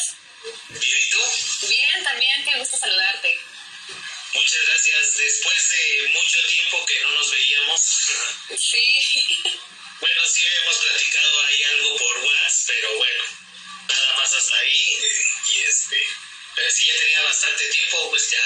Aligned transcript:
estás? 0.00 0.16
Bien, 0.68 0.98
¿y 0.98 1.10
tú? 1.10 1.18
Bien, 1.68 2.04
también, 2.04 2.44
qué 2.44 2.58
gusto 2.58 2.76
saludarte. 2.76 3.38
Muchas 4.34 4.60
gracias. 4.66 5.16
Después 5.16 5.68
de 5.68 6.08
mucho 6.08 6.46
tiempo 6.48 6.86
que 6.86 7.00
no 7.00 7.10
nos 7.10 7.30
veíamos. 7.30 7.80
Sí. 8.58 9.50
bueno, 10.00 10.26
sí 10.26 10.44
hemos 10.46 10.76
platicado 10.76 11.46
ahí 11.46 11.64
algo 11.64 11.96
por 11.96 12.18
WhatsApp, 12.18 12.66
pero 12.66 12.96
bueno, 12.96 13.24
nada 13.88 14.16
más 14.16 14.32
hasta 14.32 14.56
ahí. 14.58 14.98
Y 15.52 15.60
este, 15.62 16.02
pero 16.54 16.70
si 16.70 16.86
ya 16.86 16.96
tenía 16.96 17.22
bastante 17.22 17.68
tiempo, 17.68 18.10
pues 18.10 18.30
ya, 18.30 18.38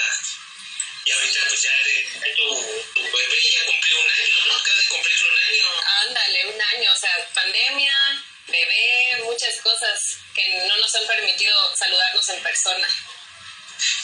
y 1.05 1.11
ahorita 1.11 1.39
pues 1.49 1.61
ya, 1.61 1.71
tu, 2.35 2.93
tu 2.95 3.03
bebé 3.03 3.41
ya 3.51 3.65
cumplió 3.65 3.99
un 3.99 4.09
año, 4.09 4.45
¿no? 4.47 4.55
Acaba 4.55 4.77
de 4.79 4.85
cumplir 4.85 5.23
un 5.23 5.37
año. 5.37 5.81
Ándale, 6.01 6.45
un 6.47 6.61
año, 6.61 6.91
o 6.91 6.97
sea, 6.97 7.29
pandemia, 7.35 8.24
bebé, 8.55 9.23
muchas 9.23 9.59
cosas 9.61 10.17
que 10.33 10.47
no 10.67 10.77
nos 10.77 10.95
han 10.95 11.05
permitido 11.07 11.55
saludarnos 11.75 12.29
en 12.29 12.43
persona. 12.43 12.87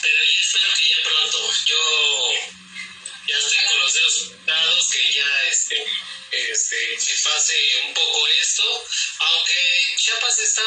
Pero 0.02 0.18
ya 0.24 0.40
espero 0.40 0.74
que 0.74 0.88
ya 0.88 0.96
pronto. 1.02 1.52
Yo 1.66 1.78
ya 3.28 3.38
estoy 3.38 3.66
con 3.66 3.80
los 3.80 3.94
dedos 3.94 4.44
dados 4.44 4.90
que 4.90 5.12
ya 5.12 5.42
este, 5.48 5.86
este, 6.32 7.00
se 7.00 7.22
pase 7.22 7.54
un 7.86 7.94
poco 7.94 8.26
esto, 8.26 8.84
aunque 9.18 9.54
Chiapas 9.96 10.38
está 10.38 10.62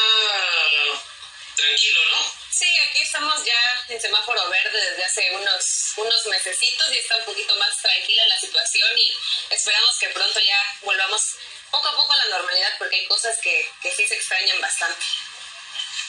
tranquilo, 1.56 2.00
¿no? 2.10 2.32
Sí, 2.50 2.66
aquí 2.88 3.00
estamos 3.00 3.44
ya 3.44 3.84
en 3.88 4.00
semáforo 4.00 4.48
verde 4.48 4.90
desde 4.90 5.04
hace 5.04 5.30
unos, 5.32 5.92
unos 5.96 6.26
mesecitos 6.26 6.92
y 6.92 6.98
está 6.98 7.16
un 7.16 7.24
poquito 7.24 7.54
más 7.56 7.76
tranquila 7.82 8.26
la 8.28 8.38
situación 8.38 8.98
y 8.98 9.12
esperamos 9.50 9.98
que 9.98 10.08
pronto 10.10 10.40
ya 10.40 10.60
volvamos 10.82 11.22
poco 11.70 11.88
a 11.88 11.96
poco 11.96 12.12
a 12.12 12.16
la 12.16 12.26
normalidad 12.26 12.78
porque 12.78 12.96
hay 12.96 13.06
cosas 13.06 13.36
que, 13.42 13.68
que 13.82 13.92
sí 13.92 14.06
se 14.06 14.14
extrañan 14.14 14.60
bastante. 14.60 15.04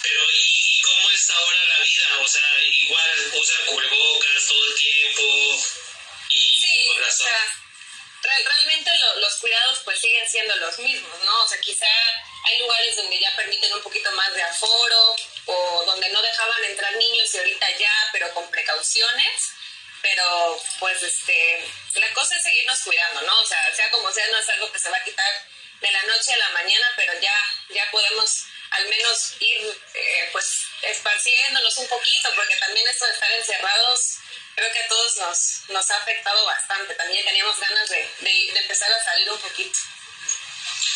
Pero 0.03 0.21
¿y 0.31 0.81
cómo 0.81 1.09
es 1.09 1.29
ahora 1.29 1.63
la 1.65 1.79
vida? 1.79 2.07
O 2.21 2.27
sea, 2.27 2.61
igual 2.61 3.31
usan 3.33 3.65
cubrebocas 3.65 4.47
todo 4.47 4.65
el 4.67 4.75
tiempo 4.75 5.23
y 6.29 6.59
sí, 6.59 6.87
o 6.89 7.11
sea, 7.11 7.57
realmente 8.21 8.91
los 9.17 9.35
cuidados 9.35 9.79
pues 9.83 9.99
siguen 9.99 10.29
siendo 10.29 10.55
los 10.57 10.77
mismos, 10.79 11.23
¿no? 11.23 11.43
O 11.43 11.47
sea, 11.47 11.59
quizá 11.59 11.87
hay 12.45 12.59
lugares 12.59 12.95
donde 12.95 13.19
ya 13.19 13.35
permiten 13.35 13.73
un 13.73 13.81
poquito 13.81 14.11
más 14.13 14.33
de 14.33 14.43
aforo 14.43 15.15
o 15.47 15.83
donde 15.85 16.09
no 16.09 16.21
dejaban 16.21 16.63
entrar 16.65 16.95
niños 16.95 17.33
y 17.33 17.37
ahorita 17.39 17.71
ya, 17.77 17.93
pero 18.11 18.33
con 18.33 18.49
precauciones. 18.51 19.51
Pero 20.01 20.61
pues 20.79 21.01
este, 21.01 21.65
la 21.95 22.13
cosa 22.13 22.35
es 22.35 22.43
seguirnos 22.43 22.79
cuidando, 22.81 23.21
¿no? 23.23 23.41
O 23.41 23.45
sea, 23.45 23.75
sea 23.75 23.89
como 23.89 24.11
sea, 24.11 24.27
no 24.27 24.37
es 24.37 24.49
algo 24.49 24.71
que 24.71 24.79
se 24.79 24.89
va 24.89 24.97
a 24.97 25.03
quitar 25.03 25.33
de 25.81 25.91
la 25.91 26.03
noche 26.03 26.33
a 26.33 26.37
la 26.37 26.49
mañana, 26.49 26.93
pero 26.95 27.19
ya, 27.19 27.35
ya 27.69 27.89
podemos 27.91 28.45
al 28.71 28.87
menos 28.89 29.33
ir 29.39 29.81
eh, 29.93 30.29
pues 30.31 30.61
esparciéndonos 30.83 31.77
un 31.77 31.87
poquito, 31.87 32.29
porque 32.35 32.55
también 32.57 32.87
esto 32.87 33.05
de 33.05 33.13
estar 33.13 33.31
encerrados 33.31 34.19
creo 34.57 34.71
que 34.71 34.79
a 34.79 34.87
todos 34.87 35.17
nos, 35.17 35.61
nos 35.69 35.91
ha 35.91 35.97
afectado 35.97 36.43
bastante. 36.45 36.95
También 36.95 37.23
teníamos 37.23 37.59
ganas 37.59 37.89
de, 37.89 38.09
de, 38.19 38.59
empezar 38.59 38.91
a 38.91 39.03
salir 39.03 39.29
un 39.29 39.39
poquito. 39.39 39.79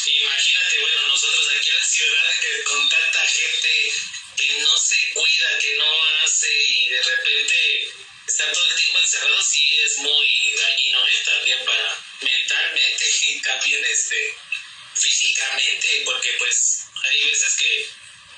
Imagínate, 0.06 0.80
bueno, 0.82 1.08
nosotros 1.08 1.48
aquí 1.56 1.70
en 1.70 1.76
la 1.76 1.84
ciudad 1.84 2.40
que 2.42 2.64
con 2.64 2.90
tanta 2.90 3.20
gente 3.28 3.94
que 4.42 4.54
no 4.60 4.78
se 4.78 4.98
cuida, 5.14 5.58
que 5.60 5.76
no 5.76 6.06
hace 6.24 6.54
y 6.54 6.88
de 6.90 7.02
repente 7.02 7.92
estar 8.28 8.52
todo 8.52 8.68
el 8.70 8.76
tiempo 8.76 9.00
encerrado 9.00 9.42
sí 9.44 9.78
es 9.86 9.98
muy 9.98 10.56
dañino 10.56 11.08
¿eh? 11.08 11.22
también 11.26 11.66
para 11.66 12.04
mentalmente 12.22 13.06
también 13.44 13.86
este 13.86 14.36
físicamente 14.96 16.02
porque 16.06 16.34
pues 16.40 16.86
hay 17.04 17.24
veces 17.26 17.56
que 17.58 17.90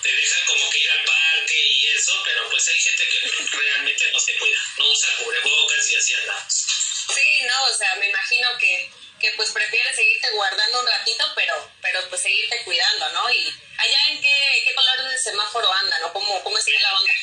te 0.04 0.14
dejan 0.14 0.46
como 0.48 0.70
que 0.70 0.80
ir 0.80 0.92
al 0.92 1.04
parque 1.06 1.56
y 1.56 1.88
eso, 1.88 2.22
pero 2.26 2.50
pues 2.50 2.68
hay 2.68 2.80
gente 2.80 3.04
que 3.08 3.58
realmente 3.58 4.12
no 4.12 4.20
se 4.20 4.38
cuida, 4.38 4.58
no 4.78 4.90
usa 4.90 5.16
cubrebocas 5.16 5.90
y 5.92 5.96
así 5.96 6.14
anda. 6.14 6.48
Sí, 6.50 7.46
no, 7.48 7.64
o 7.66 7.78
sea, 7.78 7.96
me 7.96 8.10
imagino 8.10 8.50
que, 8.60 8.90
que 9.24 9.32
pues 9.38 9.52
prefieres 9.52 9.96
seguirte 9.96 10.30
guardando 10.32 10.82
un 10.82 10.88
ratito, 10.88 11.24
pero, 11.34 11.72
pero 11.82 12.10
pues 12.10 12.22
seguirte 12.22 12.62
cuidando, 12.66 13.10
¿no? 13.12 13.32
Y 13.32 13.48
allá 13.78 14.00
en 14.10 14.22
qué, 14.22 14.64
qué 14.66 14.76
color 14.76 15.10
de 15.10 15.18
semáforo 15.18 15.72
anda, 15.72 15.98
¿no? 16.00 16.12
¿Cómo, 16.12 16.44
cómo 16.44 16.58
está 16.58 16.72
la 16.82 17.00
onda? 17.00 17.14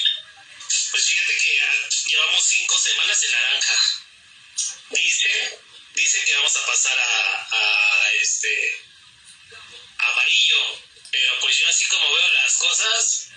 Pues 0.90 1.06
fíjate 1.06 1.34
que 1.36 2.08
llevamos 2.08 2.42
cinco 2.42 2.78
semanas 2.78 3.22
en 3.22 3.32
naranja. 3.32 3.74
Dice, 4.88 5.60
dice 5.92 6.24
que 6.24 6.36
vamos 6.36 6.56
a 6.56 6.66
pasar 6.66 6.98
a, 6.98 7.48
a 7.52 8.12
este 8.14 8.82
amarillo 9.98 10.90
pero 11.10 11.40
pues 11.40 11.58
yo 11.58 11.68
así 11.68 11.84
como 11.86 12.12
veo 12.12 12.28
las 12.28 12.56
cosas, 12.56 13.28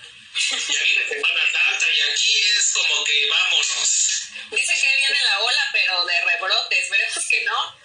ya 0.50 0.84
viene 0.84 1.08
Semana 1.10 1.42
Santa 1.52 1.92
y 1.92 2.02
aquí 2.02 2.42
es 2.58 2.72
como 2.72 3.04
que 3.04 3.28
vámonos. 3.30 4.22
Dicen 4.52 4.82
que 4.82 4.96
viene 4.96 5.24
la 5.24 5.40
ola, 5.42 5.70
pero 5.74 6.06
de 6.06 6.22
rebrotes, 6.22 6.80
esperemos 6.84 7.28
que 7.30 7.44
no. 7.44 7.83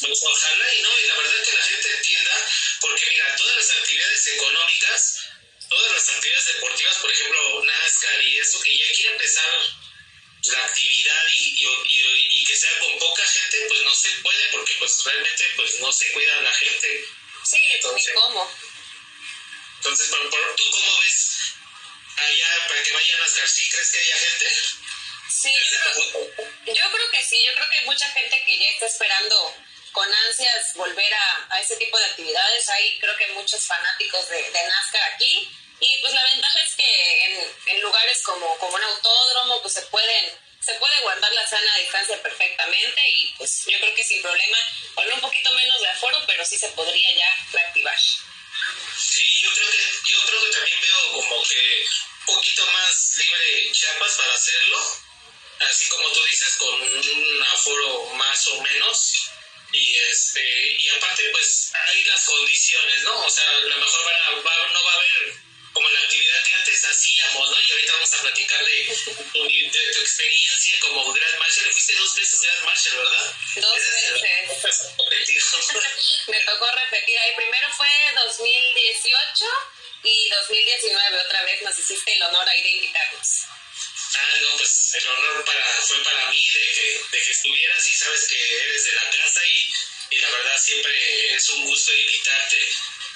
Pues 0.00 0.20
ojalá 0.22 0.74
y 0.74 0.82
no, 0.82 1.00
y 1.00 1.06
la 1.06 1.14
verdad 1.16 1.42
que 1.44 1.56
la 1.56 1.62
gente 1.62 1.90
entienda, 1.90 2.52
porque 2.80 3.06
mira, 3.06 3.36
todas 3.36 3.56
las 3.56 3.70
actividades 3.70 4.26
económicas, 4.28 5.20
todas 5.68 5.92
las 5.92 6.08
actividades 6.10 6.46
deportivas, 6.46 6.98
por 6.98 7.10
ejemplo, 7.10 7.64
NASCAR 7.64 8.22
y 8.22 8.38
eso, 8.38 8.60
que 8.60 8.78
ya 8.78 8.92
quiere 8.94 9.12
empezar 9.12 9.60
la 10.44 10.64
actividad 10.64 11.22
y, 11.34 11.64
y, 11.64 12.40
y, 12.40 12.44
que 12.44 12.56
sea 12.56 12.78
con 12.78 12.98
poca 12.98 13.26
gente, 13.26 13.66
pues 13.68 13.82
no 13.82 13.94
se 13.94 14.10
puede, 14.22 14.48
porque 14.52 14.74
pues 14.78 15.04
realmente 15.04 15.44
pues 15.56 15.80
no 15.80 15.92
se 15.92 16.12
cuida 16.12 16.40
la 16.42 16.54
gente. 16.54 17.04
Sí, 17.44 17.58
Entonces, 17.74 18.08
ni 18.08 18.14
cómo. 18.14 18.50
Entonces, 19.78 20.08
por, 20.08 20.30
por, 20.30 20.56
¿tú 20.56 20.70
cómo 20.70 20.98
ves 21.00 21.54
allá 22.16 22.68
para 22.68 22.82
que 22.82 22.92
vayan 22.92 23.22
a 23.22 23.26
estar? 23.26 23.48
¿Sí 23.48 23.68
crees 23.68 23.90
que 23.90 23.98
haya 23.98 24.16
gente? 24.16 24.54
Sí, 25.28 25.50
yo 25.70 25.78
creo, 25.78 26.74
yo 26.74 26.92
creo, 26.92 27.10
que 27.10 27.22
sí, 27.22 27.36
yo 27.46 27.54
creo 27.54 27.68
que 27.68 27.76
hay 27.76 27.84
mucha 27.84 28.10
gente 28.12 28.42
que 28.46 28.58
ya 28.58 28.70
está 28.70 28.86
esperando 28.86 29.54
con 29.98 30.14
ansias 30.14 30.74
volver 30.74 31.12
a, 31.12 31.46
a 31.50 31.60
ese 31.60 31.76
tipo 31.76 31.98
de 31.98 32.04
actividades. 32.04 32.68
Hay 32.68 33.00
creo 33.00 33.16
que 33.16 33.26
muchos 33.32 33.66
fanáticos 33.66 34.28
de, 34.28 34.48
de 34.48 34.62
NASCAR 34.62 35.02
aquí 35.12 35.50
y 35.80 35.98
pues 35.98 36.14
la 36.14 36.22
ventaja 36.22 36.60
es 36.60 36.76
que 36.76 37.24
en, 37.24 37.56
en, 37.66 37.80
lugares 37.80 38.22
como, 38.22 38.56
como 38.58 38.76
un 38.76 38.84
autódromo 38.84 39.60
pues 39.60 39.74
se 39.74 39.82
pueden 39.82 40.38
se 40.60 40.74
puede 40.74 41.00
guardar 41.02 41.32
la 41.32 41.44
sana 41.48 41.76
distancia 41.78 42.22
perfectamente 42.22 43.00
y 43.10 43.34
pues 43.38 43.64
yo 43.66 43.76
creo 43.80 43.92
que 43.92 44.04
sin 44.04 44.22
problema, 44.22 44.58
con 44.94 45.12
un 45.12 45.20
poquito 45.20 45.50
menos 45.52 45.80
de 45.80 45.88
aforo, 45.88 46.22
pero 46.28 46.44
sí 46.44 46.56
se 46.56 46.68
podría 46.68 47.14
ya 47.16 47.46
reactivar. 47.52 47.98
Sí, 48.98 49.24
yo 49.42 49.50
creo 49.52 49.70
que, 49.70 49.78
yo 50.12 50.22
creo 50.26 50.44
que 50.44 50.50
también 50.50 50.80
veo 50.80 51.12
como 51.12 51.42
que 51.42 51.86
un 52.20 52.34
poquito 52.36 52.66
más 52.68 53.16
libre 53.16 53.72
Chiapas 53.72 54.12
para 54.14 54.34
hacerlo, 54.34 54.78
así 55.60 55.88
como 55.88 56.08
tú 56.12 56.24
dices, 56.24 56.56
con 56.56 56.82
un 56.82 57.42
aforo 57.52 58.04
más 58.14 58.46
o 58.48 58.62
menos. 58.62 59.17
Y 59.78 59.96
este, 60.10 60.76
y 60.78 60.88
aparte 60.90 61.22
pues 61.30 61.72
hay 61.86 62.04
las 62.04 62.24
condiciones, 62.24 63.02
¿no? 63.02 63.24
O 63.24 63.30
sea, 63.30 63.48
a 63.48 63.60
lo 63.60 63.76
mejor 63.76 64.04
no 64.72 64.84
va 64.84 64.92
a 64.92 64.96
haber 64.96 65.48
como 65.72 65.88
la 65.90 66.00
actividad 66.00 66.42
que 66.44 66.52
antes 66.54 66.84
hacíamos, 66.84 67.50
¿no? 67.50 67.56
Y 67.60 67.70
ahorita 67.70 67.92
vamos 67.92 68.14
a 68.14 68.22
platicar 68.22 68.64
de, 68.64 68.72
de, 68.72 69.92
tu 69.94 70.00
experiencia 70.00 70.74
como 70.80 71.12
Grand 71.12 71.38
Marshall. 71.38 71.72
Fuiste 71.72 71.94
dos 71.94 72.14
veces 72.16 72.40
Grand 72.42 72.64
Marshall, 72.64 72.96
¿verdad? 72.96 73.34
Dos 73.56 73.74
veces. 73.76 74.88
Me 76.26 76.40
tocó 76.40 76.66
repetir 76.70 77.18
ahí. 77.18 77.34
Primero 77.36 77.68
fue 77.76 77.88
2018 78.26 79.44
y 80.02 80.28
2019 80.30 81.20
otra 81.20 81.42
vez 81.42 81.62
nos 81.62 81.78
hiciste 81.78 82.12
el 82.12 82.22
honor 82.22 82.48
ahí 82.48 82.62
de 82.62 82.70
invitarnos. 82.70 83.28
Ah, 84.20 84.38
no, 84.40 84.56
pues 84.56 84.94
el 84.94 85.06
honor 85.08 85.44
para, 85.44 85.64
fue 85.82 86.02
para 86.02 86.28
mí 86.28 86.44
de 86.54 86.72
que, 86.72 87.00
de 87.12 87.24
que 87.24 87.30
estuvieras 87.30 87.88
y 87.88 87.94
sabes 87.94 88.26
que 88.28 88.56
eres 88.64 88.84
de 88.84 88.92
la 88.92 89.10
casa 89.10 89.40
y, 89.46 90.16
y 90.16 90.18
la 90.18 90.30
verdad 90.30 90.58
siempre 90.58 91.34
es 91.34 91.48
un 91.50 91.66
gusto 91.66 91.94
invitarte 91.94 92.58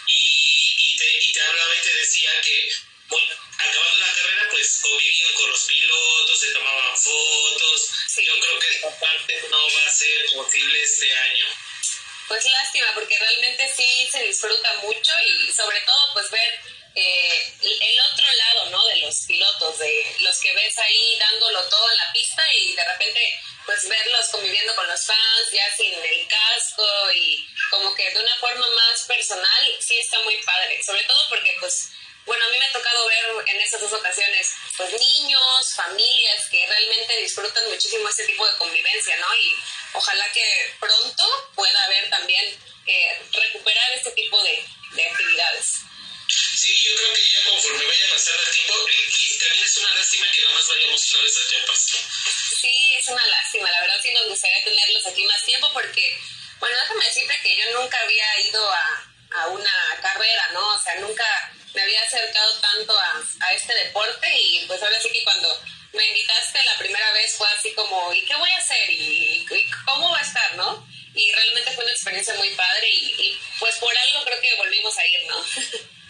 y, 0.07 0.97
te, 0.97 1.25
y 1.25 1.33
te 1.33 1.43
hablaba 1.43 1.77
y 1.77 1.81
te 1.81 1.95
decía 1.95 2.31
que, 2.43 2.69
bueno, 3.09 3.35
acabando 3.59 3.99
la 3.99 4.15
carrera, 4.15 4.49
pues 4.51 4.81
convivían 4.81 5.35
con 5.35 5.51
los 5.51 5.65
pilotos, 5.65 6.41
se 6.41 6.53
tomaban 6.53 6.97
fotos. 6.97 7.91
Yo 8.25 8.39
creo 8.39 8.59
que 8.61 8.69
esta 8.69 9.01
parte 9.01 9.43
no 9.51 9.73
va 9.75 9.87
a 9.87 9.91
ser 9.91 10.27
posible 10.35 10.83
este 10.83 11.13
año. 11.17 11.47
Pues 12.29 12.45
lástima, 12.45 12.95
porque 12.95 13.19
realmente 13.19 13.73
sí 13.77 14.09
se 14.11 14.23
disfruta 14.25 14.75
mucho 14.83 15.13
y 15.21 15.53
sobre 15.53 15.81
todo 15.81 16.13
pues 16.15 16.31
ver 16.31 16.61
eh, 16.95 17.55
el 17.63 18.01
otro 18.13 18.27
lado, 18.37 18.71
¿no? 18.71 18.85
De 18.87 18.97
los 18.99 19.25
pilotos, 19.27 19.79
de 19.79 20.17
los 20.21 20.39
que 20.41 20.53
ves 20.55 20.79
ahí 20.79 21.17
dándolo 21.19 21.65
todo 21.69 21.91
en 21.91 21.97
la 21.97 22.13
pista 22.13 22.43
y 22.55 22.75
de 22.75 22.85
repente 22.85 23.41
pues 23.65 23.89
verlos 23.89 24.29
conviviendo 24.31 24.75
con 24.75 24.87
los 24.89 25.07
fans 25.07 25.51
ya 25.53 25.77
sin 25.77 25.95
el 25.95 26.29
casco 26.29 26.85
y 27.15 27.49
como 27.71 27.95
que 27.95 28.11
de 28.11 28.21
una 28.21 28.37
forma 28.37 28.67
más 28.69 29.03
personal 29.03 29.77
sí 29.81 29.97
está 29.99 30.19
muy 30.21 30.37
padre, 30.43 30.83
sobre 30.83 31.05
todo 31.05 31.29
porque 31.29 31.57
pues 31.61 31.91
bueno, 32.27 32.45
a 32.45 32.49
mí 32.51 32.59
me 32.59 32.67
ha 32.67 32.73
tocado 32.73 33.07
ver 33.07 33.49
en 33.49 33.61
esas 33.61 33.81
dos 33.81 33.93
ocasiones, 33.93 34.53
pues 34.77 34.93
niños, 34.93 35.75
familias 35.75 36.49
que 36.51 36.67
realmente 36.67 37.17
disfrutan 37.17 37.69
muchísimo 37.69 38.09
este 38.09 38.27
tipo 38.27 38.47
de 38.47 38.57
convivencia, 38.59 39.17
¿no? 39.17 39.35
Y 39.35 39.57
ojalá 39.95 40.31
que 40.33 40.75
pronto 40.79 41.51
pueda 41.57 41.85
haber 41.85 42.11
también 42.11 42.45
eh, 42.87 43.23
recuperar 43.33 43.91
este 43.93 44.13
tipo 44.13 44.41
de 44.43 45.05
actividades. 45.05 45.81
Sí, 46.63 46.71
yo 46.87 46.95
creo 46.95 47.13
que 47.13 47.29
ya 47.29 47.43
conforme 47.43 47.85
vaya 47.85 48.07
pasando 48.09 48.41
el 48.41 48.51
tiempo, 48.53 48.75
que 48.87 50.43
nada 50.43 50.55
más 50.55 50.69
vayamos 50.69 51.11
una 51.11 51.23
vez 51.25 51.37
a 51.37 51.49
Chiapas. 51.51 51.87
Sí, 52.61 52.73
es 53.01 53.09
una 53.09 53.27
lástima, 53.27 53.69
la 53.69 53.81
verdad 53.81 53.97
sí 54.01 54.13
nos 54.13 54.29
gustaría 54.29 54.63
tenerlos 54.63 55.07
aquí 55.07 55.25
más 55.25 55.45
tiempo 55.45 55.73
porque, 55.73 56.17
bueno, 56.61 56.77
déjame 56.83 57.05
decirte 57.07 57.41
que 57.43 57.57
yo 57.57 57.81
nunca 57.81 57.99
había 57.99 58.41
ido 58.47 58.73
a, 58.73 59.13
a 59.41 59.49
una 59.49 59.99
carrera, 60.01 60.51
¿no? 60.53 60.65
O 60.77 60.79
sea, 60.79 60.95
nunca 61.01 61.25
me 61.75 61.83
había 61.83 62.01
acercado 62.03 62.61
tanto 62.61 62.97
a, 62.97 63.21
a 63.41 63.55
este 63.55 63.75
deporte 63.75 64.29
y 64.33 64.65
pues 64.69 64.81
ahora 64.85 65.01
sí 65.01 65.11
que 65.11 65.25
cuando 65.25 65.61
me 65.95 66.07
invitaste 66.07 66.63
la 66.63 66.79
primera 66.79 67.13
vez 67.13 67.35
fue 67.37 67.49
así 67.59 67.75
como, 67.75 68.15
¿y 68.15 68.25
qué 68.25 68.37
voy 68.37 68.51
a 68.53 68.59
hacer? 68.59 68.89
¿Y, 68.89 69.45
cómo 69.85 70.13
va 70.13 70.19
a 70.21 70.23
estar, 70.23 70.55
no? 70.55 70.87
Y 71.13 71.29
realmente 71.33 71.73
fue 71.73 71.83
una 71.83 71.93
experiencia 71.93 72.35
muy 72.35 72.51
padre 72.51 72.89
y 72.89 73.37
pues 73.59 73.75
por 73.79 73.93
algo 73.99 74.25
creo 74.27 74.41
que 74.41 74.55
volvimos 74.55 74.97
a 74.97 75.07
ir, 75.09 75.27
¿no? 75.27 75.45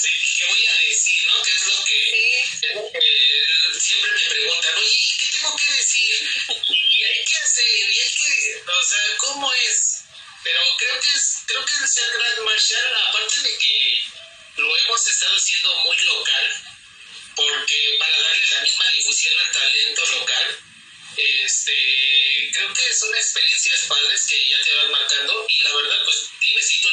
Sí, 0.00 0.08
¿qué 0.34 0.46
voy 0.46 0.66
a 0.66 0.78
decir, 0.88 1.26
no? 1.26 1.42
Que 1.42 1.50
es 1.50 1.66
lo 1.66 1.84
que 1.84 2.40
eh, 2.40 3.78
siempre 3.78 4.10
me 4.12 4.30
preguntan, 4.30 4.78
oye, 4.78 5.16
¿qué 5.18 5.26
tengo 5.38 5.56
que 5.56 5.74
decir? 5.74 6.30
Y 6.88 7.04
hay 7.04 7.24
que 7.24 7.36
hacer, 7.36 7.92
y 7.92 8.00
hay 8.00 8.10
que, 8.10 8.62
o 8.66 8.82
sea, 8.82 9.16
¿cómo 9.18 9.52
es? 9.52 10.04
Pero 10.42 10.60
creo 10.78 11.00
que 11.00 11.08
es, 11.10 11.42
creo 11.46 11.64
que 11.66 11.74
el 11.74 12.12
Grand 12.14 12.40
Marshal, 12.46 12.96
aparte 13.08 13.40
de 13.42 13.58
que 13.58 14.02
lo 14.56 14.76
hemos 14.78 15.06
estado 15.06 15.36
haciendo 15.36 15.74
muy 15.84 15.96
local, 15.98 16.64
porque 17.36 17.96
para 17.98 18.22
darle 18.22 18.46
la 18.46 18.60
misma 18.62 18.88
difusión 18.92 19.34
al 19.38 19.52
talento 19.52 20.06
local, 20.12 20.60
este, 21.16 22.50
creo 22.54 22.72
que 22.72 22.94
son 22.94 23.14
experiencias 23.14 23.84
padres 23.86 24.26
que 24.26 24.48
ya 24.48 24.62
te 24.62 24.74
van 24.76 24.90
marcando 24.92 25.46
y 25.46 25.62
la 25.62 25.76
verdad, 25.76 25.98
pues 26.06 26.30
dime 26.40 26.62
si 26.62 26.80
tú 26.80 26.88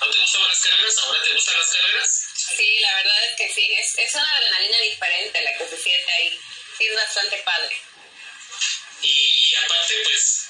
no 0.00 0.10
te 0.10 0.18
gustaban 0.18 0.48
las 0.48 0.60
carreras, 0.60 0.98
ahora 0.98 1.22
te 1.22 1.34
gustan 1.34 1.58
las 1.58 1.70
carreras. 1.70 2.29
Sí, 2.56 2.78
la 2.80 2.94
verdad 2.96 3.24
es 3.24 3.36
que 3.36 3.52
sí, 3.52 3.70
es, 3.72 3.98
es 3.98 4.14
una 4.14 4.30
adrenalina 4.30 4.78
diferente 4.80 5.40
la 5.42 5.56
que 5.56 5.68
se 5.68 5.78
siente 5.78 6.12
ahí, 6.12 6.40
sí 6.78 6.86
es 6.86 6.94
bastante 6.94 7.38
padre. 7.38 7.76
Y, 9.02 9.50
y 9.50 9.54
aparte, 9.54 9.94
pues, 10.04 10.46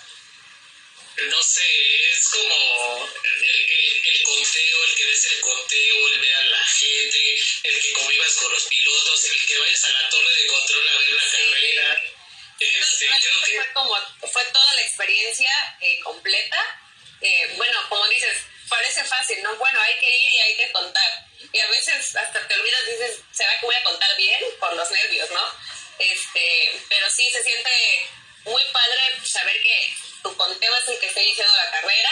no 1.29 1.43
sé, 1.43 2.11
es 2.11 2.29
como 2.29 3.09
el, 3.25 3.45
el, 3.45 4.03
el, 4.05 4.23
conteo, 4.23 4.85
el 4.85 4.95
que 4.97 5.07
des 5.07 5.25
el 5.25 5.41
conteo, 5.41 6.09
el 6.09 6.21
ver 6.21 6.35
a 6.35 6.45
la 6.45 6.65
gente, 6.65 7.39
el 7.65 7.81
que 7.81 7.93
convivas 7.93 8.35
con 8.35 8.53
los 8.53 8.65
pilotos, 8.65 9.25
el 9.25 9.47
que 9.47 9.59
vayas 9.59 9.85
a 9.85 9.91
la 9.91 10.09
torre 10.09 10.43
de 10.43 10.47
control 10.47 10.89
a 10.89 10.99
ver 10.99 11.09
la 11.13 11.23
sí. 11.23 11.37
carrera. 11.37 12.03
Este, 12.61 13.07
creo 13.07 13.41
que 13.45 13.55
fue 13.55 13.73
como 13.73 13.97
fue 14.33 14.45
toda 14.47 14.75
la 14.75 14.83
experiencia 14.83 15.77
eh, 15.81 16.01
completa. 16.01 16.81
Eh, 17.21 17.53
bueno, 17.57 17.87
como 17.89 18.07
dices, 18.09 18.39
parece 18.69 19.05
fácil, 19.05 19.43
¿no? 19.43 19.55
Bueno, 19.57 19.81
hay 19.81 19.99
que 19.99 20.17
ir 20.17 20.33
y 20.33 20.41
hay 20.41 20.57
que 20.57 20.73
contar. 20.73 21.30
Y 21.53 21.61
a 21.61 21.67
veces 21.69 22.15
hasta 22.17 22.47
te 22.47 22.55
olvidas, 22.55 22.87
dices, 22.87 23.21
¿será 23.33 23.59
que 23.59 23.67
voy 23.67 23.75
a 23.75 23.83
contar 23.83 24.17
bien? 24.17 24.43
Por 24.59 24.75
los 24.75 24.91
nervios, 24.91 25.31
¿no? 25.31 25.43
Este, 25.99 26.81
pero 26.89 27.11
sí 27.11 27.29
se 27.31 27.43
siente 27.43 27.71
muy 28.45 28.63
padre 28.73 29.21
saber 29.25 29.61
que 29.63 29.95
tu 30.23 30.37
conteo 30.37 30.77
es 30.77 30.89
el 30.89 30.99
que 30.99 31.07
esté 31.07 31.23
iniciando 31.23 31.57
la 31.57 31.71
carrera 31.71 32.11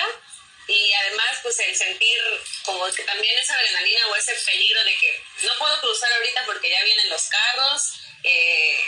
y 0.66 0.92
además 0.92 1.38
pues 1.42 1.58
el 1.60 1.74
sentir 1.74 2.18
como 2.64 2.86
que 2.92 3.02
también 3.04 3.38
esa 3.38 3.54
adrenalina 3.54 4.06
o 4.08 4.16
ese 4.16 4.34
peligro 4.34 4.84
de 4.84 4.94
que 4.96 5.22
no 5.42 5.56
puedo 5.58 5.80
cruzar 5.80 6.12
ahorita 6.12 6.44
porque 6.44 6.70
ya 6.70 6.84
vienen 6.84 7.08
los 7.08 7.22
carros, 7.28 7.94
eh, 8.22 8.78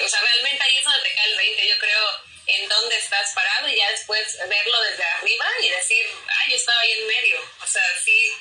o 0.00 0.08
sea, 0.08 0.20
realmente 0.20 0.62
ahí 0.62 0.76
es 0.76 0.84
donde 0.84 1.08
te 1.08 1.14
cae 1.14 1.30
el 1.30 1.36
20, 1.36 1.68
yo 1.68 1.78
creo, 1.78 2.08
en 2.46 2.68
dónde 2.68 2.96
estás 2.96 3.32
parado 3.34 3.68
y 3.68 3.76
ya 3.76 3.90
después 3.90 4.38
verlo 4.48 4.82
desde 4.82 5.04
arriba 5.04 5.46
y 5.62 5.68
decir, 5.70 6.06
ay, 6.28 6.50
yo 6.50 6.56
estaba 6.56 6.80
ahí 6.80 6.92
en 6.92 7.06
medio, 7.06 7.40
o 7.60 7.66
sea, 7.66 7.82
sí, 8.04 8.32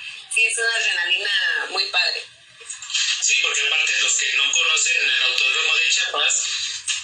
es 0.46 0.58
una 0.58 0.76
adrenalina 0.76 1.68
muy 1.70 1.86
padre. 1.88 2.24
Sí, 3.22 3.36
porque 3.42 3.62
aparte 3.68 3.94
los 4.02 4.18
que 4.18 4.34
no 4.34 4.52
conocen 4.52 5.04
el 5.04 5.24
autódromo 5.24 5.76
de 5.76 5.90
Chiapas, 5.90 6.46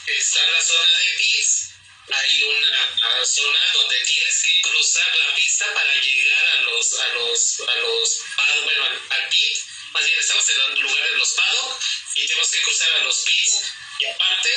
está 0.07 0.45
la 0.47 0.61
zona 0.61 0.97
de 0.99 1.17
pits 1.17 1.69
hay 2.11 2.43
una 2.43 3.25
zona 3.25 3.59
donde 3.73 3.99
tienes 4.03 4.41
que 4.41 4.61
cruzar 4.61 5.15
la 5.15 5.35
pista 5.35 5.73
para 5.73 5.93
llegar 5.93 6.45
a 6.45 6.61
los 6.61 6.99
a 6.99 7.07
los 7.09 7.59
a 7.67 7.75
los 7.75 8.21
bueno 8.63 8.85
al, 8.85 9.01
al 9.11 9.29
pit 9.29 9.57
más 9.91 10.05
bien 10.05 10.19
estamos 10.19 10.49
en 10.49 10.61
el 10.61 10.79
lugar 10.79 11.03
de 11.03 11.17
los 11.17 11.29
pados 11.33 11.77
y 12.15 12.25
tenemos 12.25 12.51
que 12.51 12.61
cruzar 12.61 12.91
a 12.93 12.99
los 12.99 13.19
pits 13.19 13.61
y 13.99 14.05
aparte 14.05 14.53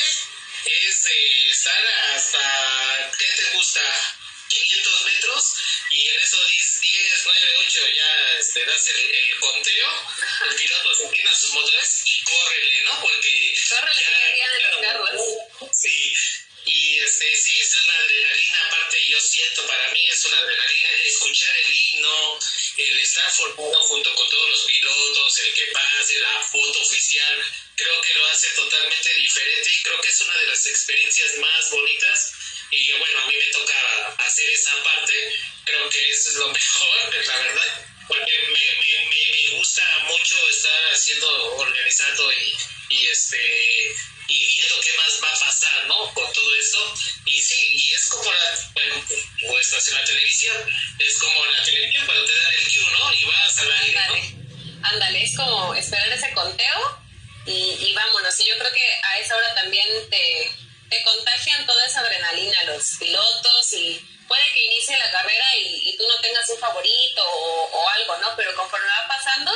es 0.65 1.03
de 1.03 1.51
estar 1.51 1.87
hasta 2.15 3.13
¿qué 3.19 3.27
te 3.27 3.57
gusta? 3.57 3.81
500 4.53 5.05
metros 5.05 5.55
y 5.91 6.09
en 6.09 6.21
eso 6.21 6.37
10, 6.47 6.81
10 6.81 7.23
9, 7.25 7.55
8 7.67 7.81
ya 7.97 8.39
este, 8.39 8.65
das 8.65 8.87
el, 8.89 9.15
el 9.15 9.41
conteo, 9.41 9.89
el 10.51 10.57
piloto 10.57 10.95
se 10.95 11.05
inclina 11.05 11.35
sus 11.35 11.51
motores 11.51 12.03
y 12.07 12.21
córrele, 12.23 12.83
¿no? 12.85 13.01
Porque 13.01 13.55
córrele 13.69 14.01
ya, 14.01 14.11
ya, 14.11 14.81
ya, 14.81 14.83
ya, 14.83 15.73
sí, 15.73 16.15
y 16.65 16.99
este, 17.01 17.37
sí, 17.37 17.59
es 17.61 17.77
una 17.85 17.97
adrenalina, 17.97 18.67
aparte 18.69 18.97
yo 19.09 19.21
siento, 19.21 19.67
para 19.67 19.91
mí 19.91 20.01
es 20.09 20.25
una 20.25 20.39
adrenalina 20.39 20.89
escuchar 21.05 21.57
el 21.57 21.75
himno, 21.75 22.39
el 22.77 22.99
estar 23.01 23.31
formado 23.33 23.83
junto 23.83 24.15
con 24.15 24.29
todos 24.29 24.49
los 24.51 24.65
pilotos, 24.65 25.39
el 25.39 25.55
que 25.55 25.67
pase, 25.73 26.19
la 26.21 26.43
foto 26.43 26.81
oficial, 26.81 27.45
creo 27.77 28.01
que 28.01 28.15
lo 28.15 28.27
hace 28.27 28.49
totalmente 28.51 29.15
diferente 29.15 29.71
y 29.71 29.83
creo 29.83 30.01
que 30.01 30.09
es 30.09 30.21
una 30.21 30.37
de 30.37 30.47
las 30.47 30.67
experiencias 30.67 31.35
más 31.39 31.71
bonitas 31.71 32.33
y 32.73 32.93
bueno, 32.99 33.19
a 33.23 33.27
mí 33.27 33.35
me 33.37 33.53
toca 33.53 33.75
hacer 34.27 34.49
esa 34.51 34.83
parte, 34.83 35.13
creo 35.65 35.89
que 35.91 36.11
eso 36.11 36.31
es 36.31 36.37
lo 36.37 36.49
mejor, 36.53 37.27
la 37.27 37.37
verdad, 37.37 37.87
porque 38.09 38.33
me, 38.49 38.53
me, 38.53 39.09
me, 39.09 39.31
me 39.31 39.59
gusta 39.59 39.83
mucho 40.09 40.37
estar 40.49 40.93
haciendo, 40.93 41.57
organizando 41.57 42.33
y, 42.33 42.57
y 42.91 43.07
este 43.09 43.95
y 44.29 44.47
viendo 44.47 44.81
qué 44.81 44.93
más 44.97 45.21
va 45.23 45.29
a 45.29 45.41
pasar, 45.41 45.87
¿no? 45.87 46.15
Con 46.15 46.33
todo 46.33 46.55
esto. 46.55 46.95
Y 47.27 47.43
sí, 47.43 47.75
y 47.75 47.93
es 47.93 48.09
como 48.09 48.33
la, 48.33 48.71
bueno, 48.73 49.05
o 49.49 49.59
estás 49.59 49.89
en 49.89 49.95
la 49.95 50.05
televisión, 50.05 50.57
es 50.99 51.19
como 51.19 51.45
la 51.47 51.63
televisión 51.65 52.07
cuando 52.07 52.25
te 52.25 52.35
dan 52.35 52.53
el 52.55 52.65
cue, 52.65 52.93
¿no? 52.93 53.13
Y 53.13 53.25
vas 53.25 53.59
al 53.59 53.73
aire, 53.73 54.01
¿no? 54.09 54.89
Ándale, 54.89 55.23
es 55.23 55.37
como 55.37 55.75
esperar 55.75 56.11
ese 56.13 56.33
conteo 56.33 56.99
y, 57.45 57.77
y 57.79 57.93
vámonos. 57.93 58.35
Yo 58.39 58.59
creo 58.59 58.73
que 58.73 58.91
a 59.13 59.21
esa 59.21 59.37
hora 59.37 59.55
también 59.55 59.87
te, 60.09 60.51
te 60.93 61.03
contagian 61.05 61.65
toda 61.65 61.87
esa 61.87 62.01
adrenalina 62.01 62.63
los 62.65 62.97
pilotos 62.99 63.73
y 63.73 63.99
puede 64.29 64.45
que 64.53 64.67
inicie 64.67 64.99
la 64.99 65.11
carrera 65.11 65.57
y, 65.57 65.89
y 65.89 65.97
tú 65.97 66.07
no 66.07 66.21
tengas 66.21 66.47
un 66.51 66.59
favorito 66.59 67.23
o, 67.27 67.63
o 67.73 67.89
algo, 67.89 68.19
¿no? 68.19 68.37
Pero 68.37 68.55
conforme 68.55 68.87
va 68.87 69.09
pasando, 69.09 69.53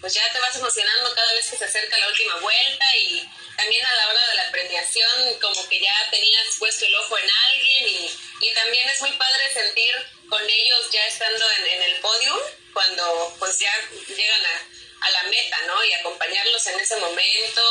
pues 0.00 0.14
ya 0.14 0.22
te 0.32 0.38
vas 0.38 0.54
emocionando 0.54 1.12
cada 1.16 1.32
vez 1.32 1.50
que 1.50 1.56
se 1.56 1.64
acerca 1.64 1.98
la 1.98 2.06
última 2.06 2.36
vuelta 2.36 2.84
y 2.96 3.28
también 3.56 3.84
a 3.84 3.94
la 3.94 4.08
hora 4.08 4.26
de 4.28 4.34
la 4.36 4.50
premiación 4.52 5.40
como 5.40 5.68
que 5.68 5.80
ya 5.80 6.10
tenías 6.12 6.46
puesto 6.60 6.86
el 6.86 6.94
ojo 6.94 7.18
en 7.18 7.28
alguien 7.50 7.88
y, 7.88 8.18
y 8.40 8.54
también 8.54 8.88
es 8.88 9.00
muy 9.00 9.12
padre 9.12 9.52
sentir 9.52 9.92
con 10.28 10.48
ellos 10.48 10.90
ya 10.92 11.04
estando 11.06 11.44
en, 11.58 11.66
en 11.66 11.82
el 11.82 12.00
podio 12.00 12.40
cuando 12.72 13.34
pues 13.40 13.58
ya 13.58 13.72
llegan 14.14 14.46
a, 14.46 15.06
a, 15.06 15.10
la 15.10 15.22
meta, 15.24 15.58
¿no? 15.66 15.84
Y 15.84 15.92
acompañarlos 15.94 16.64
en 16.68 16.78
ese 16.78 16.96
momento 16.96 17.62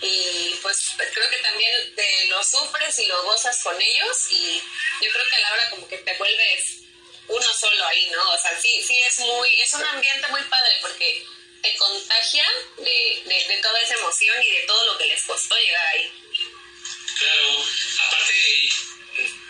y 0.00 0.54
pues 0.62 0.78
creo 0.96 1.30
que 1.30 1.38
también 1.38 1.94
te 1.94 2.26
lo 2.28 2.42
sufres 2.44 2.98
y 2.98 3.06
lo 3.06 3.22
gozas 3.24 3.62
con 3.62 3.80
ellos 3.80 4.16
y 4.30 4.62
yo 5.02 5.10
creo 5.10 5.28
que 5.28 5.36
a 5.36 5.40
la 5.40 5.52
hora 5.52 5.70
como 5.70 5.88
que 5.88 5.98
te 5.98 6.16
vuelves 6.16 6.78
uno 7.28 7.54
solo 7.54 7.84
ahí, 7.86 8.08
¿no? 8.10 8.30
O 8.30 8.38
sea, 8.38 8.58
sí, 8.60 8.82
sí 8.86 8.98
es 9.06 9.18
muy, 9.20 9.48
es 9.60 9.72
un 9.74 9.84
ambiente 9.84 10.26
muy 10.28 10.42
padre 10.44 10.72
porque 10.80 11.26
te 11.62 11.76
contagia 11.76 12.46
de, 12.78 13.22
de, 13.24 13.44
de, 13.48 13.62
toda 13.62 13.80
esa 13.80 13.94
emoción 13.94 14.42
y 14.42 14.50
de 14.50 14.62
todo 14.62 14.86
lo 14.86 14.98
que 14.98 15.06
les 15.06 15.22
costó 15.24 15.56
llegar 15.56 15.86
ahí. 15.88 16.12
Claro, 17.18 17.66
aparte 18.06 18.68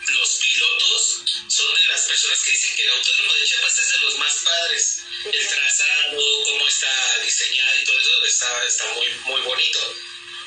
los 0.08 0.36
pilotos 0.36 1.22
son 1.48 1.74
de 1.74 1.84
las 1.84 2.06
personas 2.06 2.42
que 2.42 2.50
dicen 2.50 2.76
que 2.76 2.82
el 2.82 2.90
autódromo 2.90 3.34
de 3.34 3.46
Chiapas 3.46 3.78
es 3.78 3.88
de 3.88 3.98
los 3.98 4.14
más 4.16 4.36
padres. 4.38 5.02
El 5.32 5.48
trazado, 5.48 6.44
cómo 6.44 6.68
está 6.68 7.18
diseñado 7.22 7.78
y 7.80 7.84
todo 7.84 8.00
eso 8.00 8.24
está, 8.24 8.64
está 8.64 8.94
muy, 8.94 9.08
muy 9.24 9.40
bonito. 9.42 9.94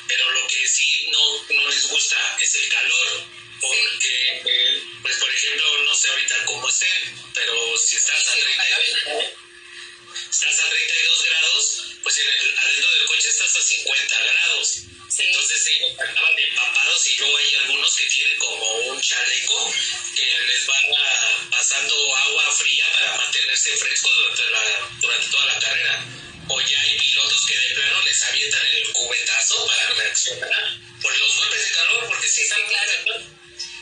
Pero 0.08 0.30
lo 0.32 0.46
que 0.46 0.66
sí 0.66 1.08
no, 1.10 1.54
no 1.54 1.68
les 1.68 1.88
gusta 1.88 2.36
es 2.40 2.54
el 2.56 2.68
calor. 2.68 3.24
Porque, 3.60 4.42
eh, 4.44 4.82
pues 5.02 5.16
por 5.18 5.32
ejemplo, 5.32 5.84
no 5.84 5.94
sé 5.94 6.08
ahorita 6.10 6.44
cómo 6.46 6.68
estén, 6.68 7.30
pero 7.32 7.78
si 7.78 7.94
estás 7.94 8.28
a 8.28 8.32
30 8.32 8.62
estás 10.30 10.60
a 10.60 10.68
32 10.68 11.24
grados, 11.24 11.82
pues 12.02 12.18
en 12.18 12.28
el, 12.28 12.58
adentro 12.58 12.90
del 12.90 13.06
coche 13.06 13.28
estás 13.28 13.56
a 13.56 13.62
50 13.62 14.22
grados. 14.24 14.68
Sí. 15.08 15.22
Entonces 15.24 15.66
ellos 15.66 15.90
andaban 16.00 16.38
empapados 16.38 17.06
y 17.06 17.16
luego 17.18 17.36
hay 17.36 17.54
algunos 17.54 17.94
que 17.96 18.06
tienen 18.06 18.38
como 18.38 18.72
un 18.88 19.00
chaleco 19.00 19.74
que 20.16 20.26
les 20.46 20.68
va 20.68 20.72
pasando 21.50 22.16
agua 22.16 22.50
fría 22.52 22.90
para 22.92 23.16
mantenerse 23.16 23.76
frescos 23.76 24.12
durante, 24.16 24.50
la, 24.50 24.90
durante 25.00 25.28
toda 25.28 25.46
la 25.46 25.58
carrera. 25.58 26.21
Avientan 28.28 28.66
el 28.66 28.92
cubetazo 28.92 29.66
para 29.66 29.88
reaccionar 29.88 30.78
por 31.00 31.16
los 31.16 31.36
golpes 31.36 31.64
de 31.64 31.70
calor, 31.72 32.06
porque 32.08 32.28
sí 32.28 32.42
están 32.42 32.60
claro. 32.68 32.92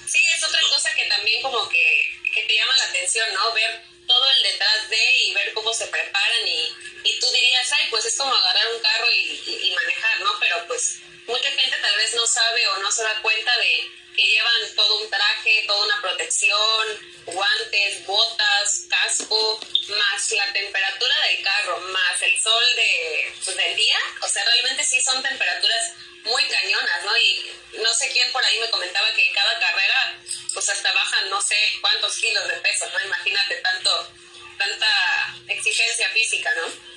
Sí, 0.07 0.19
es 0.35 0.43
otra 0.43 0.61
cosa 0.69 0.95
que 0.95 1.05
también 1.07 1.43
como 1.43 1.69
que, 1.69 2.11
que 2.35 2.43
te 2.45 2.55
llama 2.55 2.77
la 2.79 2.85
atención, 2.85 3.33
¿no? 3.35 3.53
Ver 3.53 3.83
todo 4.07 4.31
el 4.31 4.43
detrás 4.43 4.91
de 4.91 5.19
y 5.27 5.35
ver 5.35 5.53
cómo 5.55 5.73
se 5.73 5.87
preparan 5.87 6.49
y 6.49 6.75
tú 7.21 7.31
dirías, 7.31 7.73
ay, 7.73 7.87
pues 7.91 8.05
es 8.05 8.17
como 8.17 8.35
agarrar 8.35 8.75
un 8.75 8.81
carro 8.81 9.07
y, 9.13 9.43
y, 9.47 9.75
manejar, 9.75 10.21
¿no? 10.21 10.39
Pero 10.41 10.67
pues 10.67 11.01
mucha 11.27 11.51
gente 11.51 11.77
tal 11.81 11.97
vez 11.97 12.15
no 12.15 12.27
sabe 12.27 12.67
o 12.69 12.79
no 12.79 12.91
se 12.91 13.03
da 13.03 13.21
cuenta 13.23 13.57
de 13.59 13.91
que 14.17 14.27
llevan 14.27 14.75
todo 14.75 14.99
un 15.01 15.11
traje, 15.11 15.65
toda 15.67 15.85
una 15.85 16.01
protección, 16.03 17.11
guantes, 17.27 18.05
botas, 18.07 18.87
casco, 18.89 19.61
más 19.89 20.33
la 20.33 20.53
temperatura 20.53 21.15
del 21.29 21.43
carro, 21.43 21.79
más 21.81 22.23
el 22.23 22.39
sol 22.41 22.65
de, 22.77 23.33
pues, 23.45 23.57
del 23.57 23.77
día. 23.77 23.99
O 24.23 24.29
sea, 24.29 24.45
realmente 24.45 24.85
sí 24.85 25.01
son 25.01 25.23
temperaturas 25.23 25.93
muy 26.25 26.45
cañonas, 26.49 27.05
¿no? 27.05 27.17
Y 27.17 27.53
no 27.79 27.95
sé 27.95 28.11
quién 28.13 28.31
por 28.33 28.45
ahí 28.45 28.59
me 28.59 28.71
comentaba 28.71 29.13
que 29.15 29.31
cada 29.33 29.59
carrera, 29.59 30.19
pues 30.53 30.69
hasta 30.69 30.93
bajan 30.93 31.31
no 31.31 31.41
sé 31.41 31.57
cuántos 31.81 32.17
kilos 32.17 32.47
de 32.49 32.57
peso, 32.57 32.89
¿no? 32.91 33.05
Imagínate 33.05 33.57
tanto, 33.57 34.13
tanta 34.59 35.37
exigencia 35.49 36.09
física, 36.11 36.53
¿no? 36.57 36.90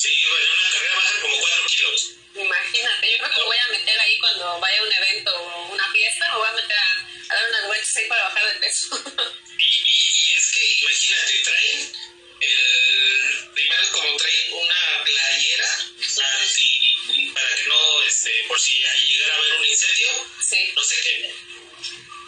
Sí, 0.00 0.08
bueno, 0.30 0.46
en 0.46 0.58
una 0.58 0.70
carrera 0.70 0.94
bajan 0.94 1.20
como 1.20 1.36
cuatro 1.40 1.66
kilos. 1.66 2.10
Imagínate, 2.34 3.12
yo 3.12 3.18
creo 3.18 3.30
que 3.30 3.38
me 3.40 3.44
voy 3.44 3.58
a 3.58 3.68
meter 3.68 4.00
ahí 4.00 4.18
cuando 4.18 4.60
vaya 4.60 4.80
a 4.80 4.84
un 4.84 4.92
evento 4.92 5.36
o 5.36 5.72
una 5.72 5.92
fiesta, 5.92 6.30
me 6.30 6.38
voy 6.38 6.48
a 6.48 6.52
meter 6.52 6.78
a, 6.78 7.08
a 7.28 7.34
dar 7.34 7.48
unas 7.50 7.66
vueltas 7.66 7.96
ahí 7.96 8.08
para 8.08 8.24
bajar 8.24 8.54
de 8.54 8.60
peso. 8.60 8.86
y, 9.58 9.62
y, 9.62 10.32
es 10.32 10.50
que 10.52 10.64
imagínate, 10.80 11.38
traen 11.40 11.92
el 12.40 13.50
primero 13.52 13.90
como 13.92 14.16
traen 14.16 14.52
una 14.54 15.04
playera 15.04 15.68
anti 15.68 17.30
para 17.34 17.56
que 17.56 17.64
no 17.64 18.02
este 18.04 18.44
por 18.48 18.58
si 18.58 18.80
llegara 18.80 19.34
a 19.34 19.36
haber 19.36 19.52
un 19.52 19.64
incendio 19.66 20.08
sí. 20.40 20.72
no 20.74 20.82
sé 20.82 20.96
qué 21.02 21.34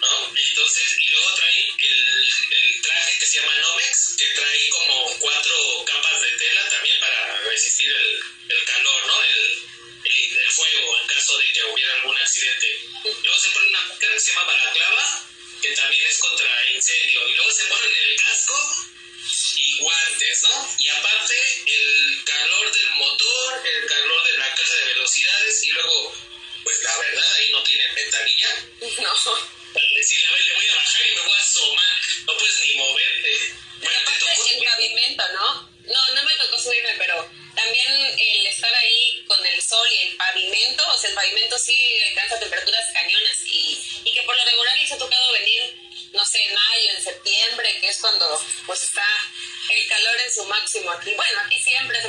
¿no? 0.01 0.37
entonces 0.37 0.99
y 1.01 1.09
luego 1.09 1.35
traen 1.37 1.67
el, 1.79 2.31
el 2.51 2.83
traje 2.83 3.19
que 3.19 3.27
se 3.27 3.41
llama 3.41 3.57
Nomex 3.57 4.17
que 4.19 4.27
trae 4.35 4.69
como 4.69 5.19
cuatro 5.19 5.85
capas 5.87 6.02
resistir 7.83 7.93
el, 7.93 8.57
el 8.57 8.65
calor 8.65 9.07
no 9.07 9.23
el 9.23 9.63
el 10.05 10.51
fuego 10.51 11.01
en 11.01 11.07
caso 11.07 11.39
de 11.39 11.53
que 11.53 11.65
hubiera 11.65 11.95
algún 11.95 12.17
accidente. 12.17 12.81
Luego 13.05 13.39
se 13.39 13.51
pone 13.51 13.69
una 13.69 13.99
cara 13.99 14.15
que 14.15 14.21
se 14.21 14.33
llama 14.33 14.45
balaclava, 14.45 15.29
que 15.63 15.75
también 15.75 16.03
es 16.09 16.19
contra 16.19 16.71
incendio. 16.75 17.29
Y 17.29 17.35
luego 17.35 17.51
se 17.53 17.65
ponen 17.67 17.91
el 18.03 18.17
casco 18.17 18.87
y 19.57 19.79
guantes, 19.79 20.43
¿no? 20.43 20.77
Y 20.79 20.89
aparte 20.89 21.35
el 21.67 22.25
calor 22.25 22.73
del 22.73 22.91
motor, 22.97 23.63
el 23.67 23.87
calor 23.87 24.25
de 24.25 24.39
la 24.39 24.55
caja 24.55 24.75
de 24.75 24.85
velocidades 24.87 25.65
y 25.65 25.71
luego, 25.71 26.17
pues 26.65 26.83
la 26.83 26.99
verdad, 26.99 27.33
ahí 27.39 27.53
no 27.53 27.63
tienen 27.63 27.95
ventanilla. 27.95 28.67
No. 28.99 29.13
Para 29.73 29.89
decirle, 29.97 30.27
a 30.27 30.33
ver, 30.33 30.45
le 30.45 30.55
voy 30.55 30.69
a 30.69 30.75
bajar 30.75 31.07
y 31.07 31.15
me 31.15 31.21
voy 31.23 31.32
Bueno, 51.01 51.41
aquí 51.47 51.59
siempre 51.61 52.02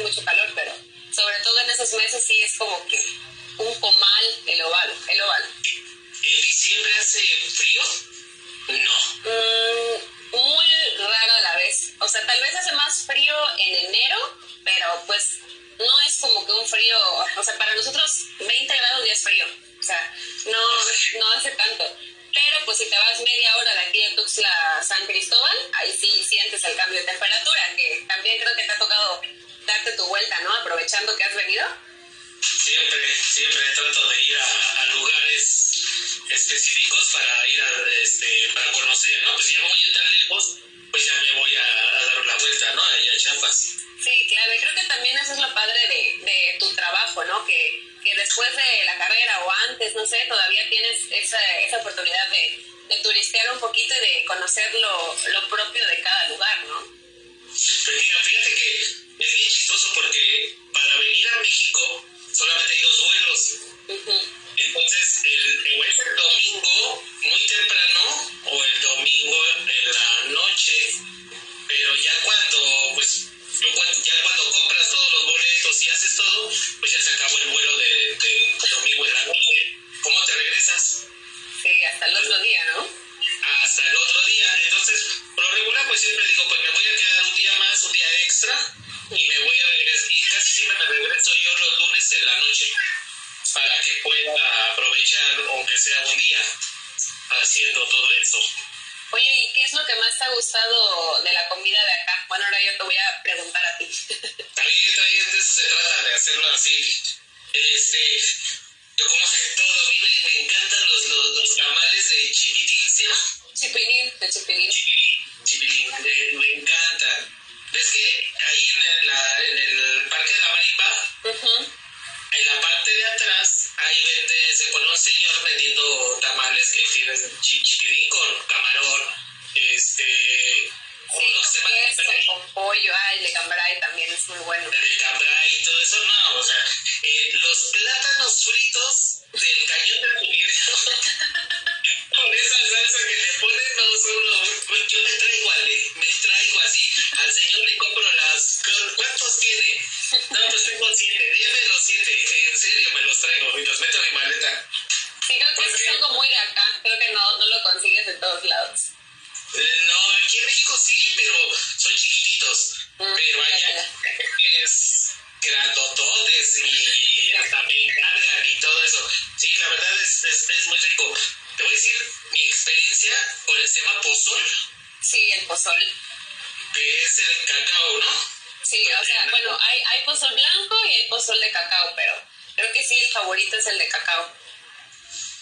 Que 176.74 177.04
es 177.04 177.18
el 177.20 177.46
cacao, 177.46 177.98
¿no? 178.00 178.30
Sí, 178.64 178.84
o 179.00 179.04
sea, 179.04 179.28
bueno, 179.30 179.60
hay, 179.62 179.80
hay 179.80 180.06
pozol 180.06 180.34
blanco 180.34 180.86
y 180.86 180.94
hay 180.94 181.08
pozol 181.08 181.40
de 181.40 181.52
cacao, 181.52 181.94
pero 181.96 182.14
creo 182.56 182.74
que 182.74 182.84
sí, 182.84 182.96
el 183.00 183.12
favorito 183.12 183.58
es 183.58 183.68
el 183.68 183.78
de 183.78 183.88
cacao. 183.88 184.34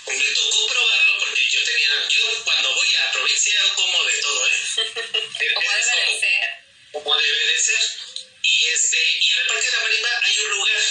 Me 0.08 0.34
tocó 0.34 0.68
probarlo 0.68 1.20
porque 1.20 1.46
yo 1.50 1.64
tenía, 1.64 2.08
yo 2.10 2.44
cuando 2.44 2.74
voy 2.74 2.96
a 2.96 3.12
provincia 3.12 3.56
como 3.76 4.04
de 4.04 4.18
todo, 4.22 4.48
¿eh? 4.48 4.52
como 5.54 5.72
debe 5.72 5.78
de 5.78 6.20
ser. 6.20 6.50
Como 6.92 7.18
debe 7.18 7.46
de 7.46 7.60
ser. 7.60 7.92
Y 8.44 8.68
este, 8.68 8.98
y 9.22 9.32
en 9.32 9.40
el 9.40 9.48
Parque 9.48 9.66
de 9.66 9.72
la 9.72 9.84
Marimba 9.84 10.10
hay 10.24 10.40
un 10.40 10.50
lugar 10.52 10.82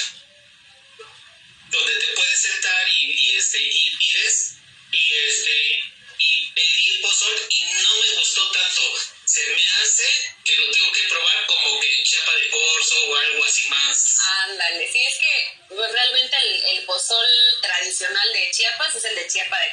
donde 1.70 1.94
te 1.94 2.06
puedes 2.14 2.30
y, 3.00 3.12
y, 3.12 3.36
este, 3.36 3.58
y 3.58 3.89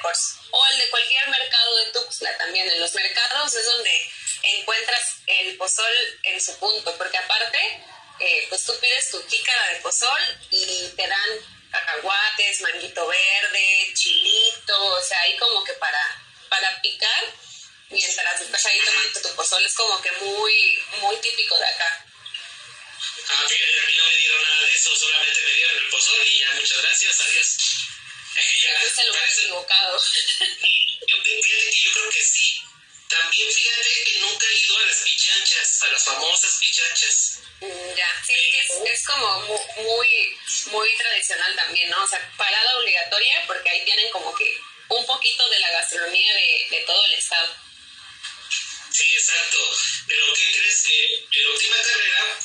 Corzo. 0.08 0.40
O 0.52 0.66
el 0.72 0.78
de 0.78 0.90
cualquier 0.90 1.28
mercado 1.30 1.76
de 1.78 1.92
Tuxtla 1.92 2.38
también. 2.38 2.70
En 2.72 2.80
los 2.80 2.94
mercados 2.94 3.54
es 3.54 3.66
donde 3.66 4.12
encuentras 4.44 5.16
el 5.28 5.58
pozol 5.58 5.94
en 6.24 6.42
su 6.42 6.58
punto, 6.60 6.98
porque 6.98 7.18
aparte, 7.18 7.58
eh, 8.20 8.46
pues 8.50 8.64
tú 8.64 8.74
pides 8.80 9.12
tu 9.12 9.22
jícara 9.28 9.74
de 9.74 9.82
pozol 9.82 10.22
y 10.50 10.88
te 10.96 11.08
dan 11.08 11.30
cacahuates, 11.72 12.62
manguito 12.62 13.06
verde, 13.08 13.92
chilito, 13.94 14.86
o 14.86 15.04
sea, 15.04 15.20
ahí 15.22 15.38
como 15.38 15.64
que 15.66 15.74
para, 15.74 16.02
para 16.50 16.82
picar, 16.82 17.26
mientras 17.90 18.42
estás 18.42 18.66
ahí 18.66 18.80
tomando 18.86 19.22
tu 19.22 19.36
pozol, 19.36 19.66
es 19.66 19.76
como 19.76 20.02
que 20.02 20.12
muy, 20.14 20.80
muy 21.02 21.18
típico 21.18 21.58
de 21.60 21.66
acá. 21.66 22.06
Ah, 23.30 23.46
mí 23.50 23.56
no 23.98 24.06
me 24.06 24.16
dieron 24.16 24.42
nada 24.44 24.67
lugar 29.06 29.22
parece- 29.22 29.42
equivocado. 29.42 30.02
Yo, 31.08 31.16
fíjate 31.24 31.70
que 31.72 31.82
yo 31.82 31.92
creo 31.94 32.10
que 32.10 32.24
sí. 32.24 32.62
También 33.10 33.52
fíjate 33.54 34.04
que 34.06 34.20
nunca 34.20 34.46
he 34.48 34.58
ido 34.60 34.78
a 34.78 34.86
las 34.86 34.98
pichanchas, 34.98 35.82
a 35.84 35.88
las 35.88 36.04
famosas 36.04 36.58
pichanchas. 36.60 37.40
Mm, 37.62 37.96
Ya, 37.96 38.24
sí, 38.26 38.34
es 38.34 38.52
que 38.52 38.60
es, 38.92 39.00
es 39.00 39.06
como 39.06 39.42
mu- 39.42 39.68
muy, 39.84 40.38
muy 40.68 40.90
tradicional 40.98 41.56
también, 41.56 41.90
¿no? 41.90 42.04
O 42.04 42.08
sea, 42.08 42.20
parada 42.38 42.78
obligatoria 42.80 43.44
porque 43.48 43.70
ahí 43.70 43.86
tienen 43.86 44.10
como 44.12 44.36
que 44.36 44.58
un 44.90 45.06
poquito 45.06 45.50
de 45.50 45.60
la 45.60 45.72
gastronomía 45.72 46.34
de, 46.36 46.68
de 46.70 46.82
todo 46.82 47.06
el 47.06 47.14
estado. 47.14 47.56
Sí, 48.92 49.04
exacto. 49.14 49.58
Pero 50.08 50.34
¿qué 50.34 50.52
crees 50.58 50.84
que 50.88 51.16
en 51.40 51.44
la 51.44 51.50
última 51.52 51.76
carrera 51.82 52.40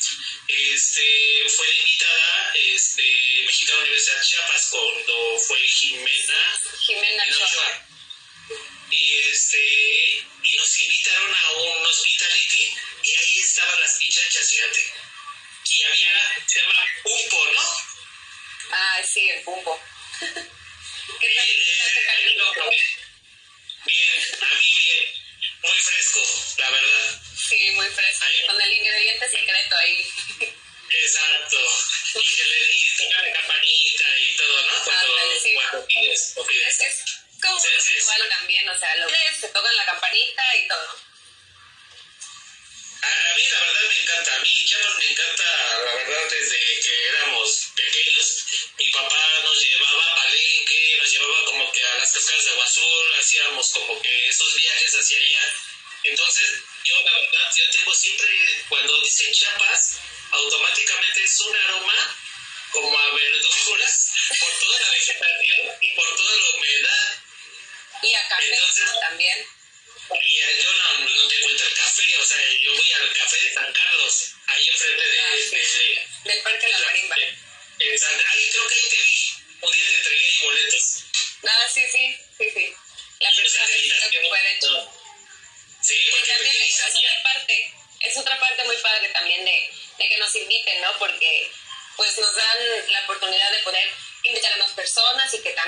este, 0.49 1.49
fue 1.57 1.67
invitada 1.79 2.53
este, 2.55 3.43
Mexicana 3.47 3.81
Universidad 3.81 4.23
Chiapas 4.23 4.69
cuando 4.71 4.92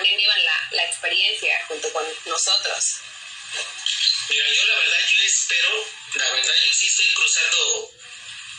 también 0.05 0.17
vivan 0.19 0.45
la, 0.45 0.69
la 0.73 0.85
experiencia 0.85 1.65
junto 1.67 1.91
con 1.93 2.05
nosotros. 2.27 2.85
Mira, 4.29 4.45
yo 4.53 4.65
la 4.67 4.75
verdad, 4.77 4.99
yo 5.11 5.23
espero, 5.25 5.87
la 6.15 6.31
verdad, 6.33 6.55
yo 6.67 6.73
sí 6.75 6.87
estoy 6.87 7.07
cruzando 7.15 7.91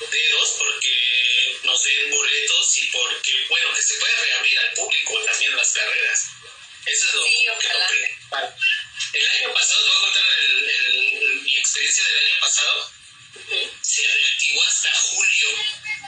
dedos 0.09 0.49
porque 0.57 1.59
nos 1.63 1.83
den 1.83 2.09
boletos 2.09 2.77
y 2.79 2.87
porque, 2.87 3.45
bueno, 3.47 3.73
que 3.75 3.81
se 3.83 3.93
pueda 3.99 4.17
reabrir 4.23 4.59
al 4.59 4.73
público 4.73 5.23
también 5.25 5.55
las 5.55 5.71
carreras. 5.71 6.19
Eso 6.87 7.07
es 7.07 7.13
lo, 7.13 7.23
Sí, 7.23 7.29
que 7.61 7.67
lo 7.73 7.87
principal. 7.87 8.55
El 9.13 9.27
año 9.27 9.53
pasado, 9.53 9.83
te 9.83 9.89
voy 9.89 9.97
a 9.97 10.01
contar 10.01 10.23
el- 10.39 10.69
el- 10.69 11.13
el- 11.21 11.41
mi 11.41 11.57
experiencia 11.57 12.03
del 12.05 12.25
año 12.25 12.39
pasado, 12.41 12.91
se 13.83 14.07
reactivó 14.07 14.63
hasta 14.63 14.91
julio 14.95 15.47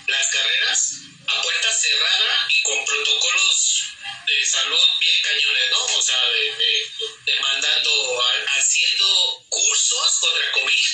las 0.07 0.27
carreras 0.29 0.91
a 1.27 1.41
puerta 1.43 1.71
cerrada 1.73 2.47
y 2.49 2.63
con 2.63 2.85
protocolos 2.85 3.83
de 4.25 4.45
salud 4.45 4.87
bien 4.99 5.21
cañones, 5.23 5.69
¿no? 5.71 5.83
O 5.85 6.01
sea, 6.01 6.21
de, 6.29 6.55
de- 6.55 6.91
demandando, 7.25 8.21
a- 8.21 8.57
haciendo 8.57 9.45
cursos 9.49 10.19
contra 10.19 10.51
COVID. 10.51 10.87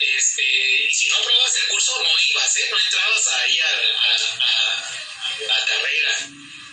Este, 0.00 0.42
y 0.44 0.94
si 0.94 1.08
no 1.08 1.16
aprobas 1.16 1.56
el 1.56 1.68
curso, 1.68 2.02
no 2.02 2.08
ibas, 2.30 2.56
¿eh? 2.56 2.68
No 2.70 2.78
entrabas 2.78 3.28
ahí 3.32 3.58
a, 3.60 3.66
a, 3.66 4.16
a- 4.44 4.88
a 5.34 5.58
la 5.58 5.66
carrera. 5.66 6.18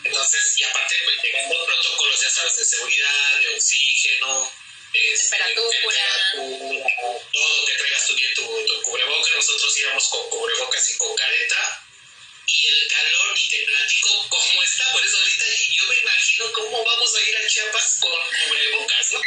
Entonces, 0.03 0.59
y 0.59 0.63
aparte, 0.63 0.95
pues 1.03 1.15
llegando 1.23 1.65
protocolos, 1.65 2.21
ya 2.21 2.29
sabes, 2.29 2.55
de 2.57 2.65
seguridad, 2.65 3.39
de 3.41 3.49
oxígeno, 3.55 4.51
este, 4.93 5.29
Temperatura. 5.37 5.69
temperatura, 5.81 6.87
todo, 7.33 7.65
que 7.65 7.73
traigas 7.75 8.07
tú 8.07 8.15
bien 8.15 8.33
tu, 8.35 8.65
tu 8.67 8.81
cubrebocas. 8.83 9.35
Nosotros 9.35 9.77
íbamos 9.79 10.07
con 10.09 10.29
cubrebocas 10.29 10.89
y 10.91 10.97
con 10.97 11.15
careta. 11.15 11.84
Y 12.47 12.67
el 12.67 12.87
calor, 12.87 13.33
ni 13.33 13.49
te 13.49 13.63
platico 13.65 14.29
cómo 14.29 14.63
está. 14.63 14.91
Por 14.91 15.05
eso 15.05 15.17
ahorita 15.17 15.45
yo 15.71 15.83
me 15.87 15.95
imagino 15.95 16.51
cómo 16.53 16.83
vamos 16.83 17.15
a 17.15 17.29
ir 17.29 17.37
a 17.37 17.47
Chiapas 17.47 17.95
con 17.99 18.11
cubrebocas, 18.11 19.11
¿no? 19.13 19.21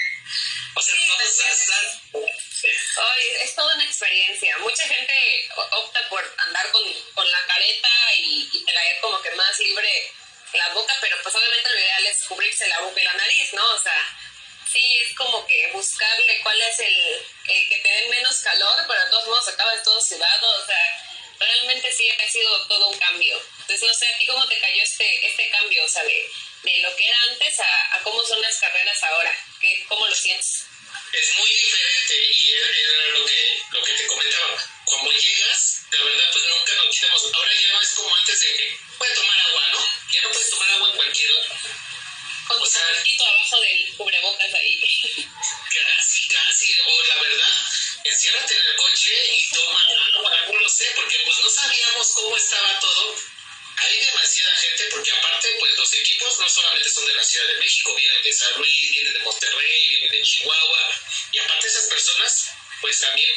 O 0.74 0.82
sea, 0.82 0.94
vamos 1.08 1.40
a 1.40 1.52
estar... 1.52 1.84
Es 3.42 3.54
toda 3.54 3.74
una 3.74 3.84
experiencia. 3.84 4.58
Mucha 4.58 4.86
gente 4.86 5.48
opta 5.72 6.08
por 6.08 6.34
andar 6.38 6.70
con, 6.70 6.82
con 7.14 7.30
la 7.30 7.46
careta 7.46 7.88
y, 8.14 8.48
y 8.52 8.64
traer 8.64 9.00
como 9.00 9.20
que 9.22 9.30
más 9.32 9.58
libre 9.60 10.12
la 10.52 10.68
boca, 10.70 10.94
pero 11.00 11.16
pues 11.22 11.34
obviamente 11.34 11.68
lo 11.68 11.78
ideal 11.78 12.06
es 12.06 12.24
cubrirse 12.24 12.68
la 12.68 12.80
boca 12.80 13.00
y 13.00 13.04
la 13.04 13.12
nariz, 13.14 13.52
¿no? 13.52 13.64
O 13.74 13.78
sea, 13.78 14.18
sí 14.70 14.80
es 15.06 15.14
como 15.14 15.46
que 15.46 15.70
buscarle 15.72 16.40
cuál 16.42 16.60
es 16.62 16.78
el, 16.80 17.26
el 17.48 17.68
que 17.68 17.78
te 17.78 17.88
den 17.88 18.10
menos 18.10 18.38
calor, 18.40 18.84
pero 18.86 19.04
de 19.04 19.10
todos 19.10 19.26
modos 19.26 19.48
acabas 19.48 19.82
todo 19.82 20.00
sudado, 20.00 20.62
o 20.62 20.66
sea, 20.66 21.07
realmente 21.38 21.92
sí 21.92 22.08
ha 22.10 22.30
sido 22.30 22.66
todo 22.66 22.88
un 22.88 22.98
cambio. 22.98 23.40
Entonces, 23.60 23.86
no 23.86 23.94
sé, 23.94 24.06
¿a 24.06 24.18
ti 24.18 24.26
cómo 24.26 24.46
te 24.48 24.58
cayó 24.58 24.82
este, 24.82 25.26
este 25.26 25.48
cambio? 25.50 25.84
O 25.84 25.88
sea, 25.88 26.02
de, 26.04 26.28
de 26.62 26.78
lo 26.78 26.94
que 26.96 27.06
era 27.06 27.18
antes 27.30 27.60
a, 27.60 27.96
a 27.96 28.02
cómo 28.02 28.24
son 28.24 28.40
las 28.40 28.56
carreras 28.58 29.02
ahora. 29.04 29.34
¿Qué, 29.60 29.84
¿Cómo 29.88 30.06
lo 30.06 30.14
sientes? 30.14 30.64
es 31.12 31.38
muy 31.38 31.48
diferente 31.48 32.14
y 32.32 32.54
era 32.54 33.18
lo 33.18 33.24
que, 33.24 33.58
lo 33.72 33.82
que 33.82 33.92
te 33.94 34.06
comentaba. 34.06 34.64
San 58.38 58.54
Luis, 58.56 58.90
vienen 58.92 59.14
de 59.14 59.18
Monterrey, 59.20 59.88
vienen 59.88 60.12
de 60.12 60.22
Chihuahua, 60.22 60.94
y 61.32 61.38
aparte 61.38 61.66
esas 61.66 61.86
personas, 61.86 62.50
pues 62.80 63.00
también 63.00 63.28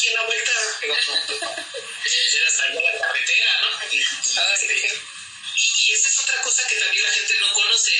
aquí 0.00 0.08
en 0.08 0.14
la 0.14 0.22
vuelta. 0.22 0.52
Era 2.36 2.46
hasta 2.48 2.64
allá 2.64 2.80
la 2.80 3.00
carretera, 3.00 3.60
¿no? 3.60 3.68
Y, 3.92 3.96
y, 3.98 5.92
esa 5.92 6.08
es 6.08 6.18
otra 6.20 6.40
cosa 6.42 6.66
que 6.66 6.76
también 6.76 7.04
la 7.04 7.12
gente 7.12 7.34
no 7.40 7.52
conoce. 7.52 7.92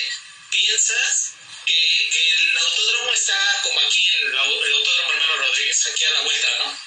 Piensas 0.51 1.33
que, 1.67 1.75
que 2.11 2.31
el 2.31 2.59
autódromo 2.59 3.13
está 3.13 3.61
como 3.63 3.81
aquí 3.81 4.09
en 4.23 4.29
el, 4.29 4.35
au- 4.39 4.65
el 4.65 4.73
autódromo 4.73 5.13
hermano 5.13 5.37
Rodríguez, 5.37 5.87
aquí 5.93 6.05
a 6.05 6.11
la 6.13 6.21
vuelta, 6.23 6.49
¿no? 6.59 6.79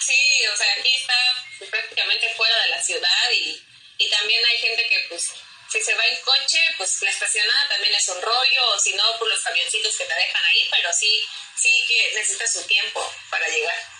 Sí, 0.00 0.46
o 0.52 0.56
sea, 0.56 0.72
aquí 0.78 0.94
está 0.94 1.46
pues, 1.58 1.70
prácticamente 1.70 2.32
fuera 2.36 2.56
de 2.62 2.68
la 2.68 2.82
ciudad 2.82 3.30
y, 3.32 3.60
y 3.98 4.10
también 4.10 4.44
hay 4.46 4.58
gente 4.58 4.88
que 4.88 5.06
pues 5.08 5.30
si 5.70 5.82
se 5.82 5.94
va 5.94 6.06
en 6.06 6.16
coche, 6.22 6.58
pues 6.78 7.02
la 7.02 7.10
estacionada 7.10 7.68
también 7.68 7.94
es 7.94 8.08
un 8.08 8.22
rollo, 8.22 8.66
o 8.74 8.80
si 8.80 8.92
no, 8.94 9.18
por 9.18 9.28
los 9.28 9.40
camioncitos 9.42 9.96
que 9.96 10.04
te 10.04 10.14
dejan 10.14 10.44
ahí, 10.44 10.66
pero 10.70 10.92
sí, 10.92 11.24
sí 11.56 11.84
que 11.88 12.12
necesita 12.14 12.46
su 12.46 12.62
tiempo 12.66 13.14
para 13.30 13.46
llegar. 13.48 13.99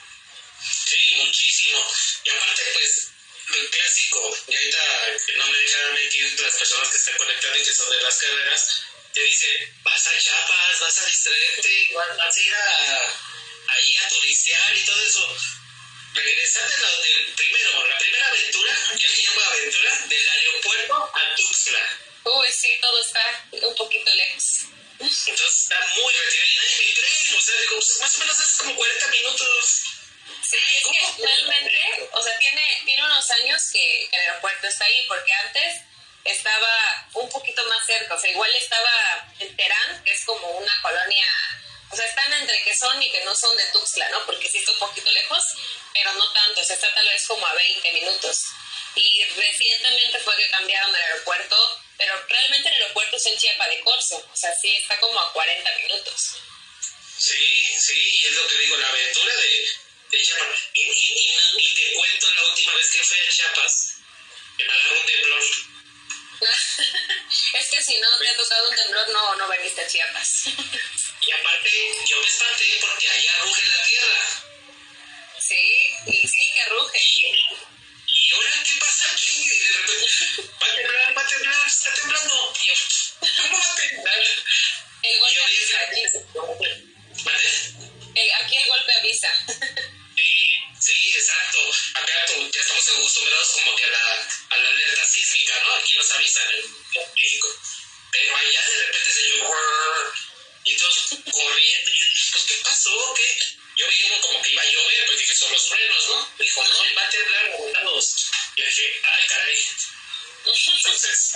Y 2.24 2.30
aparte, 2.30 2.62
pues, 2.74 3.08
el 3.54 3.70
clásico, 3.70 4.36
y 4.48 4.56
ahorita 4.56 4.78
que 5.26 5.36
no 5.36 5.46
me 5.46 5.58
dejan 5.58 5.94
mentir 5.94 6.40
las 6.40 6.54
personas 6.54 6.88
que 6.88 6.96
están 6.96 7.16
conectadas 7.16 7.58
y 7.58 7.62
que 7.64 7.72
son 7.72 7.90
de 7.90 8.02
las 8.02 8.18
carreras, 8.18 8.82
te 9.12 9.20
dicen, 9.22 9.82
vas 9.82 10.06
a 10.06 10.18
Chiapas, 10.18 10.80
vas 10.80 10.98
a 10.98 11.06
distraerte, 11.06 11.88
vas 11.94 12.36
a 12.36 12.40
ir 12.40 12.54
a, 12.54 13.14
ahí 13.68 13.96
a 13.96 14.08
turistear 14.08 14.76
y 14.76 14.84
todo 14.84 15.02
eso. 15.02 15.36
Regresar 16.14 16.68
de 16.68 16.78
la, 16.78 16.88
del 16.88 17.34
primero, 17.34 17.86
la 17.86 17.98
primera 17.98 18.26
aventura, 18.28 18.76
ya 18.96 19.14
que 19.14 19.22
llama 19.22 19.46
aventura, 19.46 20.06
del 20.08 20.28
aeropuerto 20.28 20.94
a 21.14 21.34
Tuxtla. 21.36 21.99
Está 34.70 34.84
ahí, 34.84 34.99
si 67.90 67.98
no 67.98 68.06
te 68.18 68.28
ha 68.28 68.36
tocado 68.36 68.70
un 68.70 68.76
temblor, 68.76 69.08
no, 69.08 69.34
no 69.34 69.48
veniste 69.48 69.80
a 69.80 69.86
Chiapas. 69.88 70.44
Y 70.46 71.32
aparte, 71.32 71.70
yo 72.06 72.20
me 72.20 72.26
espanté 72.26 72.78
porque 72.80 73.10
allá 73.10 73.32
ruge 73.42 73.66
la 73.66 73.82
tierra. 73.84 74.44
Sí, 75.40 75.94
y 76.06 76.28
sí 76.28 76.52
que 76.54 76.66
ruge. 76.66 77.00
Y 78.06 78.32
ahora, 78.32 78.62
¿qué 78.64 78.74
pasa 78.78 79.10
aquí? 79.10 79.42
Y 79.42 79.58
de 79.58 79.72
repente, 79.72 80.06
va 80.62 80.66
a 80.68 80.74
temblar, 80.76 81.18
va 81.18 81.22
a 81.22 81.26
temblar, 81.26 81.66
está 81.66 81.94
temblando. 81.94 82.54
Y 82.60 82.66
yo, 82.68 82.74
¿cómo 83.36 83.58
va 83.58 83.72
a 83.72 83.74
temblar? 83.74 84.18
El 85.02 85.10
Y 85.10 85.18
golpe 85.18 85.42
avisa 85.42 85.80
aquí. 85.88 86.02
aquí 88.38 88.56
el 88.56 88.68
golpe 88.68 88.92
avisa. 89.00 89.46
Sí, 90.16 90.32
sí, 90.78 91.12
exacto. 91.16 91.58
Acá 91.94 92.14
ya 92.28 92.60
estamos 92.60 92.88
acostumbrados 92.88 93.48
como 93.48 93.74
que 93.74 93.84
a 93.84 93.88
la, 93.88 94.28
a 94.50 94.58
la 94.58 94.68
alerta 94.68 95.04
sísmica, 95.06 95.58
¿no? 95.64 95.74
Aquí 95.74 95.96
nos 95.96 96.10
avisan 96.12 96.52
en 96.54 97.14
México. 97.14 97.48
Pero 98.40 98.50
allá 98.50 98.68
de 98.70 98.86
repente 98.86 99.10
se 99.12 99.32
"Brrr", 99.38 100.12
y 100.64 100.76
todos 100.76 101.08
corriendo. 101.32 101.90
Y 101.90 101.98
yo 101.98 102.04
dije, 102.04 102.28
pues, 102.32 102.44
¿qué 102.44 102.54
pasó? 102.64 103.14
¿Qué? 103.14 103.38
Yo 103.76 103.86
veía 103.86 104.20
como 104.20 104.42
que 104.42 104.50
iba 104.50 104.62
a 104.62 104.66
llover, 104.66 105.06
pues 105.06 105.18
dije, 105.18 105.34
son 105.36 105.52
los 105.52 105.68
frenos, 105.68 106.08
¿no? 106.08 106.34
Me 106.38 106.44
dijo, 106.44 106.64
no, 106.68 106.94
va 106.96 107.02
a 107.02 107.08
temblar, 107.10 107.50
vamos. 107.74 108.30
Y 108.56 108.62
dije, 108.62 109.00
ay, 109.04 109.28
caray. 109.28 109.66
Entonces, 110.38 111.32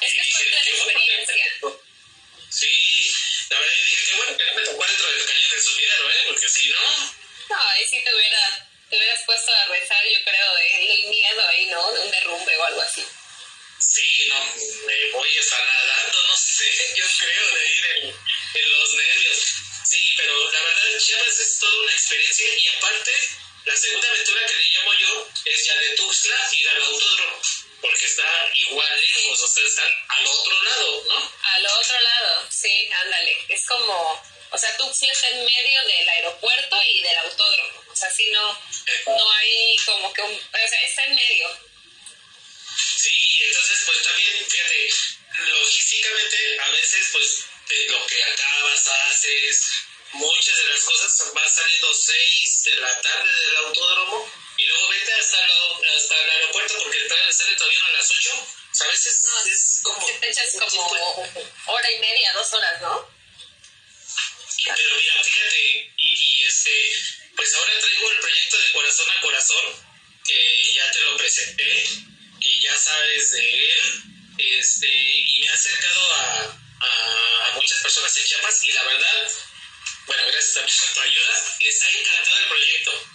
Es 0.00 0.12
que 0.12 0.20
dije, 0.22 0.60
qué 0.64 0.72
bueno 0.82 1.00
que. 1.00 1.78
Sí, 2.50 3.12
la 3.50 3.58
verdad 3.58 3.74
yo 3.78 3.84
dije, 3.86 4.06
qué 4.08 4.14
bueno 4.16 4.36
que 4.38 4.44
no 4.44 4.54
me 4.54 4.62
tocó 4.62 4.84
dentro 4.86 5.12
del 5.12 5.26
cañón 5.26 5.50
del 5.50 5.62
sumidero, 5.62 6.10
¿eh? 6.10 6.24
Porque 6.28 6.48
si 6.48 6.68
no, 6.68 7.14
No, 7.50 7.68
ahí 7.70 7.84
sí 7.90 8.02
te, 8.04 8.14
hubiera, 8.14 8.68
te 8.90 8.96
hubieras 8.96 9.20
puesto 9.26 9.52
a 9.52 9.64
rezar, 9.66 10.04
yo 10.08 10.24
creo, 10.24 10.54
de- 10.54 10.86
del 10.88 11.04
miedo 11.08 11.46
ahí, 11.48 11.66
¿no? 11.66 11.92
De 11.92 12.00
un 12.00 12.10
derrumbe 12.10 12.56
o 12.56 12.64
algo 12.64 12.80
así. 12.82 13.04
Sí, 13.94 14.26
no, 14.28 14.44
me 14.86 15.10
voy 15.12 15.38
hasta 15.38 15.56
nadando, 15.64 16.22
no 16.26 16.36
sé, 16.36 16.64
yo 16.96 17.04
creo, 17.16 17.54
de 17.54 17.60
ahí 17.60 17.80
de, 17.80 18.14
de 18.54 18.66
los 18.66 18.92
nervios. 18.92 19.36
Sí, 19.88 20.14
pero 20.16 20.50
la 20.50 20.62
verdad, 20.62 20.98
Chiapas 20.98 21.38
es 21.38 21.58
toda 21.60 21.80
una 21.80 21.92
experiencia 21.92 22.46
y 22.58 22.68
aparte, 22.76 23.12
la 23.66 23.76
segunda 23.76 24.08
aventura 24.08 24.46
que 24.46 24.54
le 24.56 24.64
llamo 24.72 24.94
yo 24.94 25.28
es 25.44 25.64
ya 25.64 25.76
de 25.76 25.90
Tuxtla 25.90 26.36
ir 26.58 26.68
al 26.70 26.82
autódromo, 26.82 27.40
porque 27.82 28.04
está 28.06 28.50
igual 28.54 29.00
lejos, 29.00 29.42
o 29.44 29.46
sea, 29.46 29.64
están 29.64 29.90
al 30.08 30.26
otro 30.26 30.62
lado, 30.64 31.04
¿no? 31.06 31.32
Al 31.54 31.66
otro 31.66 32.00
lado, 32.00 32.48
sí, 32.50 32.90
ándale. 33.00 33.46
Es 33.48 33.64
como, 33.64 34.22
o 34.50 34.58
sea, 34.58 34.76
sí 34.92 35.06
estás 35.06 35.30
en 35.30 35.44
medio 35.44 35.82
del 35.86 36.08
aeropuerto 36.08 36.82
y 36.82 37.00
del 37.00 37.18
autódromo. 37.18 37.84
O 37.92 37.94
sea, 37.94 38.10
sí 38.10 38.28
no, 38.32 38.60
no 39.06 39.32
hay 39.34 39.76
como 39.86 40.12
que 40.12 40.22
un, 40.22 40.34
o 40.34 40.68
sea, 40.68 40.80
está 40.82 41.04
en 41.04 41.14
medio. 41.14 41.73
Entonces 43.46 43.82
pues 43.86 44.02
también, 44.02 44.46
fíjate, 44.48 44.88
logísticamente 45.50 46.60
a 46.60 46.70
veces 46.70 47.08
pues 47.12 47.44
de 47.68 47.88
lo 47.88 48.06
que 48.06 48.22
acabas, 48.24 48.86
haces, 48.88 49.70
muchas 50.12 50.56
de 50.56 50.64
las 50.70 50.80
cosas 50.82 51.32
van 51.34 51.50
saliendo 51.50 51.92
6 51.94 52.62
de 52.64 52.74
la 52.76 53.00
tarde 53.00 53.32
del 53.40 53.56
autódromo 53.56 54.30
y 54.56 54.66
luego 54.66 54.88
vete 54.88 55.12
hasta, 55.14 55.40
la- 55.46 55.96
hasta 55.96 56.20
el 56.20 56.30
aeropuerto 56.30 56.74
porque 56.82 56.98
el 56.98 57.08
tren 57.08 57.32
sale 57.32 57.56
todavía 57.56 57.78
a 57.86 57.92
las 57.92 58.10
8. 58.10 58.30
O 58.34 58.74
sea, 58.76 58.86
a 58.86 58.90
veces 58.90 59.24
es 59.46 59.80
como... 59.82 60.06
Te 60.20 60.30
echas 60.30 60.50
como 60.58 61.26
hora 61.66 61.90
y 61.92 61.98
media, 62.00 62.32
dos 62.34 62.52
horas, 62.52 62.80
¿no? 62.80 63.10
Pero 64.64 64.96
mira, 64.96 65.22
fíjate, 65.24 65.92
y, 65.98 66.40
y, 66.40 66.42
este, 66.44 66.70
pues 67.36 67.54
ahora 67.54 67.78
traigo 67.80 68.10
el 68.12 68.18
proyecto 68.18 68.58
de 68.58 68.72
corazón 68.72 69.10
a 69.10 69.20
corazón, 69.20 69.86
que 70.26 70.72
ya 70.72 70.90
te 70.90 71.00
lo 71.02 71.16
presenté, 71.16 71.86
ya 72.74 72.80
sabes 72.80 73.30
de 73.30 73.70
él, 73.70 74.02
este, 74.36 74.88
y 74.88 75.38
me 75.38 75.48
ha 75.48 75.54
acercado 75.54 76.14
a, 76.14 76.58
a, 76.80 77.46
a 77.46 77.52
muchas 77.54 77.78
personas 77.80 78.16
en 78.16 78.24
Chiapas, 78.24 78.66
y 78.66 78.72
la 78.72 78.82
verdad, 78.82 79.32
bueno, 80.06 80.22
gracias 80.26 80.54
también 80.54 80.76
por 80.78 80.94
tu 80.94 81.00
ayuda, 81.02 81.56
les 81.60 81.82
ha 81.82 81.90
encantado 81.90 82.36
el 82.40 82.46
proyecto, 82.46 83.06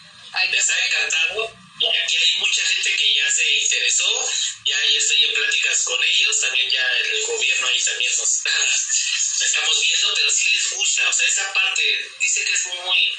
les 0.50 0.70
ha 0.70 0.86
encantado, 0.86 1.58
y 1.82 1.86
aquí 1.88 2.16
hay 2.16 2.36
mucha 2.40 2.66
gente 2.68 2.96
que 2.96 3.16
ya 3.16 3.30
se 3.32 3.54
interesó, 3.56 4.32
ya 4.66 4.80
estoy 4.96 5.24
en 5.26 5.34
pláticas 5.34 5.84
con 5.84 6.02
ellos, 6.04 6.40
también 6.40 6.70
ya 6.70 6.88
el 7.12 7.26
gobierno 7.26 7.68
ahí 7.68 7.84
también 7.84 8.12
nos, 8.18 8.42
estamos 9.42 9.82
viendo, 9.82 10.14
pero 10.16 10.32
sí 10.32 10.52
les 10.52 10.70
gusta, 10.72 11.10
o 11.10 11.14
sea, 11.14 11.28
esa 11.28 11.54
parte 11.54 12.12
dice 12.22 12.46
que 12.46 12.54
es 12.54 12.66
muy, 12.68 13.12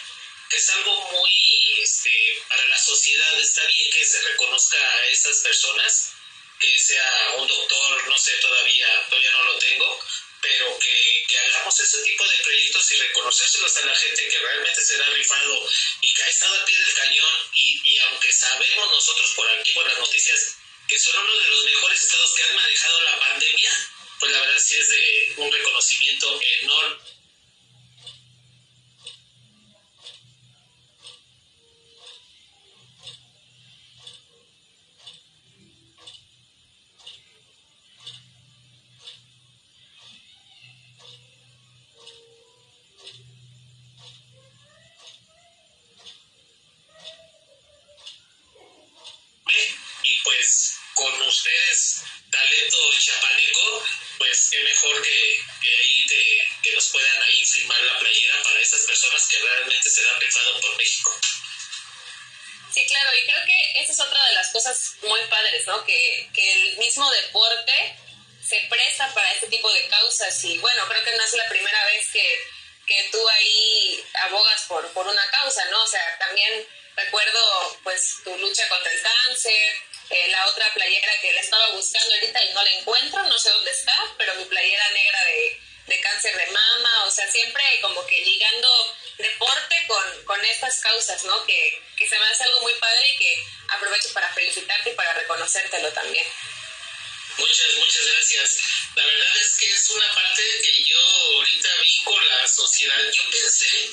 que 0.49 0.57
es 0.57 0.71
algo 0.71 1.11
muy, 1.13 1.83
este, 1.83 2.11
para 2.49 2.65
la 2.65 2.79
sociedad 2.79 3.41
está 3.41 3.67
bien 3.67 3.91
que 3.91 4.07
se 4.07 4.23
reconozca 4.23 4.79
a 4.79 5.07
esas 5.07 5.39
personas, 5.41 6.13
que 6.61 6.79
sea 6.79 7.35
un 7.39 7.49
doctor, 7.49 8.07
no 8.07 8.19
sé, 8.19 8.33
todavía, 8.37 8.87
todavía 9.09 9.31
no 9.31 9.45
lo 9.45 9.59
tengo, 9.59 9.99
pero 10.43 10.79
que, 10.79 11.25
que, 11.27 11.39
hagamos 11.39 11.81
ese 11.81 12.03
tipo 12.03 12.27
de 12.29 12.37
proyectos 12.45 12.93
y 12.93 12.97
reconocérselos 12.99 13.77
a 13.79 13.87
la 13.87 13.95
gente 13.95 14.29
que 14.29 14.39
realmente 14.39 14.81
se 14.83 15.03
ha 15.03 15.11
rifado 15.11 15.69
y 16.03 16.13
que 16.13 16.23
ha 16.23 16.29
estado 16.29 16.61
a 16.61 16.65
pie 16.65 16.79
del 16.79 16.95
cañón 16.95 17.51
y, 17.55 17.81
y 17.85 17.99
aunque 17.99 18.33
sabemos 18.33 18.91
nosotros 18.91 19.33
por 19.35 19.49
aquí, 19.51 19.73
por 19.73 19.87
las 19.87 19.99
noticias, 19.99 20.57
que 20.87 20.99
son 20.99 21.17
uno 21.19 21.39
de 21.39 21.49
los 21.49 21.65
mejores 21.65 22.01
estados 22.01 22.35
que 22.35 22.43
han 22.43 22.55
manejado 22.57 23.01
la 23.03 23.21
pandemia, 23.21 23.89
pues 24.19 24.33
la 24.33 24.41
verdad 24.41 24.59
sí 24.59 24.77
es 24.77 24.89
de 24.89 25.33
un 25.37 25.53
reconocimiento 25.53 26.41
enorme 26.61 27.20
talento 52.71 52.99
chapaneco, 52.99 53.85
pues 54.19 54.49
qué 54.51 54.63
mejor 54.63 55.03
que, 55.03 55.37
que 55.63 55.77
ahí 55.77 56.07
te, 56.07 56.49
que 56.63 56.73
nos 56.75 56.89
puedan 56.89 57.23
ahí 57.23 57.45
firmar 57.45 57.81
la 57.83 57.99
playera 57.99 58.43
para 58.43 58.61
esas 58.61 58.83
personas 58.83 59.27
que 59.29 59.39
realmente 59.39 59.91
se 59.91 60.05
dan 60.05 60.21
rifado 60.21 60.61
por 60.61 60.77
México. 60.77 61.21
Sí, 62.73 62.87
claro, 62.87 63.11
y 63.17 63.27
creo 63.27 63.45
que 63.45 63.83
esa 63.83 63.93
es 63.93 64.01
otra 64.01 64.25
de 64.27 64.35
las 64.35 64.49
cosas 64.51 64.95
muy 65.03 65.21
padres, 65.29 65.67
¿no? 65.67 65.85
Que, 65.85 66.31
que 66.35 66.53
el 66.53 66.79
mismo 66.79 67.11
deporte 67.11 67.97
se 68.47 68.61
presta 68.69 69.13
para 69.13 69.33
este 69.33 69.49
tipo 69.49 69.73
de 69.73 69.89
causas 69.89 70.45
y 70.45 70.59
bueno, 70.59 70.87
creo 70.89 71.05
que 71.05 71.17
no 71.17 71.23
es 71.23 71.33
la 71.35 71.49
primera 71.49 71.85
vez 71.87 72.07
que, 72.13 72.41
que 72.87 73.09
tú 73.11 73.29
ahí 73.29 74.05
abogas 74.29 74.63
por, 74.69 74.87
por 74.93 75.07
una 75.07 75.31
causa, 75.31 75.65
¿no? 75.67 75.83
O 75.83 75.89
sea, 75.89 76.19
también 76.19 76.67
recuerdo 76.97 77.79
pues 77.83 78.17
tu 78.25 78.37
lucha 78.39 78.69
contra 78.69 78.93
el 78.93 79.03
cáncer, 79.03 79.75
eh, 80.11 80.29
la 80.29 80.47
otra 80.49 80.73
playera 80.75 81.21
que 81.21 81.33
la 81.33 81.41
estaba 81.41 81.71
buscando 81.71 82.15
ahorita 82.15 82.45
y 82.45 82.53
no 82.53 82.63
la 82.63 82.71
encuentro, 82.71 83.23
no 83.25 83.39
sé 83.39 83.51
dónde 83.51 83.71
está, 83.71 84.15
pero 84.19 84.35
mi 84.35 84.45
playera 84.45 84.91
negra 84.91 85.25
de, 85.27 85.61
de 85.87 86.01
cáncer 86.01 86.37
de 86.37 86.47
mama, 86.47 87.05
o 87.05 87.11
sea, 87.11 87.31
siempre 87.31 87.63
como 87.81 88.05
que 88.07 88.21
ligando 88.21 88.69
deporte 89.19 89.77
con, 89.87 90.25
con 90.25 90.45
estas 90.45 90.81
causas, 90.81 91.25
¿no? 91.25 91.45
Que, 91.47 91.83
que 91.97 92.09
se 92.09 92.19
me 92.19 92.27
hace 92.27 92.45
algo 92.45 92.63
muy 92.63 92.73
padre 92.75 93.09
y 93.09 93.17
que 93.19 93.45
aprovecho 93.69 94.13
para 94.13 94.33
felicitarte 94.33 94.91
y 94.91 94.95
para 94.95 95.13
reconocértelo 95.15 95.93
también. 95.93 96.27
Muchas, 97.37 97.73
muchas 97.79 98.07
gracias. 98.07 98.59
La 98.97 99.07
verdad 99.07 99.37
es 99.37 99.57
que 99.57 99.73
es 99.73 99.91
una 99.91 100.15
parte 100.15 100.43
que 100.63 100.83
yo 100.85 101.01
ahorita 101.37 101.69
vi 101.81 102.03
con 102.05 102.29
la 102.29 102.49
sociedad. 102.49 103.11
Yo 103.13 103.23
pensé 103.31 103.91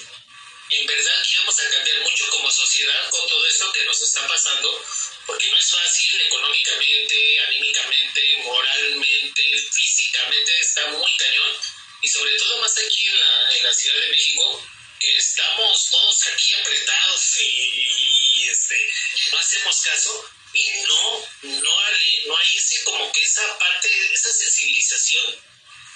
en 0.69 0.85
verdad 0.85 1.23
que 1.23 1.35
íbamos 1.35 1.59
a 1.59 1.69
cambiar 1.69 1.99
mucho 2.01 2.29
como 2.29 2.51
sociedad 2.51 3.09
con 3.09 3.27
todo 3.27 3.45
esto 3.45 3.71
que 3.71 3.85
nos 3.85 4.01
está 4.01 4.27
pasando, 4.27 4.85
porque 5.27 5.51
no 5.51 5.57
es 5.57 5.71
fácil 5.71 6.21
económicamente, 6.21 7.39
anímicamente, 7.47 8.37
moralmente, 8.43 9.43
físicamente, 9.73 10.57
está 10.59 10.87
muy 10.87 11.17
cañón, 11.17 11.57
y 12.01 12.07
sobre 12.07 12.35
todo 12.37 12.61
más 12.61 12.77
aquí 12.77 13.07
en 13.07 13.19
la, 13.19 13.55
en 13.57 13.63
la 13.65 13.73
Ciudad 13.73 14.01
de 14.01 14.07
México, 14.07 14.65
que 14.99 15.17
estamos 15.17 15.89
todos 15.91 16.27
aquí 16.27 16.53
apretados 16.53 17.37
y, 17.41 18.47
este, 18.47 18.89
no 19.33 19.39
hacemos 19.39 19.81
caso, 19.81 20.29
y 20.53 20.69
no, 20.87 21.29
no, 21.41 21.77
no 22.25 22.37
hay 22.37 22.55
ese 22.55 22.83
como 22.85 23.11
que 23.11 23.21
esa 23.21 23.59
parte, 23.59 23.89
esa 24.13 24.31
sensibilización 24.31 25.41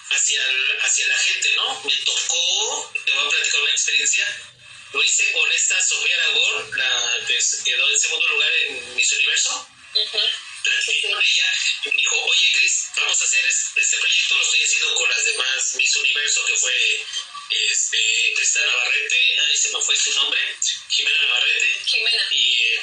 hacia, 0.09 0.41
hacia 0.83 1.07
la 1.07 1.17
gente, 1.17 1.55
¿no? 1.55 1.83
Me 1.85 1.95
tocó, 2.03 2.93
te 3.05 3.11
voy 3.13 3.27
a 3.27 3.29
platicar 3.29 3.61
una 3.61 3.71
experiencia, 3.71 4.27
lo 4.93 5.03
hice 5.03 5.31
con 5.31 5.51
esta 5.51 5.81
Sofía 5.81 6.15
Aragón, 6.15 6.77
la 6.77 7.25
que 7.27 7.39
quedó 7.63 7.89
en 7.89 7.99
segundo 7.99 8.27
lugar 8.27 8.51
en 8.67 8.95
Miss 8.95 9.11
Universo. 9.13 9.67
Platicé 10.63 11.01
con 11.01 11.21
ella 11.21 11.53
y 11.83 11.89
me 11.89 11.95
dijo, 11.95 12.15
oye 12.23 12.51
Cris, 12.53 12.87
vamos 12.95 13.21
a 13.21 13.25
hacer 13.25 13.45
este 13.45 13.97
proyecto, 13.97 14.37
lo 14.37 14.43
estoy 14.43 14.63
haciendo 14.63 14.95
con 14.95 15.09
las 15.09 15.25
demás 15.25 15.75
Miss 15.75 15.95
Universo, 15.95 16.45
que 16.45 16.55
fue 16.55 17.05
este, 17.49 18.33
Cristina 18.35 18.65
Navarrete, 18.65 19.39
ahí 19.47 19.57
se 19.57 19.69
me 19.71 19.81
fue 19.81 19.95
su 19.97 20.13
nombre, 20.13 20.39
Jimena 20.89 21.21
Navarrete. 21.23 21.85
Jimena. 21.85 22.23
Y, 22.31 22.63
eh, 22.63 22.81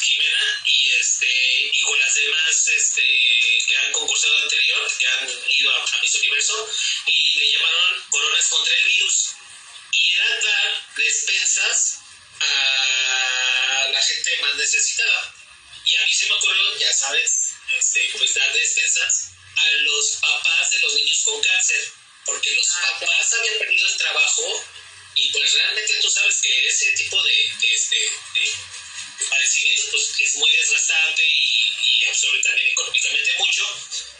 Jimena 0.00 0.62
y 0.66 0.92
este 0.92 1.70
y 1.72 1.82
con 1.82 1.98
las 1.98 2.14
demás 2.14 2.66
este 2.76 3.02
que 3.66 3.76
han 3.78 3.92
concursado 3.92 4.38
anterior 4.38 4.90
que 4.96 5.06
han 5.06 5.44
ido 5.48 5.70
a, 5.70 5.82
a 5.82 6.00
Miss 6.00 6.14
Universo 6.14 6.70
y 7.06 7.38
le 7.38 7.52
llamaron 7.52 8.04
coronas 8.10 8.48
contra 8.48 8.74
el 8.74 8.84
virus 8.84 9.27
dar 10.24 10.94
despensas 10.96 11.98
a 12.40 13.88
la 13.90 14.02
gente 14.02 14.38
más 14.42 14.54
necesitada. 14.56 15.34
Y 15.84 15.96
a 15.96 16.06
mí 16.06 16.12
se 16.12 16.26
me 16.26 16.34
ocurrió, 16.34 16.78
ya 16.78 16.92
sabes, 16.92 17.50
este, 17.76 18.10
pues 18.18 18.34
dar 18.34 18.52
despensas 18.52 19.30
a 19.56 19.72
los 19.82 20.18
papás 20.20 20.70
de 20.70 20.78
los 20.80 20.94
niños 20.94 21.22
con 21.24 21.42
cáncer, 21.42 21.92
porque 22.24 22.50
los 22.50 22.66
ah, 22.76 22.98
papás 23.00 23.34
habían 23.34 23.58
perdido 23.58 23.88
el 23.88 23.96
trabajo 23.96 24.64
y 25.14 25.32
pues 25.32 25.52
realmente 25.52 25.98
tú 26.00 26.10
sabes 26.10 26.40
que 26.42 26.66
ese 26.68 26.92
tipo 26.92 27.20
de, 27.22 27.52
de, 27.60 27.74
este, 27.74 27.96
de 27.96 29.26
padecimientos 29.28 29.90
pues 29.90 30.20
es 30.20 30.36
muy 30.36 30.50
desgastante 30.52 31.22
y, 31.26 31.68
y 32.00 32.04
absolutamente 32.04 32.70
económicamente 32.70 33.32
mucho 33.38 33.64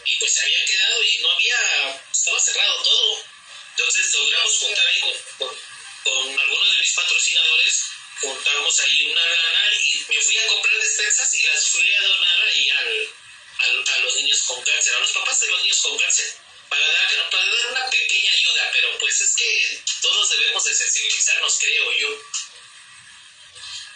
y 0.05 0.15
pues 0.17 0.33
se 0.33 0.41
habían 0.41 0.65
quedado 0.65 1.03
y 1.03 1.17
no 1.19 1.31
había, 1.31 2.03
estaba 2.11 2.39
cerrado 2.39 2.83
todo. 2.83 3.23
Entonces 3.71 4.13
logramos 4.13 4.57
juntar 4.57 4.87
ahí 4.87 4.99
con, 4.99 5.47
con 5.47 5.68
algunos 6.05 6.71
de 6.71 6.77
mis 6.77 6.93
patrocinadores 6.93 7.83
juntamos 8.21 8.79
ahí 8.81 9.03
una 9.03 9.25
lana 9.25 9.75
y 9.81 10.05
me 10.07 10.21
fui 10.21 10.37
a 10.37 10.47
comprar 10.47 10.77
despensas 10.77 11.33
y 11.35 11.43
las 11.43 11.69
fui 11.69 11.95
a 11.95 12.01
donar 12.01 12.43
ahí 12.43 12.69
al, 12.69 13.13
a 13.93 13.97
los 13.99 14.15
niños 14.15 14.43
con 14.43 14.61
cáncer, 14.63 14.95
a 14.95 14.99
los 14.99 15.11
papás 15.11 15.39
de 15.39 15.47
los 15.47 15.61
niños 15.61 15.81
con 15.81 15.97
cáncer, 15.97 16.33
para 16.69 16.85
dar, 16.85 17.29
para 17.29 17.45
dar 17.45 17.67
una 17.71 17.89
pequeña 17.89 18.31
ayuda, 18.31 18.69
pero 18.73 18.97
pues 18.99 19.21
es 19.21 19.35
que 19.35 19.83
todos 20.01 20.29
debemos 20.29 20.63
de 20.63 20.73
sensibilizarnos, 20.73 21.59
creo 21.59 21.91
yo. 21.97 22.09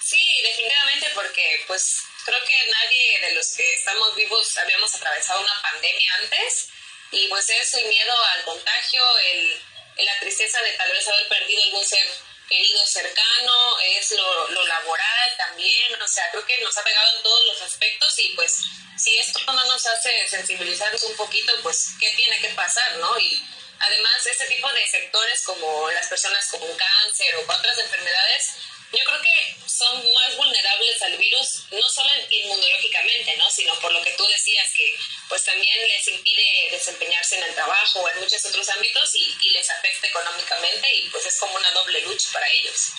Sí, 0.03 0.41
definitivamente, 0.43 1.11
porque 1.15 1.63
pues 1.67 1.99
creo 2.25 2.43
que 2.43 2.67
nadie 2.67 3.19
de 3.21 3.35
los 3.35 3.53
que 3.55 3.73
estamos 3.73 4.15
vivos 4.15 4.57
habíamos 4.57 4.93
atravesado 4.95 5.41
una 5.41 5.61
pandemia 5.61 6.13
antes 6.15 6.67
y 7.11 7.27
pues 7.27 7.49
es 7.49 7.73
el 7.75 7.87
miedo 7.87 8.13
al 8.35 8.43
contagio, 8.43 9.03
el 9.19 9.61
la 9.97 10.19
tristeza 10.19 10.61
de 10.61 10.73
tal 10.73 10.91
vez 10.91 11.07
haber 11.07 11.27
perdido 11.27 11.63
algún 11.63 11.85
ser 11.85 12.07
querido 12.49 12.85
cercano, 12.85 13.79
es 13.97 14.11
lo, 14.11 14.47
lo 14.49 14.67
laboral 14.67 15.37
también, 15.37 16.01
o 16.01 16.07
sea, 16.07 16.29
creo 16.31 16.45
que 16.45 16.61
nos 16.61 16.77
ha 16.77 16.83
pegado 16.83 17.15
en 17.15 17.23
todos 17.23 17.45
los 17.45 17.61
aspectos 17.61 18.19
y 18.19 18.29
pues 18.29 18.63
si 18.97 19.17
esto 19.17 19.39
no 19.51 19.65
nos 19.65 19.85
hace 19.85 20.27
sensibilizarnos 20.27 21.03
un 21.03 21.15
poquito, 21.15 21.53
pues 21.61 21.89
qué 21.99 22.09
tiene 22.15 22.39
que 22.39 22.49
pasar, 22.49 22.97
¿no? 22.97 23.17
Y 23.17 23.43
además 23.79 24.25
ese 24.25 24.45
tipo 24.45 24.71
de 24.71 24.87
sectores 24.87 25.41
como 25.43 25.89
las 25.91 26.07
personas 26.07 26.47
con 26.47 26.77
cáncer 26.77 27.35
o 27.37 27.45
con 27.45 27.55
otras 27.55 27.77
enfermedades, 27.79 28.51
yo 28.93 29.03
creo 29.05 29.21
que 29.21 29.55
son 29.67 30.13
más 30.13 30.35
vulnerables 30.37 31.01
al 31.01 31.17
virus, 31.17 31.63
no 31.71 31.89
solo 31.89 32.09
inmunológicamente, 32.29 33.35
¿no? 33.37 33.49
sino 33.49 33.77
por 33.79 33.91
lo 33.91 34.03
que 34.03 34.11
tú 34.11 34.25
decías, 34.27 34.67
que 34.75 34.95
pues 35.27 35.43
también 35.43 35.87
les 35.87 36.07
impide 36.07 36.69
desempeñarse 36.71 37.37
en 37.37 37.43
el 37.43 37.55
trabajo 37.55 37.99
o 38.01 38.09
en 38.09 38.19
muchos 38.19 38.45
otros 38.45 38.69
ámbitos 38.69 39.15
y, 39.15 39.37
y 39.41 39.49
les 39.51 39.69
afecta 39.69 40.07
económicamente 40.07 40.87
y 40.95 41.09
pues 41.09 41.25
es 41.25 41.37
como 41.39 41.55
una 41.55 41.71
doble 41.71 42.01
lucha 42.01 42.29
para 42.31 42.47
ellos. 42.49 42.91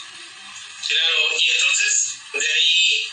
Claro, 0.89 1.39
y 1.39 1.51
entonces 1.51 2.15
de 2.35 2.53
ahí 2.53 3.09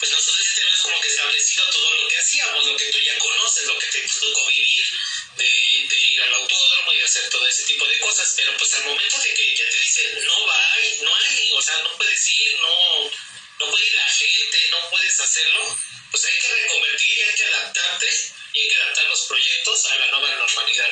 pues 0.00 0.12
nosotros 0.12 0.46
tenemos 0.54 0.80
como 0.80 1.00
que 1.02 1.08
establecido 1.08 1.64
todo 1.66 1.94
lo 1.94 2.08
que 2.08 2.16
hacíamos, 2.16 2.64
lo 2.64 2.76
que 2.76 2.86
tú 2.86 2.98
ya 3.00 3.18
conoces, 3.18 3.64
lo 3.64 3.78
que 3.78 3.86
te 3.86 4.00
tocó 4.00 4.46
vivir, 4.46 4.86
de, 5.36 5.44
de, 5.44 5.98
ir 5.98 6.22
al 6.22 6.34
autódromo 6.34 6.92
y 6.94 7.02
hacer 7.02 7.28
todo 7.28 7.46
ese 7.46 7.64
tipo 7.64 7.86
de 7.86 7.98
cosas, 7.98 8.32
pero 8.34 8.56
pues 8.56 8.74
al 8.74 8.84
momento 8.84 9.18
de 9.20 9.34
que 9.34 9.54
ya 9.54 9.68
te 9.68 9.78
dicen, 9.78 10.24
no 10.24 10.46
va, 10.46 10.74
no 11.02 11.14
hay, 11.14 11.50
o 11.52 11.60
sea, 11.60 11.76
no 11.82 11.96
puedes 11.98 12.34
ir, 12.34 12.60
no, 12.60 13.10
no 13.58 13.70
puede 13.70 13.86
ir 13.86 13.94
la 13.94 14.08
gente, 14.08 14.68
no 14.70 14.88
puedes 14.88 15.20
hacerlo, 15.20 15.78
pues 16.10 16.24
hay 16.24 16.40
que 16.40 16.48
reconvertir 16.48 17.18
y 17.18 17.22
hay 17.22 17.34
que 17.34 17.44
adaptarte 17.44 18.32
y 18.54 18.60
hay 18.60 18.68
que 18.68 18.76
adaptar 18.76 19.04
los 19.04 19.20
proyectos 19.26 19.84
a 19.84 19.96
la 19.96 20.06
nueva 20.12 20.34
normalidad. 20.34 20.90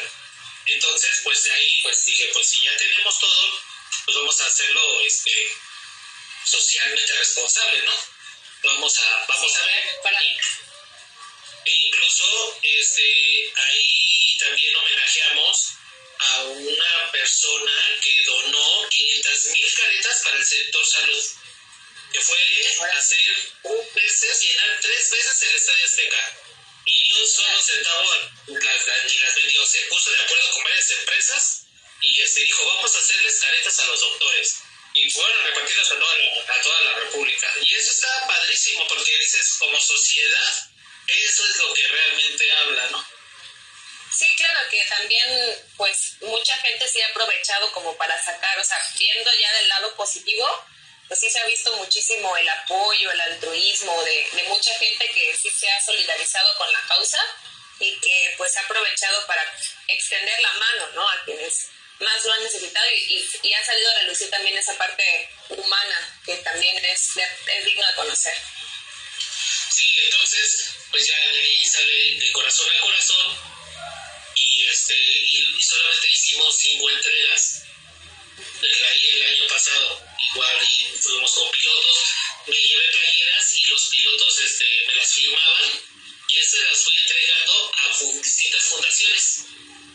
Entonces, 0.66 1.21
pues 1.25 1.42
de 1.44 1.53
ahí, 1.53 1.81
pues 1.83 2.05
dije, 2.05 2.29
pues 2.35 2.51
si 2.51 2.61
ya 2.61 2.77
tenemos 2.77 3.18
todo, 3.18 3.62
pues 4.05 4.16
vamos 4.18 4.38
a 4.42 4.47
hacerlo 4.47 5.01
este, 5.01 5.33
socialmente 6.44 7.12
responsable, 7.14 7.81
¿no? 7.87 8.17
Vamos 8.62 8.99
a, 8.99 9.25
vamos 9.27 9.57
a 9.57 9.64
ver. 9.66 10.01
Para... 10.03 10.21
E 10.21 11.87
incluso 11.87 12.59
este, 12.62 13.53
ahí 13.57 14.37
también 14.38 14.77
homenajeamos 14.77 15.73
a 16.18 16.42
una 16.44 17.12
persona 17.12 17.73
que 18.03 18.23
donó 18.25 18.88
500 18.88 19.47
mil 19.49 19.75
caretas 19.75 20.23
para 20.25 20.37
el 20.37 20.47
sector 20.47 20.87
salud, 20.87 21.25
que 22.12 22.21
fue 22.21 22.38
hacer 22.97 23.53
un 23.64 23.94
veces, 23.94 24.40
llenar 24.40 24.79
tres 24.81 25.11
veces 25.11 25.42
el 25.42 25.55
Estadio 25.57 25.85
Azteca. 25.85 26.38
Y 26.87 27.03
ni 27.03 27.21
un 27.21 27.29
solo 27.29 27.61
centavo 27.61 28.14
las, 28.47 28.87
las 28.87 29.35
vendió. 29.35 29.66
Se 29.66 29.81
puso 29.87 30.11
de 30.11 30.23
acuerdo 30.23 30.51
con 30.53 30.64
varias 30.64 30.90
empresas 30.90 31.66
y 32.01 32.21
este 32.21 32.40
dijo, 32.40 32.64
vamos 32.66 32.94
a 32.94 32.99
hacerles 32.99 33.40
caretas 33.40 33.79
a 33.81 33.87
los 33.88 34.01
doctores. 34.01 34.57
Y 35.00 35.11
fueron 35.11 35.42
repartidas 35.44 35.92
a 35.92 35.98
toda, 35.98 36.14
la, 36.16 36.54
a 36.54 36.62
toda 36.62 36.80
la 36.80 36.92
República. 36.94 37.52
Y 37.62 37.74
eso 37.74 37.90
está 37.92 38.26
padrísimo 38.26 38.87
porque 38.88 39.18
dices, 39.18 39.54
como 39.58 39.78
sociedad, 39.78 40.70
eso 41.06 41.46
es 41.46 41.56
lo 41.58 41.72
que 41.72 41.87
realmente 41.87 42.52
habla, 42.52 42.87
¿no? 42.88 43.08
Sí, 44.11 44.26
claro 44.37 44.68
que 44.68 44.84
también, 44.87 45.68
pues, 45.76 46.14
mucha 46.22 46.56
gente 46.58 46.88
se 46.88 47.02
ha 47.02 47.08
aprovechado 47.08 47.70
como 47.72 47.96
para 47.96 48.20
sacar, 48.24 48.58
o 48.58 48.64
sea, 48.64 48.78
viendo 48.98 49.30
ya 49.40 49.52
del 49.52 49.68
lado 49.68 49.94
positivo, 49.94 50.46
pues 51.06 51.20
sí 51.20 51.30
se 51.30 51.38
ha 51.38 51.46
visto 51.46 51.72
muchísimo 51.76 52.37
el 52.37 52.48
apoyo, 52.48 53.12
el 53.12 53.20
altruismo 53.20 54.02
de, 54.02 54.28
de 54.32 54.42
mucha 54.48 54.74
gente 54.78 55.08
que 55.11 55.37
sí 55.37 55.48
se 55.50 55.70
ha 55.70 55.80
solidarizado 55.80 56.58
con 56.58 56.70
la 56.72 56.82
causa 56.88 57.20
y 57.78 57.98
que 58.00 58.34
pues 58.37 58.56
ha 58.56 58.61
aprovechado 58.62 59.26
para 59.26 59.42
extender 59.87 60.40
la 60.40 60.52
mano, 60.54 60.87
¿no? 60.94 61.08
A 61.08 61.24
quienes 61.24 61.68
más 62.00 62.24
lo 62.24 62.32
han 62.32 62.44
necesitado 62.44 62.87
y, 62.90 63.28
y, 63.42 63.52
ha 63.54 63.64
salido 63.64 63.90
a 63.90 63.98
relucir 64.00 64.30
también 64.30 64.56
esa 64.56 64.76
parte 64.78 65.30
humana 65.48 66.20
que 66.24 66.37
también 66.38 66.76
es, 66.84 67.11
es 67.16 67.64
digno 67.64 67.87
de 67.87 67.94
conocer. 67.96 68.37
Sí, 69.74 69.94
entonces, 70.04 70.74
pues 70.90 71.06
ya 71.06 71.18
de 71.32 71.40
ahí 71.40 71.64
sale 71.66 72.14
de 72.18 72.32
corazón 72.32 72.70
a 72.70 72.80
corazón 72.80 73.38
y, 74.37 74.64
este, 74.64 74.94
y 74.94 75.62
solamente 75.62 76.11
hicimos 76.11 76.56
cinco 76.58 76.90
entregas 76.90 77.62
el, 78.62 79.22
el 79.22 79.26
año 79.26 79.48
pasado, 79.48 80.02
igual 80.32 80.56
y 80.62 80.84
fuimos 80.98 81.30
como 81.32 81.50
pilotos, 81.50 81.98
me 82.46 82.56
llevé 82.56 82.88
playeras 82.90 83.56
y 83.56 83.66
los 83.70 83.88
pilotos 83.88 84.40
este, 84.40 84.64
me 84.87 84.94
las 84.94 85.14
firmaban 85.14 85.82
y 86.28 86.38
esas 86.38 86.61
las 86.61 86.84
fui 86.84 86.96
entregando 86.96 87.72
a 87.74 88.22
distintas 88.22 88.64
fundaciones 88.64 89.44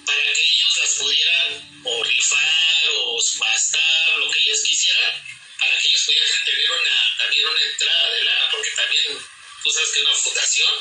para 0.05 0.23
que 0.33 0.41
ellos 0.41 0.77
las 0.81 0.93
pudieran 0.95 1.81
o 1.85 2.03
rifar 2.03 2.89
o 2.95 3.21
subastar, 3.21 4.17
lo 4.17 4.29
que 4.31 4.39
ellos 4.39 4.61
quisieran, 4.63 5.23
para 5.59 5.77
que 5.79 5.87
ellos 5.87 6.03
pudieran 6.05 6.29
tener 6.45 6.71
una, 6.71 7.15
también 7.17 7.47
una 7.47 7.61
entrada 7.61 8.09
de 8.09 8.23
lana, 8.23 8.49
porque 8.51 8.69
también 8.75 9.27
tú 9.63 9.71
sabes 9.71 9.89
que 9.91 10.01
una 10.01 10.15
fundación, 10.15 10.73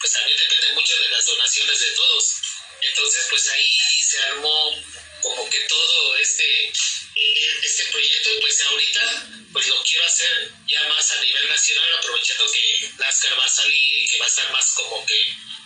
pues 0.00 0.12
también 0.12 0.38
depende 0.38 0.72
mucho 0.74 0.96
de 0.96 1.08
las 1.08 1.26
donaciones 1.26 1.80
de 1.80 1.90
todos. 1.92 2.34
Entonces, 2.80 3.26
pues 3.28 3.48
ahí 3.50 3.70
se 4.02 4.20
armó 4.20 4.84
como 5.22 5.50
que 5.50 5.60
todo 5.60 6.16
este, 6.16 6.68
eh, 6.68 7.60
este 7.62 7.84
proyecto, 7.86 8.30
pues 8.40 8.60
ahorita 8.60 9.28
pues 9.52 9.66
lo 9.66 9.82
quiero 9.82 10.04
hacer 10.04 10.52
ya 10.66 10.86
más 10.88 11.10
a 11.12 11.20
nivel 11.20 11.48
nacional, 11.48 11.94
aprovechando 11.98 12.50
que 12.52 12.90
NASCAR 12.98 13.38
va 13.38 13.44
a 13.44 13.48
salir 13.48 14.02
y 14.02 14.06
que 14.08 14.18
va 14.18 14.26
a 14.26 14.28
estar 14.28 14.52
más 14.52 14.72
como 14.74 15.04
que 15.06 15.20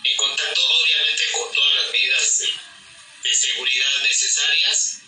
en 0.05 0.17
contacto, 0.17 0.61
obviamente, 0.61 1.23
con 1.31 1.53
todas 1.53 1.75
las 1.75 1.91
medidas 1.91 2.43
de 3.23 3.33
seguridad 3.33 4.01
necesarias 4.03 4.99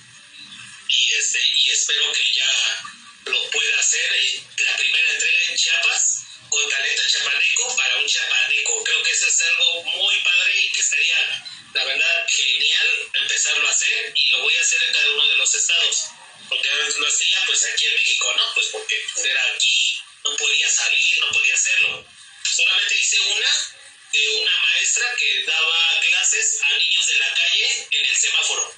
y, 0.88 1.12
este, 1.14 1.40
y 1.58 1.70
espero 1.72 2.12
que 2.14 2.34
ya 2.34 2.86
lo 3.26 3.50
pueda 3.50 3.80
hacer 3.80 4.12
la 4.60 4.78
primera 4.78 5.12
entrega 5.12 5.40
en 5.50 5.56
Chiapas 5.58 6.26
con 6.50 6.70
talento 6.70 7.02
chapaneco 7.08 7.76
para 7.76 7.96
un 7.98 8.08
chapaneco. 8.08 8.84
Creo 8.84 9.04
que 9.04 9.12
eso 9.12 9.28
es 9.28 9.42
algo 9.42 9.84
muy 9.84 10.16
padre 10.22 10.60
y 10.62 10.72
que 10.72 10.84
sería, 10.84 11.46
la 11.74 11.86
verdad, 11.86 12.28
genial 12.30 12.88
empezarlo 13.14 13.68
a 13.68 13.72
hacer 13.72 14.12
y 14.16 14.28
lo 14.28 14.42
voy 14.42 14.56
a 14.56 14.62
hacer 14.62 14.84
en 14.84 14.94
cada 14.94 15.10
uno 15.12 15.28
de 15.28 15.36
los 15.36 15.56
estados. 15.56 16.06
Porque 16.48 16.70
lo 16.70 17.08
hacía 17.08 17.44
pues 17.48 17.66
aquí 17.66 17.86
en 17.86 17.96
México, 17.96 18.34
¿no? 18.38 18.54
Pues 18.54 18.68
porque 18.68 19.04
era 19.26 19.54
aquí, 19.54 19.98
no 20.24 20.38
podía 20.38 20.70
salir, 20.70 21.20
no 21.20 21.30
podía 21.32 21.54
hacerlo. 21.56 22.06
Solamente 22.44 22.96
hice 22.96 23.20
una 23.20 23.75
de 24.16 24.30
una 24.30 24.58
maestra 24.62 25.06
que 25.18 25.44
daba 25.44 26.00
clases 26.00 26.60
a 26.64 26.78
niños 26.78 27.08
de 27.08 27.18
la 27.18 27.34
calle 27.34 27.88
en 27.92 28.06
el 28.06 28.16
semáforo. 28.16 28.76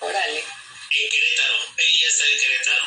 Órale. 0.00 0.44
En 0.92 1.10
Querétaro, 1.10 1.74
ella 1.76 2.08
está 2.08 2.26
en 2.26 2.38
Querétaro. 2.40 2.84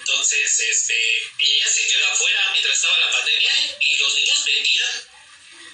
Entonces, 0.00 0.60
este, 0.60 1.22
ella 1.38 1.68
se 1.68 1.86
quedó 1.88 2.06
afuera 2.08 2.50
mientras 2.52 2.76
estaba 2.76 2.98
la 2.98 3.10
pandemia 3.10 3.52
y 3.80 3.96
los 3.96 4.14
niños 4.14 4.44
vendían 4.44 5.08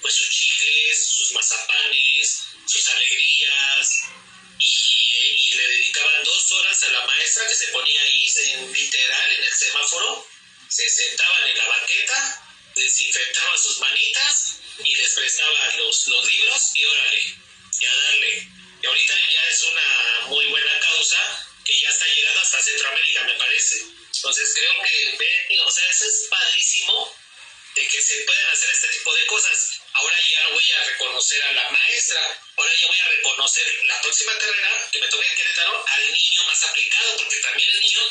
pues 0.01 0.15
sus 0.15 0.29
chicles, 0.29 1.05
sus 1.17 1.31
mazapanes, 1.33 2.43
sus 2.65 2.87
alegrías 2.89 4.03
y, 4.57 5.35
y, 5.37 5.53
le 5.53 5.67
dedicaban 5.67 6.23
dos 6.23 6.51
horas 6.53 6.83
a 6.83 6.91
la 6.91 7.05
maestra 7.05 7.47
que 7.47 7.53
se 7.53 7.67
ponía 7.67 8.01
ahí 8.01 8.25
en, 8.45 8.73
literal 8.73 9.31
en 9.33 9.43
el 9.43 9.53
semáforo, 9.53 10.27
se 10.69 10.89
sentaban 10.89 11.49
en 11.49 11.57
la 11.57 11.67
banqueta, 11.67 12.45
desinfectaban 12.75 13.59
sus 13.59 13.79
manitas 13.79 14.61
y 14.83 14.95
les 14.95 15.13
prestaba 15.13 15.75
los, 15.77 16.07
los 16.07 16.31
libros 16.31 16.71
y 16.75 16.85
órale, 16.85 17.35
y 17.79 17.85
a 17.85 17.95
darle. 17.95 18.47
Y 18.81 18.85
ahorita 18.85 19.13
ya 19.29 19.47
es 19.49 19.63
una 19.63 20.19
muy 20.27 20.45
buena 20.47 20.79
causa 20.79 21.47
que 21.63 21.79
ya 21.79 21.89
está 21.89 22.05
llegando 22.07 22.41
hasta 22.41 22.63
Centroamérica, 22.63 23.23
me 23.23 23.35
parece. 23.35 23.85
Entonces 24.15 24.53
creo 24.55 24.73
que, 24.83 25.59
o 25.59 25.71
sea, 25.71 25.89
eso 25.89 26.05
es 26.05 26.27
padrísimo 26.29 27.15
de 27.75 27.87
que 27.87 28.01
se 28.01 28.23
pueden 28.23 28.45
hacer 28.47 28.69
este 28.69 28.87
tipo 28.89 29.15
de 29.15 29.25
cosas. 29.27 29.81
Ahora 29.93 30.17
ya 30.29 30.43
no 30.43 30.51
voy 30.51 30.71
a 30.71 30.83
reconocer 30.83 31.43
a 31.43 31.51
la 31.53 31.69
maestra, 31.69 32.39
ahora 32.57 32.71
yo 32.81 32.87
voy 32.87 32.99
a 32.99 33.07
reconocer 33.07 33.85
la 33.85 34.01
próxima 34.01 34.37
carrera 34.37 34.89
que 34.91 34.99
me 34.99 35.07
toque 35.07 35.27
en 35.27 35.35
Querétaro 35.35 35.85
al 35.87 36.11
niño 36.11 36.43
más 36.45 36.63
aplicado, 36.63 37.17
porque 37.17 37.37
también 37.37 37.69
el 37.69 37.79
niño 37.81 38.01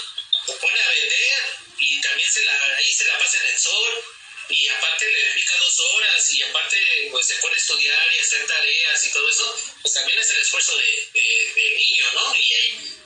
se 0.47 0.53
pone 0.55 0.81
a 0.81 0.89
vender 0.89 1.45
y 1.79 2.01
también 2.01 2.31
se 2.31 2.45
la, 2.45 2.77
ahí 2.77 2.93
se 2.93 3.05
la 3.05 3.19
pasa 3.19 3.39
en 3.39 3.47
el 3.47 3.59
sol 3.59 4.05
y 4.51 4.69
aparte 4.69 5.09
le 5.09 5.25
dedica 5.29 5.57
dos 5.59 5.81
horas 5.81 6.33
y 6.33 6.43
aparte 6.43 7.09
pues 7.11 7.27
se 7.27 7.37
pone 7.37 7.55
a 7.55 7.57
estudiar 7.57 8.13
y 8.13 8.19
hacer 8.19 8.47
tareas 8.47 9.07
y 9.07 9.13
todo 9.13 9.29
eso, 9.29 9.77
pues 9.83 9.95
también 9.95 10.19
es 10.19 10.31
el 10.31 10.43
esfuerzo 10.43 10.77
de, 10.77 11.09
de, 11.55 11.75
niño, 11.77 12.05
¿no? 12.15 12.35
Y 12.37 12.53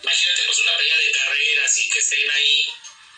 imagínate 0.03 0.43
pues 0.47 0.59
una 0.61 0.77
pelea 0.77 0.99
de 0.99 1.13
carreras 1.13 1.79
y 1.79 1.91
que 1.91 1.99
estén 1.99 2.31
ahí 2.31 2.69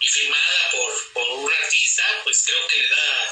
y 0.01 0.09
firmada 0.09 0.71
por, 0.73 1.13
por 1.13 1.31
un 1.31 1.53
artista, 1.53 2.05
pues 2.25 2.43
creo 2.45 2.67
que 2.67 2.79
le 2.79 2.89
da 2.89 3.31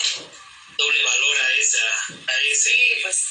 doble 0.77 1.03
valor 1.03 1.41
a 1.41 1.53
esa 1.55 1.87
a 2.27 2.41
ese 2.51 2.71
sí, 2.71 2.95
pues, 3.03 3.25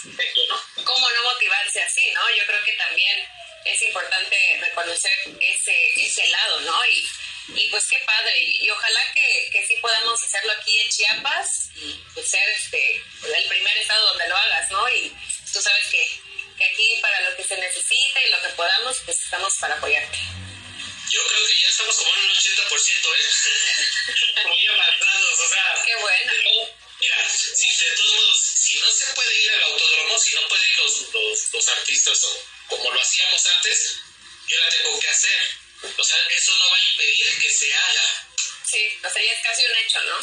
¿no? 0.48 0.84
¿Cómo 0.84 1.10
no 1.12 1.24
motivarse 1.24 1.82
así, 1.82 2.12
no? 2.12 2.22
Yo 2.36 2.46
creo 2.46 2.64
que 2.64 2.74
también 2.74 3.28
es 3.66 3.82
importante 3.82 4.60
reconocer 4.62 5.14
ese, 5.40 5.94
ese 5.96 6.28
lado, 6.28 6.62
¿no? 6.62 6.86
Y, 6.86 7.06
y 7.50 7.68
pues 7.70 7.86
qué 7.88 8.00
padre, 8.06 8.34
y, 8.40 8.70
ojalá 8.70 9.14
que, 9.14 9.50
que, 9.52 9.66
sí 9.66 9.76
podamos 9.82 10.22
hacerlo 10.24 10.54
aquí 10.54 10.80
en 10.80 10.90
Chiapas 10.90 11.70
y 11.76 11.94
pues 12.14 12.30
ser 12.30 12.48
este, 12.50 12.96
el 12.96 13.48
primer 13.48 13.78
estado 13.78 14.08
donde 14.08 14.30
lo 14.30 14.38
hagas, 14.38 14.72
¿no? 14.72 14.90
Y 14.90 15.10
tú 15.52 15.62
sabes 15.62 15.86
que, 15.88 16.22
que 16.58 16.66
aquí 16.66 17.00
para 17.02 17.20
lo 17.22 17.36
que 17.36 17.44
se 17.44 17.58
necesita 17.58 18.22
y 18.24 18.32
lo 18.32 18.42
que 18.42 18.50
podamos, 18.50 18.98
pues 19.06 19.22
estamos 19.22 19.54
para 19.58 19.76
apoyarte. 19.76 20.18
Yo 21.12 21.28
creo 21.28 21.46
que 21.46 21.60
ya 21.60 21.68
estamos 21.68 21.96
como 21.98 22.16
en 22.16 22.20
un 22.22 22.32
80%, 22.32 23.16
¿eh? 23.16 24.46
Muy 24.48 24.68
avanzados, 24.68 25.40
o 25.40 25.50
sea. 25.50 25.84
Qué 25.86 25.96
bueno. 25.98 26.32
Mira, 27.00 27.30
si 27.30 27.86
de 27.86 27.96
todos 27.96 28.14
modos, 28.14 28.42
si 28.56 28.80
no 28.80 28.92
se 28.92 29.14
puede 29.14 29.44
ir 29.44 29.52
al 29.52 29.64
autódromo, 29.64 30.18
si 30.18 30.34
no 30.34 30.48
pueden 30.48 30.72
ir 30.72 30.78
los, 30.80 31.14
los, 31.14 31.54
los 31.54 31.68
artistas 31.68 32.24
o 32.24 32.46
como 32.70 32.92
lo 32.92 33.02
hacíamos 33.02 33.46
antes, 33.48 34.00
yo 34.48 34.58
la 34.60 34.70
tengo 34.70 35.00
que 35.00 35.08
hacer. 35.10 35.63
O 35.98 36.04
sea, 36.04 36.18
eso 36.38 36.58
no 36.58 36.70
va 36.70 36.78
a 36.78 36.92
impedir 36.92 37.40
que 37.40 37.52
se 37.52 37.74
haga. 37.74 38.28
Sí, 38.66 39.00
o 39.04 39.10
sea, 39.10 39.22
ya 39.22 39.32
es 39.32 39.44
casi 39.44 39.66
un 39.66 39.76
hecho, 39.78 40.02
¿no? 40.02 40.18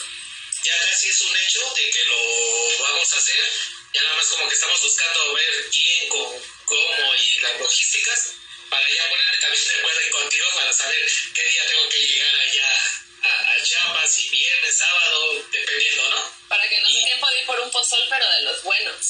Ya 0.65 0.79
casi 0.87 1.09
es 1.09 1.21
un 1.21 1.37
hecho 1.37 1.75
de 1.75 1.91
que 1.91 2.05
lo 2.05 2.79
vamos 2.81 3.13
a 3.13 3.17
hacer. 3.17 3.45
Ya 3.93 4.03
nada 4.03 4.17
más 4.17 4.27
como 4.27 4.49
que 4.49 4.55
estamos 4.55 4.81
buscando 4.83 5.35
ver 5.35 5.71
quién, 5.71 6.09
con, 6.09 6.43
cómo 6.65 7.15
y 7.15 7.41
las 7.41 7.61
logísticas 7.61 8.35
para 8.71 8.89
ya 8.89 9.09
ponerme 9.09 9.39
también 9.39 9.69
de 9.69 9.75
acuerdo 9.75 10.11
contigo 10.13 10.47
para 10.55 10.73
saber 10.73 11.05
qué 11.35 11.43
día 11.43 11.67
tengo 11.67 11.89
que 11.89 11.99
llegar 11.99 12.37
allá 12.39 12.77
a, 13.23 13.53
a 13.53 13.63
Chiapas, 13.63 14.15
si 14.15 14.29
viernes, 14.31 14.79
sábado, 14.79 15.43
dependiendo, 15.51 16.09
¿no? 16.09 16.35
Para 16.49 16.69
que 16.69 16.81
no 16.81 16.89
se 16.89 17.05
tiempo 17.05 17.29
de 17.29 17.41
ir 17.41 17.47
por 17.47 17.61
un 17.61 17.71
pozol, 17.71 18.07
pero 18.09 18.31
de 18.31 18.43
los 18.43 18.63
buenos. 18.63 19.07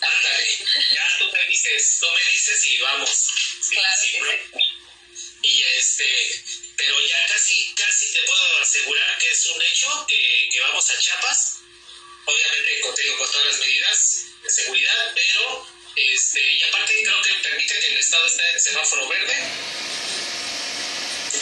Ándale, 0.00 0.58
ya 0.94 1.18
tú 1.18 1.32
me 1.32 1.46
dices, 1.48 1.98
tú 2.00 2.06
me 2.10 2.32
dices 2.32 2.66
y 2.66 2.78
vamos. 2.78 3.10
Sí, 3.60 3.76
claro 3.76 4.00
sí, 4.00 4.16
Y 4.16 4.91
este, 5.82 6.44
pero 6.76 6.94
ya 7.00 7.26
casi, 7.26 7.74
casi 7.74 8.12
te 8.12 8.22
puedo 8.22 8.58
asegurar 8.62 9.18
que 9.18 9.28
es 9.28 9.46
un 9.46 9.62
hecho 9.62 10.06
que, 10.06 10.60
vamos 10.60 10.88
a 10.90 10.98
Chiapas, 11.00 11.58
obviamente 12.24 12.80
contigo 12.80 13.18
con 13.18 13.32
todas 13.32 13.46
las 13.46 13.58
medidas 13.58 14.26
de 14.44 14.50
seguridad, 14.50 15.12
pero 15.12 15.66
este, 15.96 16.40
y 16.40 16.62
aparte 16.62 17.02
creo 17.02 17.20
que 17.22 17.34
permite 17.34 17.80
que 17.80 17.86
el 17.86 17.96
Estado 17.98 18.26
esté 18.26 18.48
en 18.48 18.60
semáforo 18.60 19.08
verde. 19.08 19.36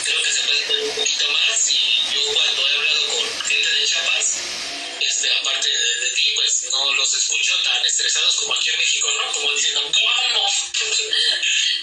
Creo 0.05 0.23
que 0.23 0.31
se 0.31 0.41
puede 0.41 0.63
hacer 0.63 0.79
un 0.79 0.95
poquito 0.95 1.31
más 1.31 1.71
y 1.71 2.13
yo 2.13 2.33
cuando 2.33 2.67
he 2.67 2.75
hablado 2.77 3.07
con 3.07 3.43
gente 3.47 3.69
de 3.69 3.85
Chiapas, 3.85 4.37
este, 5.01 5.31
aparte 5.35 5.69
de, 5.69 5.99
de, 6.01 6.09
ti, 6.15 6.31
pues 6.33 6.63
no 6.71 6.93
los 6.95 7.13
escucho 7.13 7.61
tan 7.61 7.85
estresados 7.85 8.35
como 8.37 8.55
aquí 8.55 8.69
en 8.69 8.77
México, 8.77 9.07
¿no? 9.11 9.31
Como 9.33 9.51
diciendo, 9.53 9.81
¿cómo? 9.83 10.11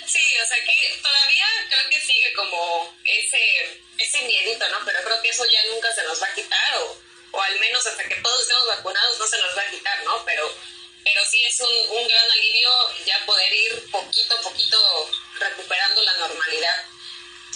Sí, 0.09 0.24
o 0.42 0.46
sea 0.46 0.64
que 0.64 0.98
todavía 1.02 1.44
creo 1.68 1.90
que 1.90 2.00
sigue 2.00 2.32
como 2.32 2.96
ese, 3.04 3.82
ese 3.98 4.22
miedito, 4.22 4.66
¿no? 4.70 4.78
Pero 4.86 5.02
creo 5.02 5.20
que 5.20 5.28
eso 5.28 5.44
ya 5.44 5.70
nunca 5.70 5.92
se 5.92 6.02
nos 6.04 6.22
va 6.22 6.26
a 6.26 6.34
quitar, 6.34 6.76
o, 6.78 6.98
o 7.32 7.42
al 7.42 7.61
menos 7.61 7.86
hasta 7.86 8.09
que 8.09 8.16
todos 8.16 8.40
estemos 8.40 8.66
vacunados 8.68 9.18
no 9.18 9.26
se 9.26 9.38
nos 9.38 9.56
va 9.56 9.62
a 9.62 9.70
quitar, 9.70 10.02
¿no? 10.04 10.24
Pero, 10.24 10.50
pero 11.04 11.24
sí 11.26 11.44
es 11.44 11.61
un, 11.61 11.90
un 11.90 12.09
gran 12.09 12.30
alivio 12.30 12.70
ya 13.04 13.24
poder 13.26 13.52
ir 13.52 13.90
poquito 13.90 14.34
a 14.38 14.42
poquito 14.42 15.11
recuperando 15.40 16.02
la 16.02 16.12
normalidad. 16.14 16.86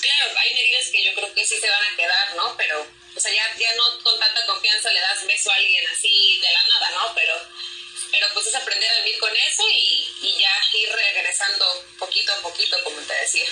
Claro, 0.00 0.34
hay 0.36 0.54
medidas 0.54 0.90
que 0.90 1.04
yo 1.04 1.14
creo 1.14 1.32
que 1.32 1.46
sí 1.46 1.58
se 1.58 1.70
van 1.70 1.84
a 1.84 1.96
quedar, 1.96 2.34
¿no? 2.34 2.54
Pero, 2.58 2.86
o 3.16 3.20
sea, 3.20 3.32
ya, 3.32 3.56
ya 3.56 3.74
no 3.76 4.02
con 4.02 4.18
tanta 4.20 4.44
confianza 4.44 4.92
le 4.92 5.00
das 5.00 5.26
beso 5.26 5.50
a 5.50 5.54
alguien 5.54 5.86
así 5.88 6.38
de 6.38 6.52
la 6.52 6.66
nada, 6.66 6.90
¿no? 6.90 7.14
Pero 7.14 7.34
pero 8.12 8.26
pues 8.34 8.46
es 8.46 8.54
aprender 8.54 8.90
a 8.90 9.02
vivir 9.02 9.18
con 9.18 9.34
eso 9.34 9.62
y, 9.72 10.06
y 10.20 10.38
ya 10.38 10.52
ir 10.74 10.88
regresando 10.92 11.84
poquito 11.98 12.32
a 12.32 12.42
poquito, 12.42 12.76
como 12.84 13.00
te 13.00 13.14
decía. 13.14 13.48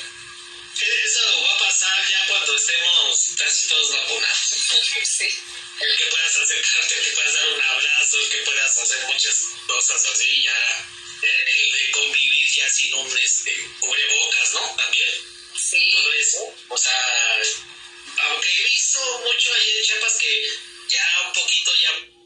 Eso 0.79 1.43
va 1.43 1.55
a 1.55 1.59
pasar 1.59 2.09
ya 2.09 2.27
cuando 2.29 2.55
estemos 2.55 3.35
casi 3.37 3.69
todos 3.69 3.91
vacunados. 3.91 4.39
sí. 5.05 5.29
El 5.81 5.97
que 5.97 6.07
puedas 6.07 6.37
acercarte, 6.37 6.95
el 6.95 7.05
que 7.05 7.11
puedas 7.13 7.35
dar 7.35 7.49
un 7.49 7.63
abrazo, 7.63 8.19
el 8.19 8.29
que 8.29 8.39
puedas 8.39 8.79
hacer 8.79 9.05
muchas 9.07 9.45
cosas 9.67 10.05
así, 10.13 10.43
ya. 10.43 10.87
El 11.23 11.73
de 11.73 11.91
convivir 11.91 12.51
ya 12.55 12.69
sin 12.69 12.95
un 12.95 13.19
este, 13.19 13.69
cubrebocas, 13.81 14.55
¿no? 14.55 14.77
También. 14.77 15.11
Sí. 15.57 15.93
Todo 15.93 16.13
eso. 16.13 16.55
O 16.69 16.79
sea, 16.79 17.43
aunque 18.29 18.49
he 18.49 18.65
visto 18.65 19.19
mucho 19.21 19.55
ahí 19.55 19.71
en 19.79 19.85
Chiapas 19.85 20.19
que 20.19 20.51
ya 20.89 21.23
un 21.27 21.33
poquito 21.33 21.73
ya 21.83 22.20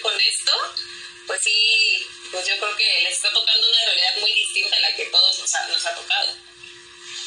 con 0.00 0.20
esto, 0.20 0.52
pues 1.26 1.40
sí, 1.42 2.06
pues 2.30 2.46
yo 2.46 2.56
creo 2.58 2.76
que 2.76 3.00
le 3.02 3.10
está 3.10 3.32
tocando 3.32 3.68
una 3.68 3.84
realidad 3.84 4.16
muy 4.20 4.32
distinta 4.34 4.76
a 4.76 4.80
la 4.80 4.94
que 4.94 5.06
todos 5.06 5.38
nos 5.38 5.54
ha, 5.54 5.66
nos 5.68 5.84
ha 5.86 5.94
tocado. 5.94 6.36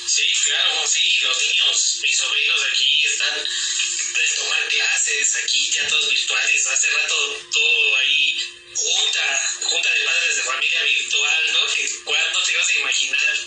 Sí, 0.06 0.26
claro, 0.46 0.86
sí, 0.88 1.20
los 1.22 1.38
niños, 1.42 1.98
mis 2.02 2.18
sobrinos 2.18 2.62
aquí 2.72 3.06
están 3.06 3.36
de 3.40 4.28
tomar 4.36 4.68
clases, 4.68 5.36
aquí 5.38 5.72
ya 5.72 5.88
todos 5.88 6.10
virtuales, 6.10 6.68
hace 6.68 6.90
rato 6.92 7.38
todo 7.52 7.96
ahí, 7.98 8.36
junta, 8.76 9.42
junta 9.64 9.94
de 9.94 10.00
padres 10.06 10.36
de 10.36 10.42
familia 10.44 10.84
virtual, 10.84 11.54
¿no? 11.54 11.66
Que 11.74 11.90
cuándo 12.04 12.44
te 12.44 12.52
ibas 12.52 12.70
a 12.70 12.76
imaginar 12.80 13.38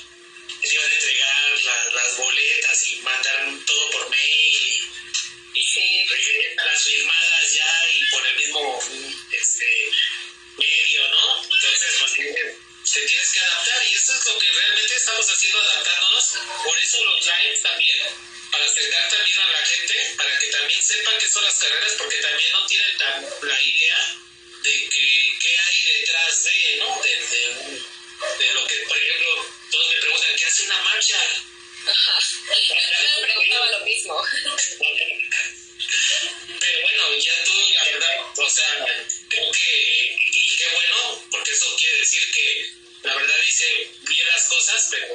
que 0.62 0.68
te 0.68 0.74
iban 0.74 0.90
a 0.90 0.94
entregar 0.94 1.60
la- 1.64 1.84
las 1.92 2.16
boletas 2.16 2.88
y 2.88 2.96
mandar 3.00 3.52
todo 3.66 3.75
las 21.42 21.58
carreras, 21.58 21.92
porque 21.98 22.16
también 22.18 22.52
no 22.52 22.66
tienen 22.66 22.98
tan 22.98 23.26
la 23.42 23.60
idea 23.60 24.16
de 24.62 24.88
que 24.88 25.38
qué 25.40 25.58
hay 25.58 25.82
detrás 25.98 26.44
de, 26.44 26.76
¿no? 26.78 27.02
De, 27.02 27.10
de, 27.10 27.80
de 28.38 28.54
lo 28.54 28.66
que, 28.66 28.76
por 28.88 28.96
ejemplo, 28.96 29.46
todos 29.70 29.88
me 29.88 30.00
preguntan, 30.00 30.36
¿qué 30.36 30.44
hace 30.44 30.62
una 30.64 30.82
marcha? 30.82 31.20
Ajá. 31.86 32.18
Yo 32.68 33.20
me 33.20 33.26
preguntaba 33.26 33.70
lo 33.70 33.80
mismo. 33.80 34.26
Pero 36.60 36.80
bueno, 36.82 37.16
ya 37.16 37.44
tú, 37.44 37.52
la 37.74 37.84
verdad, 37.84 38.16
o 38.36 38.50
sea, 38.50 38.86
creo 39.28 39.52
que, 39.52 40.16
y 40.32 40.56
qué 40.56 40.68
bueno, 40.72 41.26
porque 41.30 41.52
eso 41.52 41.76
quiere 41.76 41.98
decir 41.98 42.30
que 42.32 42.70
la 43.02 43.14
verdad 43.14 43.36
hice 43.46 43.90
bien 44.02 44.26
las 44.26 44.48
cosas, 44.48 44.88
pero 44.90 45.08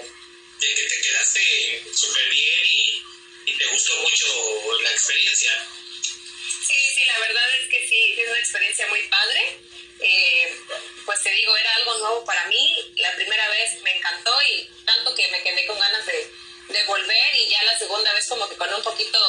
de 0.59 0.75
que 0.75 0.83
te 0.83 1.01
quedaste 1.01 1.83
súper 1.93 2.29
bien 2.29 2.59
y, 2.65 3.03
y 3.47 3.57
te 3.57 3.65
gustó 3.67 3.97
mucho 3.97 4.79
la 4.81 4.91
experiencia. 4.91 5.67
La 7.13 7.19
verdad 7.19 7.43
es 7.59 7.67
que 7.69 7.87
sí, 7.87 8.15
es 8.17 8.29
una 8.29 8.39
experiencia 8.39 8.87
muy 8.87 9.01
padre. 9.07 9.59
Eh, 9.99 10.57
pues 11.05 11.21
te 11.21 11.29
digo, 11.29 11.55
era 11.57 11.75
algo 11.75 11.97
nuevo 11.97 12.25
para 12.25 12.45
mí. 12.45 12.93
La 12.97 13.13
primera 13.15 13.47
vez 13.49 13.81
me 13.81 13.97
encantó 13.97 14.31
y 14.43 14.69
tanto 14.85 15.13
que 15.13 15.27
me 15.27 15.43
quedé 15.43 15.65
con 15.67 15.77
ganas 15.77 16.05
de, 16.05 16.31
de 16.69 16.83
volver 16.85 17.35
y 17.35 17.49
ya 17.49 17.61
la 17.63 17.77
segunda 17.77 18.13
vez 18.13 18.27
como 18.27 18.47
que 18.47 18.55
con 18.55 18.73
un 18.73 18.81
poquito 18.81 19.19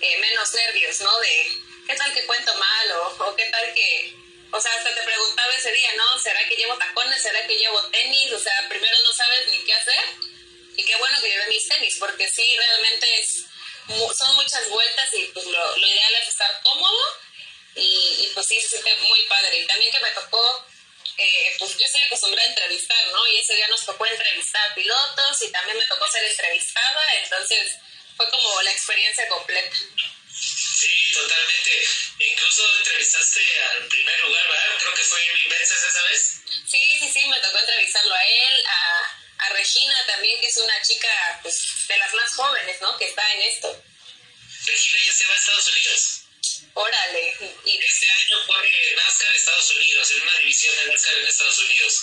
eh, 0.00 0.18
menos 0.18 0.52
nervios, 0.52 1.00
¿no? 1.00 1.18
De 1.18 1.46
qué 1.86 1.94
tal 1.96 2.12
que 2.12 2.26
cuento 2.26 2.54
mal 2.54 2.92
o, 2.92 3.24
o 3.26 3.36
qué 3.36 3.46
tal 3.46 3.72
que... 3.74 4.14
O 4.52 4.60
sea, 4.60 4.72
hasta 4.74 4.92
te 4.94 5.02
preguntaba 5.02 5.54
ese 5.54 5.72
día, 5.72 5.92
¿no? 5.96 6.18
¿Será 6.18 6.46
que 6.48 6.56
llevo 6.56 6.76
tacones? 6.76 7.22
¿Será 7.22 7.46
que 7.46 7.56
llevo 7.56 7.80
tenis? 7.90 8.32
O 8.32 8.38
sea, 8.38 8.68
primero 8.68 8.96
no 9.04 9.12
sabes 9.12 9.46
ni 9.46 9.64
qué 9.64 9.72
hacer. 9.72 10.04
Y 10.76 10.84
qué 10.84 10.96
bueno 10.96 11.16
que 11.20 11.28
llevé 11.28 11.46
mis 11.46 11.68
tenis, 11.68 11.96
porque 11.98 12.28
sí, 12.28 12.44
realmente 12.56 13.20
es, 13.20 13.44
son 14.16 14.34
muchas 14.36 14.68
vueltas 14.68 15.08
y 15.14 15.24
pues 15.26 15.46
lo, 15.46 15.76
lo 15.76 15.86
ideal 15.86 16.14
es 16.22 16.28
estar 16.28 16.60
cómodo 16.62 16.98
y, 17.74 18.26
y, 18.26 18.30
pues 18.34 18.46
sí, 18.46 18.60
se 18.60 18.68
siente 18.68 18.94
muy 18.96 19.22
padre. 19.28 19.58
Y 19.58 19.66
también 19.66 19.92
que 19.92 20.00
me 20.00 20.10
tocó, 20.10 20.66
eh, 21.16 21.56
pues 21.58 21.76
yo 21.76 21.84
estoy 21.84 22.02
acostumbrada 22.02 22.46
a 22.48 22.50
entrevistar, 22.50 23.06
¿no? 23.08 23.26
Y 23.28 23.38
ese 23.38 23.54
día 23.54 23.68
nos 23.68 23.84
tocó 23.84 24.06
entrevistar 24.06 24.74
pilotos 24.74 25.42
y 25.42 25.52
también 25.52 25.78
me 25.78 25.84
tocó 25.86 26.06
ser 26.10 26.24
entrevistada, 26.24 27.14
entonces 27.22 27.76
fue 28.16 28.28
como 28.30 28.62
la 28.62 28.70
experiencia 28.70 29.28
completa. 29.28 29.76
Sí, 30.32 31.12
totalmente. 31.12 31.88
Incluso 32.18 32.76
entrevistaste 32.78 33.62
al 33.64 33.86
primer 33.88 34.20
lugar, 34.20 34.48
¿verdad? 34.48 34.78
Creo 34.78 34.94
que 34.94 35.04
fue 35.04 35.26
Irving 35.26 35.48
Bences 35.50 35.82
esa 35.82 36.02
vez. 36.04 36.40
Sí, 36.70 36.98
sí, 37.00 37.10
sí, 37.12 37.28
me 37.28 37.40
tocó 37.40 37.58
entrevistarlo 37.58 38.14
a 38.14 38.24
él, 38.24 38.62
a, 38.66 39.20
a 39.38 39.48
Regina 39.50 40.06
también, 40.06 40.40
que 40.40 40.46
es 40.46 40.56
una 40.56 40.80
chica 40.82 41.40
pues 41.42 41.86
de 41.86 41.98
las 41.98 42.14
más 42.14 42.34
jóvenes, 42.34 42.80
¿no? 42.80 42.96
Que 42.96 43.06
está 43.06 43.30
en 43.32 43.42
esto. 43.42 43.84
Regina 44.66 44.98
ya 45.04 45.12
se 45.12 45.26
va 45.26 45.34
a 45.34 45.36
Estados 45.36 45.68
Unidos. 45.68 46.20
Órale. 46.74 47.36
Y 47.64 47.78
Este 47.78 48.10
año 48.10 48.46
corre 48.46 48.70
NASCAR 48.96 49.34
Estados 49.34 49.70
Unidos, 49.76 50.10
en 50.12 50.22
una 50.22 50.38
división 50.38 50.76
de 50.76 50.92
NASCAR 50.92 51.14
en 51.18 51.26
Estados 51.26 51.58
Unidos. 51.58 52.02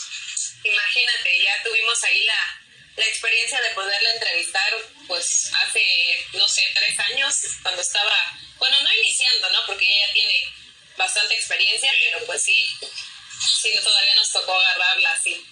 imagínate, 0.64 1.44
ya 1.44 1.64
tuvimos 1.64 2.04
ahí 2.04 2.24
la, 2.26 2.62
la 2.98 3.06
experiencia 3.06 3.62
de 3.62 3.72
poderla 3.72 4.12
entrevistar, 4.12 4.74
pues 5.08 5.52
hace, 5.64 6.28
no 6.34 6.48
sé, 6.48 6.64
tres 6.74 7.00
años, 7.00 7.36
cuando 7.64 7.82
estaba, 7.82 8.40
bueno, 8.58 8.78
no 8.82 8.94
iniciando, 8.94 9.50
¿no? 9.52 9.66
Porque 9.66 9.86
ella 9.86 10.08
ya 10.08 10.14
tiene 10.14 10.54
bastante 10.98 11.36
experiencia, 11.36 11.92
pero 12.04 12.26
pues 12.26 12.44
sí, 12.44 12.68
sí, 13.62 13.74
todavía 13.82 14.16
nos 14.16 14.32
tocó 14.32 14.54
agarrarla 14.54 15.12
así. 15.12 15.46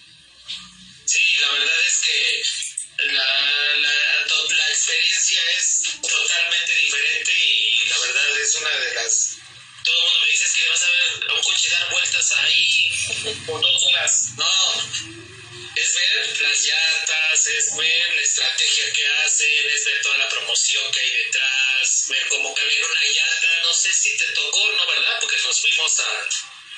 Sí, 1.06 1.36
la 1.40 1.52
verdad 1.52 1.80
es 1.86 1.98
que 2.00 2.42
la, 2.98 3.76
la, 3.78 3.94
la 4.48 4.68
experiencia 4.68 5.40
es 5.56 5.82
totalmente 6.02 6.74
diferente 6.74 7.32
y 7.32 7.88
la 7.88 7.98
verdad 7.98 8.40
es 8.40 8.54
una 8.54 8.70
de 8.70 8.94
las 8.94 9.36
todo 9.84 9.96
el 9.96 10.02
mundo 10.02 10.20
me 10.20 10.32
dice 10.32 10.60
que 10.60 10.68
vas 10.68 10.82
a 10.82 10.90
ver 10.90 11.30
a 11.30 11.34
un 11.34 11.42
coche 11.42 11.70
dar 11.70 11.90
vueltas 11.90 12.32
ahí 12.32 12.90
por 13.46 13.60
dos 13.60 13.82
horas. 13.84 14.24
No, 14.36 14.90
es 15.76 15.94
ver 15.94 16.40
las 16.40 16.60
llantas, 16.62 17.46
es 17.46 17.76
ver 17.76 18.14
la 18.14 18.22
estrategia 18.22 18.92
que 18.92 19.06
hacen, 19.06 19.66
es 19.72 19.84
ver 19.84 20.02
toda 20.02 20.18
la 20.18 20.28
promoción 20.28 20.90
que 20.90 21.00
hay 21.00 21.10
detrás, 21.10 22.06
ver 22.08 22.28
cómo 22.28 22.52
cambiar 22.52 22.84
una 22.84 23.02
llanta. 23.04 23.62
No 23.62 23.74
sé 23.74 23.92
si 23.92 24.16
te 24.16 24.26
tocó, 24.32 24.72
¿no? 24.72 24.86
¿Verdad? 24.88 25.18
Porque 25.20 25.36
nos 25.44 25.60
fuimos 25.60 26.00
a. 26.00 26.28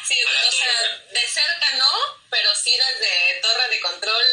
Sí, 0.07 0.15
o 0.25 0.53
sea, 0.53 1.05
de 1.11 1.29
cerca 1.29 1.73
no, 1.77 2.21
pero 2.31 2.55
sí 2.55 2.77
desde 2.77 3.41
torre 3.41 3.69
de 3.71 3.81
control 3.81 4.25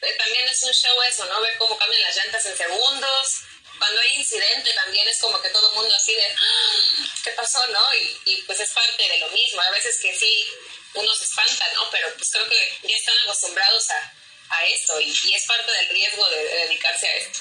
también 0.00 0.48
es 0.48 0.62
un 0.62 0.72
show 0.72 1.02
eso, 1.02 1.24
¿no? 1.26 1.40
Ver 1.40 1.56
cómo 1.58 1.78
cambian 1.78 2.02
las 2.02 2.16
llantas 2.16 2.46
en 2.46 2.56
segundos. 2.56 3.40
Cuando 3.78 4.00
hay 4.00 4.16
incidente 4.16 4.72
también 4.72 5.06
es 5.08 5.18
como 5.20 5.40
que 5.42 5.50
todo 5.50 5.68
el 5.68 5.74
mundo 5.76 5.94
así 5.94 6.14
de, 6.14 6.26
¡Ah! 6.26 7.06
¿qué 7.24 7.30
pasó, 7.32 7.66
no? 7.68 7.94
Y, 7.94 8.20
y 8.24 8.42
pues 8.42 8.60
es 8.60 8.70
parte 8.70 9.08
de 9.08 9.18
lo 9.18 9.28
mismo. 9.28 9.60
A 9.60 9.70
veces 9.70 9.98
que 10.00 10.16
sí 10.16 10.46
uno 10.94 11.14
se 11.14 11.24
espanta, 11.24 11.64
¿no? 11.74 11.90
Pero 11.90 12.12
pues 12.14 12.30
creo 12.30 12.48
que 12.48 12.78
ya 12.82 12.96
están 12.96 13.18
acostumbrados 13.24 13.90
a, 13.90 14.14
a 14.50 14.64
esto 14.64 15.00
y, 15.00 15.06
y, 15.24 15.34
es 15.34 15.44
parte 15.46 15.70
del 15.70 15.88
riesgo 15.90 16.28
de, 16.30 16.44
de, 16.44 16.54
dedicarse 16.66 17.06
a 17.06 17.16
esto. 17.16 17.40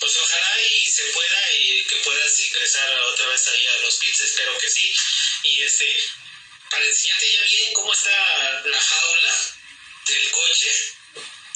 Pues 0.00 0.16
ojalá 0.16 0.60
y 0.62 0.86
se 0.86 1.04
pueda 1.04 1.52
y 1.52 1.84
que 1.84 1.96
puedas 1.96 2.40
ingresar 2.40 3.00
otra 3.00 3.26
vez 3.26 3.48
ahí 3.48 3.66
a 3.66 3.78
los 3.80 3.96
pits, 3.96 4.20
espero 4.20 4.56
que 4.58 4.70
sí. 4.70 4.94
Y 5.42 5.62
este, 5.62 5.96
para 6.70 6.84
enseñarte 6.84 7.32
ya 7.32 7.42
bien 7.42 7.72
cómo 7.74 7.92
está 7.92 8.62
la 8.64 8.80
jaula 8.80 9.36
del 10.06 10.30
coche, 10.30 10.94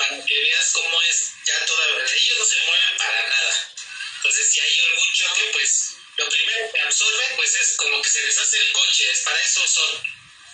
para 0.03 0.26
que 0.26 0.40
veas 0.40 0.72
cómo 0.72 1.03
es 1.03 1.32
ya 1.46 1.64
toda, 1.64 1.86
ellos 1.86 2.38
no 2.38 2.44
se 2.44 2.57
mueven 2.66 2.96
para 2.98 3.28
nada. 3.28 3.74
Entonces 4.16 4.53
si 4.53 4.61
hay 4.61 4.80
algún 4.90 5.12
choque, 5.12 5.50
pues 5.53 5.96
lo 6.16 6.28
primero 6.28 6.72
que 6.72 6.80
absorbe, 6.80 7.24
pues 7.36 7.55
es 7.55 7.76
como 7.76 8.03
que 8.03 8.11
se 8.11 8.22
deshace 8.22 8.59
el 8.59 8.72
coche, 8.72 9.11
es 9.12 9.20
para 9.20 9.40
eso 9.40 9.66
son 9.66 10.03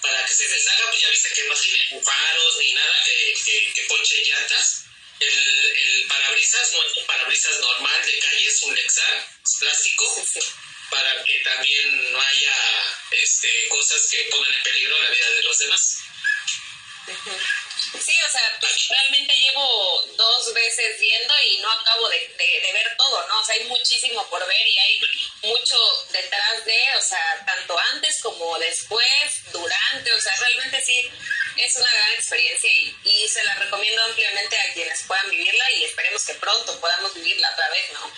para 0.02 0.24
que 0.26 0.34
se 0.34 0.48
deshaga, 0.48 0.90
pues 0.90 1.00
ya 1.00 1.08
viste 1.08 1.32
que 1.32 1.44
no 1.44 1.54
tiene 1.54 2.02
faros 2.02 2.56
ni 2.58 2.72
nada 2.72 3.04
que, 3.04 3.34
que, 3.44 3.72
que 3.72 3.82
ponche 3.84 4.22
llantas. 4.24 4.84
El, 5.18 5.28
el, 5.28 6.06
parabrisas 6.06 6.72
no 6.72 6.84
es 6.84 6.96
un 6.96 7.06
parabrisas 7.06 7.58
normal 7.58 8.06
de 8.06 8.18
calle, 8.20 8.46
es 8.46 8.62
un 8.62 8.74
Lexar, 8.74 9.28
es 9.44 9.56
plástico, 9.58 10.26
para 10.90 11.24
que 11.24 11.40
también 11.40 12.12
no 12.12 12.20
haya 12.20 12.54
este, 13.10 13.68
cosas 13.68 14.08
que 14.10 14.24
pongan 14.30 14.54
en 14.54 14.62
peligro 14.62 15.02
la 15.02 15.10
vida 15.10 15.30
de 15.30 15.42
los 15.42 15.58
demás. 15.58 15.98
Sí, 17.92 18.14
o 18.26 18.30
sea, 18.30 18.42
pues, 18.60 18.88
realmente 18.88 19.34
llevo 19.34 20.02
dos 20.16 20.52
veces 20.52 21.00
viendo 21.00 21.34
y 21.50 21.58
no 21.58 21.70
acabo 21.70 22.08
de, 22.08 22.18
de, 22.18 22.60
de, 22.60 22.72
ver 22.72 22.96
todo, 22.96 23.26
¿no? 23.28 23.40
O 23.40 23.44
sea, 23.44 23.54
hay 23.54 23.64
muchísimo 23.64 24.28
por 24.28 24.46
ver 24.46 24.66
y 24.66 24.78
hay 24.78 25.00
mucho 25.42 25.76
detrás 26.10 26.64
de, 26.64 26.78
o 26.98 27.02
sea, 27.02 27.44
tanto 27.46 27.78
antes 27.92 28.20
como 28.22 28.58
después, 28.58 29.42
durante, 29.52 30.12
o 30.12 30.20
sea, 30.20 30.34
realmente 30.36 30.80
sí 30.82 31.10
es 31.56 31.76
una 31.76 31.92
gran 31.92 32.12
experiencia 32.12 32.70
y, 32.72 32.96
y 33.04 33.28
se 33.28 33.42
la 33.44 33.54
recomiendo 33.54 34.02
ampliamente 34.04 34.58
a 34.58 34.72
quienes 34.74 35.02
puedan 35.04 35.30
vivirla 35.30 35.70
y 35.72 35.84
esperemos 35.84 36.24
que 36.24 36.34
pronto 36.34 36.78
podamos 36.80 37.14
vivirla 37.14 37.50
otra 37.52 37.68
vez, 37.70 37.92
¿no? 37.92 38.12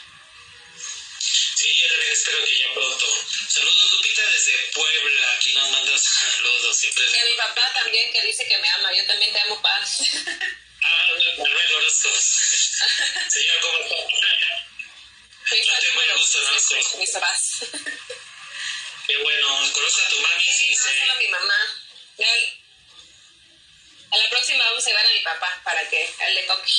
Sí, 1.61 1.69
yo 1.77 1.89
también 1.89 2.13
espero 2.13 2.43
que 2.43 2.59
ya 2.59 2.73
pronto. 2.73 3.07
Saludos, 3.51 3.93
Lupita, 3.93 4.23
desde 4.31 4.53
Puebla. 4.73 5.33
Aquí 5.35 5.53
nos 5.53 5.69
mandas 5.69 6.03
saludos 6.03 6.75
siempre. 6.75 7.05
Y 7.05 7.21
a 7.21 7.25
mi 7.27 7.35
papá 7.35 7.71
también, 7.75 8.11
que 8.11 8.23
dice 8.23 8.49
que 8.49 8.57
me 8.57 8.71
ama. 8.71 8.91
Yo 8.97 9.07
también 9.07 9.31
te 9.31 9.41
amo, 9.41 9.61
Paz. 9.61 9.99
ah, 10.85 11.09
Manuel 11.37 11.75
Orozco. 11.75 12.09
Señor, 13.29 13.61
¿cómo 13.61 13.79
está? 13.79 13.95
No 15.51 15.81
tengo 15.81 16.03
el 16.03 16.19
gusto, 16.19 16.43
no 16.45 16.51
los 16.51 16.67
conozco. 16.67 16.97
Mis 16.97 17.11
papás. 17.11 17.59
Qué 19.07 19.17
bueno, 19.19 19.73
conozco 19.75 20.01
a 20.01 20.09
tu 20.09 20.19
mami. 20.19 20.45
Sí, 20.45 20.75
no, 20.75 20.83
solo 20.83 21.13
a 21.13 21.17
mi 21.17 21.29
mamá. 21.29 21.77
A 24.13 24.17
la 24.17 24.31
próxima 24.31 24.65
vamos 24.65 24.87
a 24.87 24.89
llevar 24.89 25.07
a 25.07 25.13
mi 25.13 25.21
papá 25.21 25.61
para 25.63 25.87
que 25.91 26.11
él 26.21 26.35
le 26.37 26.43
toque. 26.45 26.73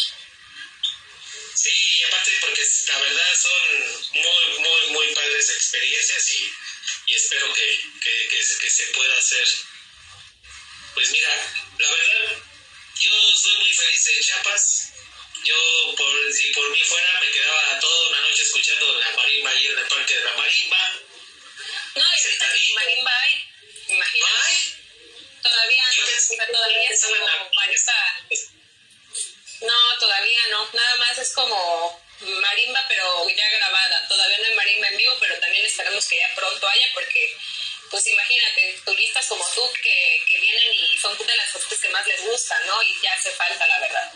Sí, 1.53 2.03
aparte 2.05 2.31
porque 2.41 2.61
la 2.87 2.99
verdad 2.99 3.35
son 3.35 4.13
muy 4.13 4.50
padres 5.21 5.49
experiencias 5.51 6.29
y, 6.31 6.53
y 7.05 7.15
espero 7.15 7.53
que, 7.53 7.79
que, 8.01 8.27
que, 8.27 8.37
que, 8.37 8.69
se 8.69 8.85
pueda 8.87 9.17
hacer. 9.17 9.47
Pues 10.95 11.11
mira, 11.11 11.29
la 11.77 11.91
verdad, 11.91 12.37
yo 12.99 13.37
soy 13.37 13.57
muy 13.57 13.73
feliz 13.73 14.07
en 14.07 14.23
Chiapas. 14.23 14.93
Yo, 15.43 15.95
por, 15.95 16.33
si 16.33 16.51
por 16.51 16.69
mí 16.71 16.83
fuera, 16.83 17.19
me 17.19 17.31
quedaba 17.31 17.79
toda 17.79 18.09
una 18.09 18.21
noche 18.21 18.43
escuchando 18.43 18.99
la 18.99 19.11
marimba 19.11 19.49
ahí 19.51 19.67
en 19.67 19.77
el 19.77 19.87
parque 19.87 20.15
de 20.15 20.23
la 20.23 20.35
marimba. 20.35 20.91
No, 21.95 22.03
y 22.03 22.25
ahorita 22.25 22.45
sí, 22.53 22.73
marimba 22.73 23.11
hay, 23.21 23.49
imagínate. 23.89 24.33
¿Ay? 24.45 24.75
Todavía 25.41 25.83
no, 25.97 26.05
pensé, 26.05 26.37
todavía 26.51 26.89
es 26.89 27.01
como 27.03 27.15
marimba. 27.55 27.99
No, 29.61 29.97
todavía 29.99 30.47
no. 30.49 30.69
Nada 30.73 30.95
más 30.95 31.17
es 31.17 31.33
como 31.33 32.01
marimba, 32.21 32.85
pero 32.87 33.27
ya 33.29 33.49
grabada. 33.49 34.07
Todavía 34.07 34.37
no 34.37 34.45
hay 34.45 34.55
marimba 34.55 34.87
en 34.87 34.97
vivo, 34.97 35.13
pero 35.19 35.39
también 35.39 35.65
esperamos 35.65 36.07
que 36.07 36.17
ya 36.17 36.35
pronto 36.35 36.67
haya, 36.67 36.87
porque, 36.93 37.37
pues 37.89 38.05
imagínate, 38.07 38.81
turistas 38.85 39.27
como 39.27 39.45
tú 39.53 39.71
que, 39.81 40.23
que 40.27 40.39
vienen 40.39 40.73
y 40.73 40.97
son 40.97 41.17
de 41.17 41.35
las 41.35 41.51
cosas 41.51 41.79
que 41.79 41.89
más 41.89 42.05
les 42.07 42.21
gustan, 42.21 42.65
¿no? 42.67 42.81
Y 42.83 43.01
ya 43.01 43.13
hace 43.13 43.31
falta, 43.31 43.65
la 43.67 43.79
verdad. 43.79 44.13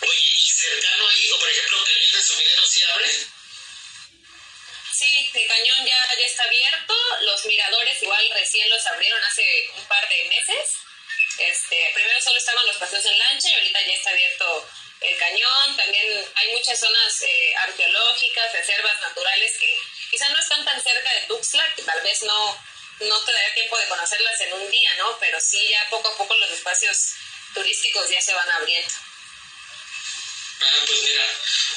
Oye, 0.00 0.30
¿y 0.32 0.50
cercano 0.50 1.08
ahí, 1.08 1.30
o 1.32 1.38
por 1.38 1.50
ejemplo, 1.50 1.84
Cañón 1.84 2.12
de 2.12 2.22
Sumidero 2.22 2.66
sí 2.66 2.82
abre? 2.82 3.10
Sí, 4.98 5.30
el 5.32 5.46
cañón 5.46 5.86
ya, 5.86 6.16
ya 6.18 6.26
está 6.26 6.42
abierto. 6.42 6.94
Los 7.20 7.44
miradores 7.46 8.02
igual 8.02 8.30
recién 8.34 8.68
los 8.68 8.84
abrieron 8.86 9.22
hace 9.22 9.70
un 9.76 9.86
par 9.86 10.08
de 10.08 10.24
meses. 10.24 10.78
Este, 11.38 11.90
primero 11.94 12.20
solo 12.20 12.36
estaban 12.36 12.66
los 12.66 12.76
paseos 12.78 13.04
en 13.04 13.16
lancha 13.16 13.48
y 13.48 13.54
ahorita 13.54 13.80
ya 13.82 13.92
está 13.92 14.10
abierto 14.10 14.68
el 15.00 15.18
cañón. 15.18 15.76
También 15.76 16.24
hay 16.34 16.52
muchas 16.52 16.78
zonas 16.78 17.22
eh, 17.22 17.54
arqueológicas, 17.62 18.52
reservas 18.52 19.00
naturales 19.00 19.58
que 19.58 19.78
quizá 20.10 20.28
no 20.30 20.38
están 20.38 20.64
tan 20.64 20.82
cerca 20.82 21.12
de 21.14 21.20
Tuxtla, 21.22 21.74
que 21.74 21.82
tal 21.82 22.00
vez 22.02 22.22
no, 22.22 22.64
no 23.00 23.24
te 23.24 23.32
daría 23.32 23.54
tiempo 23.54 23.78
de 23.78 23.88
conocerlas 23.88 24.40
en 24.40 24.52
un 24.54 24.70
día, 24.70 24.94
¿no? 24.96 25.18
Pero 25.18 25.38
sí, 25.40 25.68
ya 25.68 25.88
poco 25.90 26.08
a 26.08 26.16
poco 26.16 26.34
los 26.36 26.50
espacios 26.50 26.96
turísticos 27.54 28.10
ya 28.10 28.20
se 28.20 28.34
van 28.34 28.50
abriendo. 28.52 28.94
Ah, 30.60 30.82
pues 30.86 31.02
mira, 31.02 31.24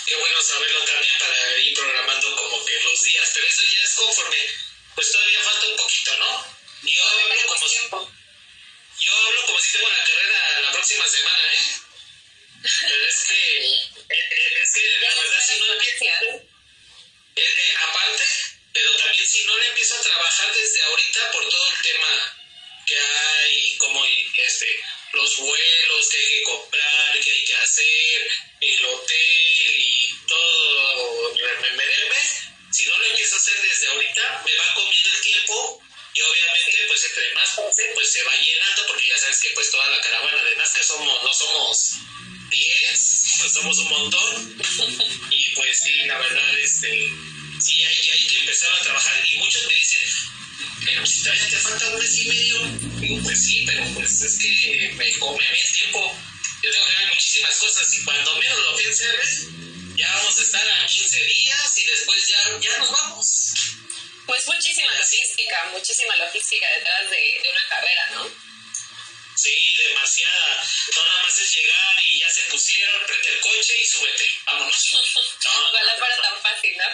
qué 0.07 0.15
bueno 0.15 0.41
saberlo 0.41 0.83
también 0.85 1.13
para 1.19 1.57
ir 1.59 1.73
programando 1.75 2.35
como 2.35 2.65
que 2.65 2.79
los 2.79 3.03
días, 3.03 3.29
pero 3.33 3.45
eso 3.45 3.61
ya 3.71 3.83
es 3.83 3.93
conforme, 3.93 4.37
pues 4.95 5.11
todavía 5.11 5.39
falta 5.41 5.67
un 5.67 5.77
poquito, 5.77 6.17
¿no? 6.17 6.61
Yo 6.81 7.03
hablo 7.09 7.45
como 7.45 7.67
si, 7.69 7.77
yo 8.99 9.15
hablo 9.15 9.45
como 9.45 9.59
si 9.59 9.71
tengo 9.71 9.89
la 9.89 10.03
carrera 10.03 10.61
la 10.61 10.71
próxima 10.71 11.07
semana, 11.07 11.53
¿eh? 11.53 11.80
Pero 12.61 13.05
es 13.07 13.23
que, 13.27 13.65
es 13.65 14.73
que 14.73 14.99
la 15.01 15.15
verdad 15.15 15.45
si 15.45 15.59
no 15.59 15.73
empieza, 15.73 16.05
eh, 17.35 17.41
eh, 17.41 17.73
aparte, 17.89 18.23
pero 18.73 18.95
también 18.97 19.27
si 19.27 19.43
no 19.45 19.57
le 19.57 19.67
empiezo 19.67 19.95
a 19.95 20.01
trabajar 20.01 20.53
desde 20.53 20.83
ahorita 20.83 21.31
por 21.31 21.49
todo 21.49 21.67
el 21.71 21.81
tema 21.81 22.37
que 22.85 22.99
hay, 22.99 23.77
como 23.77 24.05
este, 24.05 24.83
los 25.13 25.37
vuelos 25.37 26.09
que 26.09 26.17
hay 26.17 26.29
que 26.29 26.43
comprar, 26.43 27.19
que 27.19 27.31
hay 27.31 27.45
que 27.45 27.55
hacer, 27.55 28.31
el 28.61 28.85
hotel 28.85 29.75
y 29.77 30.15
todo, 30.27 31.35
remembereme, 31.35 32.15
si 32.71 32.85
no 32.85 32.97
lo 32.97 33.05
empiezo 33.05 33.35
a 33.35 33.37
hacer 33.37 33.61
desde 33.61 33.87
ahorita, 33.87 34.43
me 34.45 34.55
va 34.55 34.73
comiendo 34.75 35.09
el 35.15 35.21
tiempo 35.21 35.83
y 36.13 36.21
obviamente 36.21 36.85
pues 36.87 37.03
entre 37.05 37.33
más 37.33 37.49
pase 37.55 37.91
pues 37.93 38.11
se 38.11 38.23
va 38.23 38.35
llenando 38.35 38.85
porque 38.87 39.07
ya 39.07 39.17
sabes 39.17 39.39
que 39.39 39.49
pues 39.51 39.71
toda 39.71 39.87
la 39.87 40.01
caravana 40.01 40.43
de 40.43 40.55
Nazca 40.57 40.83
somos 40.83 41.23
no 41.23 41.33
somos 41.33 41.93
10 42.51 43.23
pues 43.39 43.53
somos 43.53 43.77
un 43.79 43.89
montón. 43.89 44.63
Y 45.31 45.55
pues 45.55 45.81
sí 45.81 45.93
la 46.05 46.17
verdad 46.19 46.59
este 46.59 47.09
sí 47.59 47.83
hay, 47.83 48.09
hay 48.09 48.27
que 48.27 48.39
empezar 48.41 48.73
a 48.73 48.83
trabajar. 48.83 49.25
Y 49.31 49.37
muchos 49.37 49.65
me 49.67 49.73
dicen 49.73 50.09
pero 50.85 51.05
si 51.05 51.23
todavía 51.23 51.49
te 51.49 51.57
falta 51.57 51.87
un 51.89 51.99
mes 51.99 52.19
y 52.19 52.27
medio 52.27 52.59
digo 52.99 53.23
pues 53.23 53.45
sí 53.45 53.63
pero 53.65 53.83
pues 53.95 54.21
es 54.21 54.37
que 54.37 54.93
me 54.97 55.11
come 55.19 55.43
el 55.47 55.73
tiempo 55.73 56.17
yo 56.63 56.71
tengo 56.71 56.85
que 56.85 56.93
ver 56.93 57.07
muchísimas 57.09 57.57
cosas 57.57 57.93
y 57.95 58.03
cuando 58.03 58.35
menos 58.35 58.59
lo 58.59 58.77
piense 58.77 59.05
ya 60.01 60.11
vamos 60.15 60.39
a 60.39 60.41
estar 60.41 60.67
a 60.67 60.85
15 60.87 61.23
días 61.25 61.77
y 61.77 61.85
después 61.85 62.27
ya, 62.27 62.59
ya 62.59 62.77
nos 62.79 62.91
vamos. 62.91 63.53
Pues 64.25 64.47
muchísima 64.47 64.91
logística, 64.97 65.69
muchísima 65.71 66.15
logística 66.15 66.67
detrás 66.77 67.09
de, 67.09 67.17
de, 67.17 67.49
una 67.49 67.67
carrera, 67.69 68.09
¿no? 68.13 68.50
Sí, 69.41 69.75
demasiada. 69.87 70.69
No 70.95 71.03
nada 71.03 71.23
más 71.23 71.39
es 71.39 71.55
llegar 71.55 71.95
y 72.05 72.19
ya 72.19 72.29
se 72.29 72.41
pusieron, 72.43 73.07
prende 73.07 73.29
el 73.29 73.39
coche 73.39 73.81
y 73.81 73.85
súbete. 73.85 74.29
Vámonos. 74.45 74.91
No, 75.43 75.67
Ojalá 75.67 75.97
fuera 75.97 76.15
no, 76.15 76.21
tan 76.21 76.41
fácil, 76.43 76.77
¿no? 76.77 76.85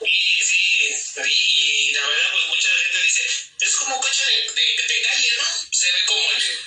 Sí, 0.00 0.42
sí, 0.42 1.22
y, 1.24 1.88
y, 1.88 1.92
la 1.92 2.06
verdad, 2.06 2.32
pues 2.32 2.46
mucha 2.48 2.68
gente 2.68 3.02
dice, 3.02 3.22
es 3.60 3.76
como 3.76 3.96
un 3.96 4.02
coche 4.02 4.24
de, 4.26 4.52
de, 4.52 4.82
de 4.82 5.00
calle, 5.02 5.32
¿no? 5.38 5.44
Se 5.72 5.92
ve 5.92 6.04
como 6.06 6.32
el, 6.32 6.58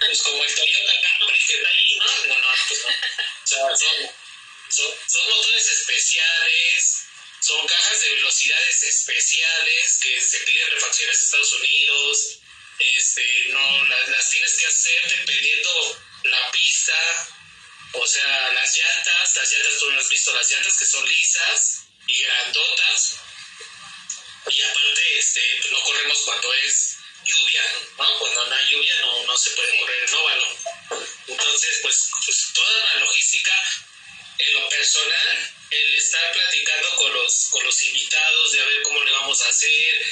pues, 0.00 0.22
como 0.22 0.44
el 0.44 0.54
Toyota 0.54 1.00
Camry 1.00 1.38
que 1.38 1.54
está 1.54 1.68
ahí, 1.68 1.94
¿no? 1.96 2.26
No, 2.26 2.38
no, 2.38 2.48
pues 2.68 2.80
no. 2.80 2.88
O 2.88 3.46
sea, 3.46 3.76
son, 3.76 4.10
son, 4.68 4.98
son 5.08 5.28
motores 5.30 5.68
especiales, 5.68 7.06
son 7.40 7.66
cajas 7.66 8.00
de 8.00 8.14
velocidades 8.14 8.82
especiales 8.82 9.98
que 10.02 10.20
se 10.20 10.38
piden 10.40 10.70
refacciones 10.72 11.18
en 11.18 11.24
Estados 11.24 11.52
Unidos, 11.54 12.38
este, 12.78 13.44
no, 13.48 13.84
las, 13.86 14.08
las 14.08 14.30
tienes 14.30 14.54
que 14.54 14.66
hacer 14.66 15.18
dependiendo 15.18 16.02
la 16.24 16.50
pista, 16.50 16.94
o 17.92 18.06
sea, 18.06 18.52
las 18.52 18.76
llantas, 18.76 19.36
las 19.36 19.52
llantas 19.52 19.78
tú 19.78 19.90
no 19.90 20.00
has 20.00 20.08
visto, 20.08 20.34
las 20.34 20.50
llantas 20.50 20.78
que 20.78 20.86
son 20.86 21.08
lisas 21.08 21.84
y 22.06 22.22
grandotas, 22.22 23.16
y 24.50 24.60
aparte 24.62 25.18
este, 25.18 25.40
pues, 25.60 25.72
no 25.72 25.80
corremos 25.82 26.18
cuando 26.24 26.54
es 26.54 26.96
lluvia, 27.24 27.62
¿no? 27.98 28.18
Cuando 28.18 28.46
no 28.46 28.54
hay 28.54 28.70
lluvia 28.70 28.94
no, 29.02 29.24
no 29.24 29.36
se 29.36 29.50
puede 29.50 29.78
correr 29.78 30.08
en 30.08 30.14
óvalo. 30.14 30.56
Entonces, 31.26 31.78
pues, 31.82 32.08
pues 32.24 32.52
toda 32.54 32.84
la 32.84 33.00
logística, 33.00 33.52
en 34.38 34.54
lo 34.54 34.68
personal, 34.68 35.52
el 35.70 35.94
estar 35.96 36.32
platicando 36.32 36.94
con 36.96 37.12
los, 37.12 37.48
con 37.50 37.64
los 37.64 37.82
invitados, 37.82 38.52
de 38.52 38.62
a 38.62 38.64
ver 38.64 38.82
cómo 38.82 39.04
le 39.04 39.12
vamos 39.12 39.40
a 39.42 39.48
hacer, 39.48 40.06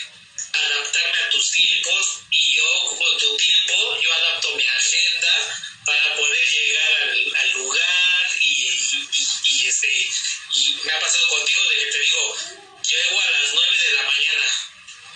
adaptarme 0.53 1.19
a 1.19 1.31
tus 1.31 1.51
tiempos 1.53 2.21
yo 2.57 2.97
con 2.97 3.19
tu 3.19 3.37
tiempo, 3.37 4.01
yo 4.01 4.13
adapto 4.15 4.57
mi 4.57 4.67
agenda 4.67 5.33
para 5.85 6.17
poder 6.17 6.49
llegar 6.49 7.03
al, 7.03 7.37
al 7.37 7.51
lugar 7.53 8.31
y, 8.41 8.71
y, 8.71 9.09
y, 9.49 9.67
este, 9.69 10.09
y 10.55 10.75
me 10.85 10.93
ha 10.93 11.01
pasado 11.01 11.29
contigo 11.29 11.63
de 11.69 11.77
que 11.77 11.91
te 11.93 11.99
digo, 12.01 12.37
llego 12.83 13.21
a 13.21 13.31
las 13.31 13.55
9 13.55 13.77
de 13.77 13.93
la 13.93 14.03
mañana 14.05 14.47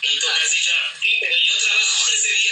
y 0.02 0.18
tú 0.18 0.26
me 0.28 0.40
has 0.40 0.50
dicho, 0.50 0.70
sí, 1.02 1.16
pero 1.20 1.36
yo 1.46 1.58
trabajo 1.58 2.12
ese 2.14 2.32
día, 2.32 2.50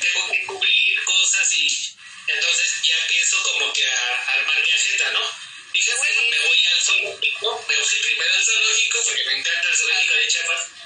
tengo 0.00 0.32
que 0.32 0.46
cubrir 0.46 1.04
cosas 1.04 1.52
y 1.54 1.96
entonces 2.26 2.82
ya 2.82 2.96
empiezo 2.98 3.42
como 3.42 3.72
que 3.72 3.86
a, 3.88 4.16
armar 4.34 4.62
mi 4.62 4.70
agenda, 4.70 5.10
¿no? 5.12 5.20
Dije, 5.72 5.92
bueno, 5.96 6.22
me 6.30 6.38
voy 6.40 6.66
al 6.66 6.82
zoológico, 6.82 7.64
me 7.68 7.76
voy 7.76 8.00
primero 8.02 8.34
al 8.34 8.44
zoológico 8.44 8.98
porque 9.04 9.24
me 9.24 9.32
encanta 9.38 9.68
el 9.68 9.76
zoológico 9.76 10.14
de 10.14 10.28
Chiapas 10.28 10.79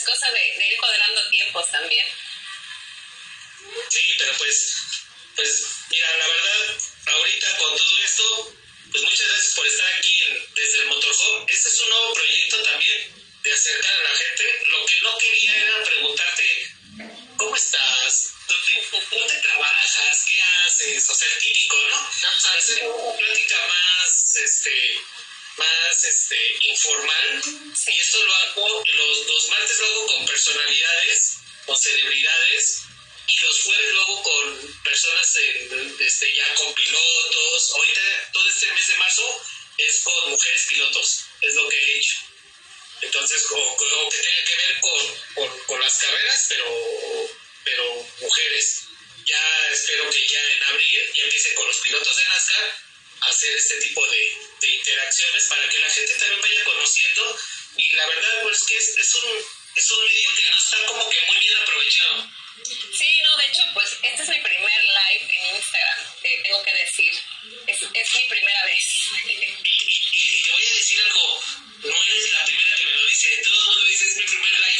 es 0.00 0.06
cosa 0.06 0.30
de, 0.32 0.58
de 0.58 0.66
ir 0.66 0.76
cuadrando 0.78 1.28
tiempos 1.30 1.70
también. 1.70 2.06
Sí, 3.90 4.14
pero 4.18 4.32
pues, 4.38 4.74
pues 5.36 5.66
mira, 5.90 6.16
la 6.16 6.28
verdad, 6.28 6.80
ahorita 7.06 7.56
con 7.58 7.76
todo 7.76 7.98
esto, 7.98 8.56
pues 8.90 9.02
muchas 9.04 9.28
gracias 9.28 9.54
por 9.54 9.66
estar 9.66 9.94
aquí 9.94 10.22
en, 10.22 10.54
desde 10.54 10.78
el 10.78 10.86
Motorhome. 10.86 11.46
Este 11.48 11.68
es 11.68 11.80
un 11.80 11.88
nuevo 11.90 12.14
proyecto 12.14 12.62
también 12.62 13.14
de 13.42 13.52
acercar 13.52 13.92
a 13.92 14.10
la 14.10 14.16
gente. 14.16 14.59
En, 35.36 35.96
este, 36.00 36.34
ya 36.34 36.54
con 36.54 36.74
pilotos. 36.74 37.72
Ahorita 37.74 38.30
todo 38.32 38.48
este 38.48 38.72
mes 38.72 38.86
de 38.88 38.96
marzo 38.96 39.44
es 39.78 40.00
con 40.02 40.30
mujeres 40.30 40.66
pilotos, 40.68 41.24
es 41.42 41.54
lo 41.54 41.68
que 41.68 41.76
he 41.76 41.98
hecho. 41.98 42.16
Entonces, 43.02 43.42
o, 43.50 43.56
o 43.56 44.08
que 44.10 44.18
tenga 44.18 44.44
que 44.44 44.56
ver 44.56 44.80
con, 44.80 45.16
con, 45.34 45.58
con, 45.60 45.80
las 45.80 45.96
carreras, 45.98 46.46
pero, 46.48 47.30
pero 47.64 48.06
mujeres. 48.20 48.82
Ya 49.26 49.68
espero 49.70 50.10
que 50.10 50.26
ya 50.26 50.40
en 50.40 50.62
abril 50.64 51.12
ya 51.14 51.22
empiece 51.22 51.54
con 51.54 51.66
los 51.66 51.76
pilotos 51.78 52.16
de 52.16 52.24
NASCAR 52.24 52.78
a 53.20 53.26
hacer 53.28 53.54
este 53.54 53.76
tipo 53.80 54.06
de, 54.06 54.38
de 54.60 54.68
interacciones 54.68 55.44
para 55.44 55.68
que 55.68 55.78
la 55.78 55.90
gente 55.90 56.14
también 56.14 56.40
vaya 56.40 56.64
conociendo. 56.64 57.38
Y 57.76 57.92
la 57.92 58.06
verdad, 58.06 58.42
pues 58.42 58.64
que 58.64 58.76
es, 58.76 58.98
es, 58.98 59.14
un, 59.14 59.46
es 59.76 59.90
un 59.90 60.04
medio 60.04 60.34
que 60.34 60.50
no 60.50 60.56
está 60.56 60.86
como 60.86 61.08
que 61.08 61.20
muy 61.26 61.38
bien 61.38 61.56
aprovechado. 61.58 62.30
Sí, 62.64 63.08
no, 63.22 63.36
de 63.36 63.46
hecho, 63.46 63.62
pues 63.72 63.98
este 64.02 64.22
es 64.22 64.28
mi 64.28 64.40
primer 64.40 64.84
live 64.84 65.28
en 65.34 65.56
Instagram, 65.56 66.00
eh, 66.22 66.40
tengo 66.42 66.62
que 66.62 66.74
decir. 66.74 67.12
Es, 67.66 67.82
es 67.82 68.14
mi 68.14 68.28
primera 68.28 68.64
vez. 68.64 68.86
Y, 69.24 69.30
y, 69.30 70.00
y, 70.12 70.42
te 70.42 70.50
voy 70.50 70.66
a 70.66 70.74
decir 70.74 71.00
algo, 71.00 71.44
no 71.82 72.02
eres 72.04 72.32
la 72.32 72.44
primera 72.44 72.76
que 72.76 72.84
me 72.84 72.92
lo 72.92 73.06
dice, 73.06 73.28
todo 73.44 73.60
el 73.60 73.66
mundo 73.66 73.84
dice 73.84 74.04
es 74.04 74.16
mi 74.16 74.24
primer 74.24 74.60
live. 74.60 74.70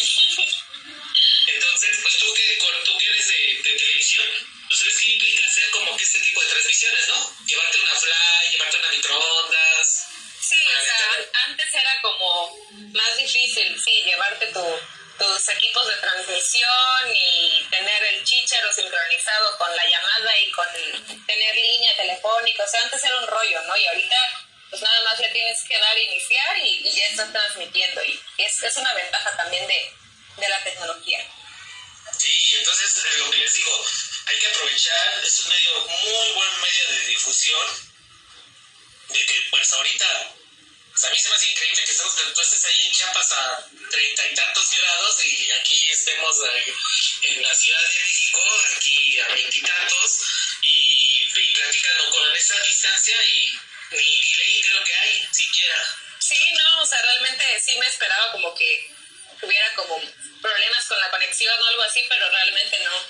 Entonces, 1.54 1.98
pues 2.02 2.18
tú 2.18 2.34
que, 2.34 2.58
tú 2.84 2.98
que 2.98 3.06
eres 3.06 3.28
de, 3.28 3.62
de 3.62 3.78
televisión, 3.78 4.26
tú 4.68 4.76
sabes 4.76 4.96
qué 4.98 5.12
implica 5.12 5.46
hacer 5.46 5.70
como 5.70 5.96
que 5.96 6.04
este 6.04 6.20
tipo 6.20 6.42
de 6.42 6.48
transmisiones, 6.50 7.08
¿no? 7.08 7.36
Llevarte 7.46 7.80
una 7.80 7.94
fly, 7.96 8.50
llevarte 8.50 8.76
una 8.76 8.90
microondas. 8.90 10.06
Sí, 10.40 10.56
o 10.56 10.84
sea, 10.84 11.30
antes 11.46 11.74
era 11.74 12.00
como 12.02 12.66
más 12.92 13.16
difícil, 13.16 13.80
sí, 13.80 14.02
llevarte 14.04 14.46
tu 14.46 14.80
tus 15.20 15.48
equipos 15.50 15.86
de 15.86 15.96
transmisión 15.96 17.12
y 17.14 17.66
tener 17.70 18.02
el 18.04 18.24
chichero 18.24 18.72
sincronizado 18.72 19.58
con 19.58 19.76
la 19.76 19.84
llamada 19.86 20.38
y 20.38 20.50
con 20.50 20.66
tener 21.26 21.54
línea 21.54 21.94
telefónica. 21.94 22.64
O 22.64 22.66
sea, 22.66 22.80
antes 22.80 23.04
era 23.04 23.18
un 23.18 23.26
rollo, 23.26 23.62
¿no? 23.64 23.76
Y 23.76 23.86
ahorita 23.86 24.16
pues 24.70 24.80
nada 24.82 25.02
más 25.02 25.18
le 25.18 25.28
tienes 25.30 25.62
que 25.64 25.78
dar 25.78 25.98
iniciar 25.98 26.56
y, 26.64 26.90
ya 26.90 27.06
estás 27.06 27.32
transmitiendo. 27.32 28.02
Y 28.04 28.18
es, 28.38 28.62
es 28.62 28.76
una 28.76 28.94
ventaja 28.94 29.36
también 29.36 29.66
de, 29.66 29.92
de 30.36 30.48
la 30.48 30.62
tecnología. 30.62 31.18
Sí, 32.16 32.32
entonces 32.56 33.04
eh, 33.04 33.18
lo 33.18 33.30
que 33.30 33.38
les 33.38 33.54
digo, 33.54 33.84
hay 34.26 34.38
que 34.38 34.46
aprovechar, 34.46 35.24
es 35.24 35.40
un 35.40 35.48
medio, 35.48 35.80
muy 35.80 36.32
buen 36.34 36.60
medio 36.60 36.88
de 36.92 37.06
difusión, 37.08 37.66
de 39.08 39.26
que 39.26 39.34
pues 39.50 39.72
ahorita 39.72 40.34
pues 41.00 41.08
a 41.08 41.14
mí 41.14 41.18
se 41.18 41.28
me 41.30 41.34
hace 41.34 41.50
increíble 41.50 41.84
que 41.84 41.92
estamos, 41.92 42.14
tú 42.14 42.40
estés 42.42 42.64
ahí 42.66 42.86
en 42.86 42.92
Chiapas 42.92 43.32
a 43.32 43.70
treinta 43.90 44.26
y 44.26 44.34
tantos 44.34 44.70
grados 44.70 45.24
y 45.24 45.50
aquí 45.52 45.90
estemos 45.90 46.36
eh, 46.44 46.74
en 47.22 47.42
la 47.42 47.54
Ciudad 47.54 47.80
de 47.80 47.98
México, 48.00 48.40
aquí 48.76 49.20
a 49.20 49.28
veintitantos, 49.28 50.18
y, 50.60 51.24
y, 51.24 51.52
platicando 51.54 52.10
con 52.10 52.36
esa 52.36 52.60
distancia 52.60 53.16
y 53.32 53.58
ni 53.92 53.98
delay 53.98 54.60
creo 54.60 54.84
que 54.84 54.94
hay, 54.94 55.28
siquiera. 55.32 55.98
Sí, 56.18 56.38
no, 56.52 56.82
o 56.82 56.86
sea, 56.86 57.00
realmente 57.00 57.44
sí 57.64 57.78
me 57.78 57.86
esperaba 57.86 58.32
como 58.32 58.54
que 58.54 58.90
hubiera 59.40 59.74
como 59.76 60.02
problemas 60.42 60.84
con 60.84 61.00
la 61.00 61.10
conexión 61.10 61.62
o 61.62 61.66
algo 61.66 61.82
así, 61.82 62.04
pero 62.10 62.28
realmente 62.28 62.78
no, 62.80 63.06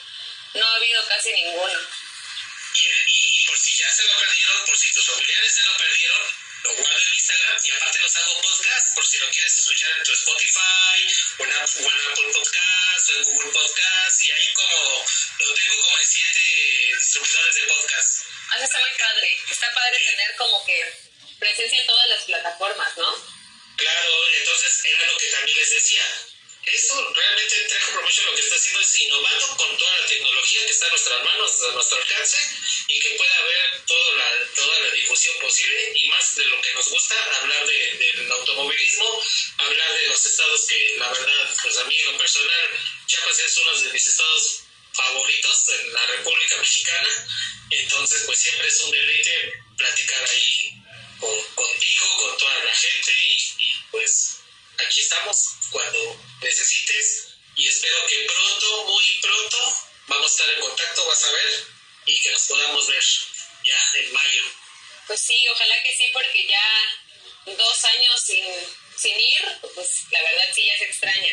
no 0.54 0.66
ha 0.68 0.76
habido 0.76 1.04
casi 1.08 1.32
ninguno. 1.32 1.80
Y, 2.72 2.78
y, 2.78 3.42
y 3.42 3.46
por 3.46 3.58
si 3.58 3.76
ya 3.76 3.90
se 3.90 4.04
lo 4.04 4.16
perdieron, 4.16 4.64
por 4.64 4.78
si 4.78 4.92
tus 4.92 5.06
familiares 5.06 5.54
se 5.56 5.64
lo 5.64 5.76
perdieron, 5.76 6.49
lo 6.62 6.74
guardo 6.74 7.00
en 7.00 7.14
Instagram 7.14 7.58
y 7.64 7.70
aparte 7.70 7.98
los 8.00 8.16
hago 8.16 8.40
podcast 8.42 8.94
por 8.94 9.06
si 9.06 9.18
lo 9.18 9.30
quieres 9.30 9.58
escuchar 9.58 9.90
en 9.96 10.04
tu 10.04 10.12
Spotify 10.12 10.96
o 11.38 11.44
en, 11.44 11.52
Apple, 11.52 11.84
o 11.84 11.90
en 11.90 12.00
Apple 12.10 12.32
Podcast 12.32 13.08
o 13.08 13.12
en 13.16 13.24
Google 13.24 13.52
Podcast 13.52 14.22
y 14.22 14.30
ahí 14.30 14.52
como 14.52 15.06
lo 15.38 15.54
tengo 15.54 15.82
como 15.82 15.98
en 15.98 16.06
siete 16.06 16.40
distribuidores 16.98 17.54
de 17.54 17.62
podcast. 17.62 18.26
Ah, 18.50 18.64
está 18.64 18.80
muy 18.80 18.90
padre. 18.98 19.36
Está 19.50 19.74
padre 19.74 19.98
tener 19.98 20.36
como 20.36 20.64
que 20.64 20.94
presencia 21.38 21.80
en 21.80 21.86
todas 21.86 22.08
las 22.08 22.22
plataformas, 22.24 22.96
¿no? 22.98 23.40
Claro, 23.76 24.12
entonces 24.38 24.84
era 24.84 25.06
lo 25.06 25.16
que 25.16 25.26
también 25.28 25.56
les 25.56 25.70
decía. 25.70 26.04
Esto 26.66 27.12
realmente 27.14 27.68
Trejo 27.68 27.92
Promotion 27.92 28.26
lo 28.26 28.34
que 28.34 28.42
está 28.42 28.54
haciendo 28.54 28.80
es 28.80 28.94
innovando 29.00 29.56
con 29.56 29.78
toda 29.78 29.98
la 29.98 30.06
tecnología 30.06 30.66
que 30.66 30.70
está 30.70 30.86
a 30.86 30.90
nuestras 30.90 31.24
manos, 31.24 31.62
a 31.62 31.72
nuestro 31.72 31.96
alcance 31.96 32.38
y 32.92 33.00
que 33.00 33.10
pueda 33.10 33.36
haber 33.36 33.86
toda 33.86 34.12
la, 34.16 34.52
toda 34.54 34.78
la 34.80 34.90
difusión 34.90 35.38
posible 35.38 35.92
y 35.94 36.08
más 36.08 36.34
de 36.34 36.44
lo 36.46 36.60
que 36.60 36.74
nos 36.74 36.88
gusta, 36.88 37.14
hablar 37.40 37.64
de, 37.66 37.94
del 37.94 38.32
automovilismo, 38.32 39.22
hablar 39.58 39.94
de 39.94 40.08
los 40.08 40.26
estados 40.26 40.66
que 40.66 40.94
la 40.98 41.08
verdad, 41.10 41.56
pues 41.62 41.78
a 41.78 41.84
mí 41.84 41.96
en 41.96 42.12
lo 42.12 42.18
personal, 42.18 42.68
Chiapas 43.06 43.38
es 43.38 43.56
uno 43.58 43.80
de 43.80 43.92
mis 43.92 44.06
estados 44.06 44.62
favoritos 44.92 45.68
en 45.68 45.92
la 45.92 46.06
República 46.06 46.56
Mexicana, 46.56 47.28
entonces 47.70 48.22
pues 48.26 48.40
siempre 48.40 48.66
es 48.66 48.80
un 48.80 48.90
deleite 48.90 49.52
platicar 49.76 50.28
ahí 50.28 50.82
con, 51.20 51.44
contigo, 51.54 52.06
con 52.18 52.38
toda 52.38 52.64
la 52.64 52.74
gente 52.74 53.12
y, 53.28 53.64
y 53.66 53.72
pues 53.92 54.36
aquí 54.78 55.00
estamos 55.00 55.36
cuando 55.70 56.20
necesites 56.42 57.28
y 57.56 57.68
espero 57.68 58.06
que 58.06 58.24
pronto, 58.24 58.84
muy 58.84 59.04
pronto, 59.20 59.58
vamos 60.08 60.30
a 60.30 60.34
estar 60.34 60.54
en 60.54 60.60
contacto, 60.60 61.06
vas 61.06 61.24
a 61.24 61.32
ver, 61.32 61.79
y 62.10 62.20
que 62.20 62.32
nos 62.32 62.42
podamos 62.42 62.86
ver 62.86 63.04
ya 63.64 64.00
en 64.00 64.12
mayo. 64.12 64.42
Pues 65.06 65.20
sí, 65.20 65.36
ojalá 65.48 65.82
que 65.82 65.94
sí, 65.94 66.10
porque 66.12 66.46
ya 66.46 67.56
dos 67.56 67.84
años 67.84 68.20
sin, 68.20 68.44
sin 68.96 69.18
ir, 69.18 69.58
pues 69.74 70.04
la 70.10 70.22
verdad 70.22 70.44
sí 70.54 70.64
ya 70.66 70.78
se 70.78 70.84
extraña. 70.84 71.32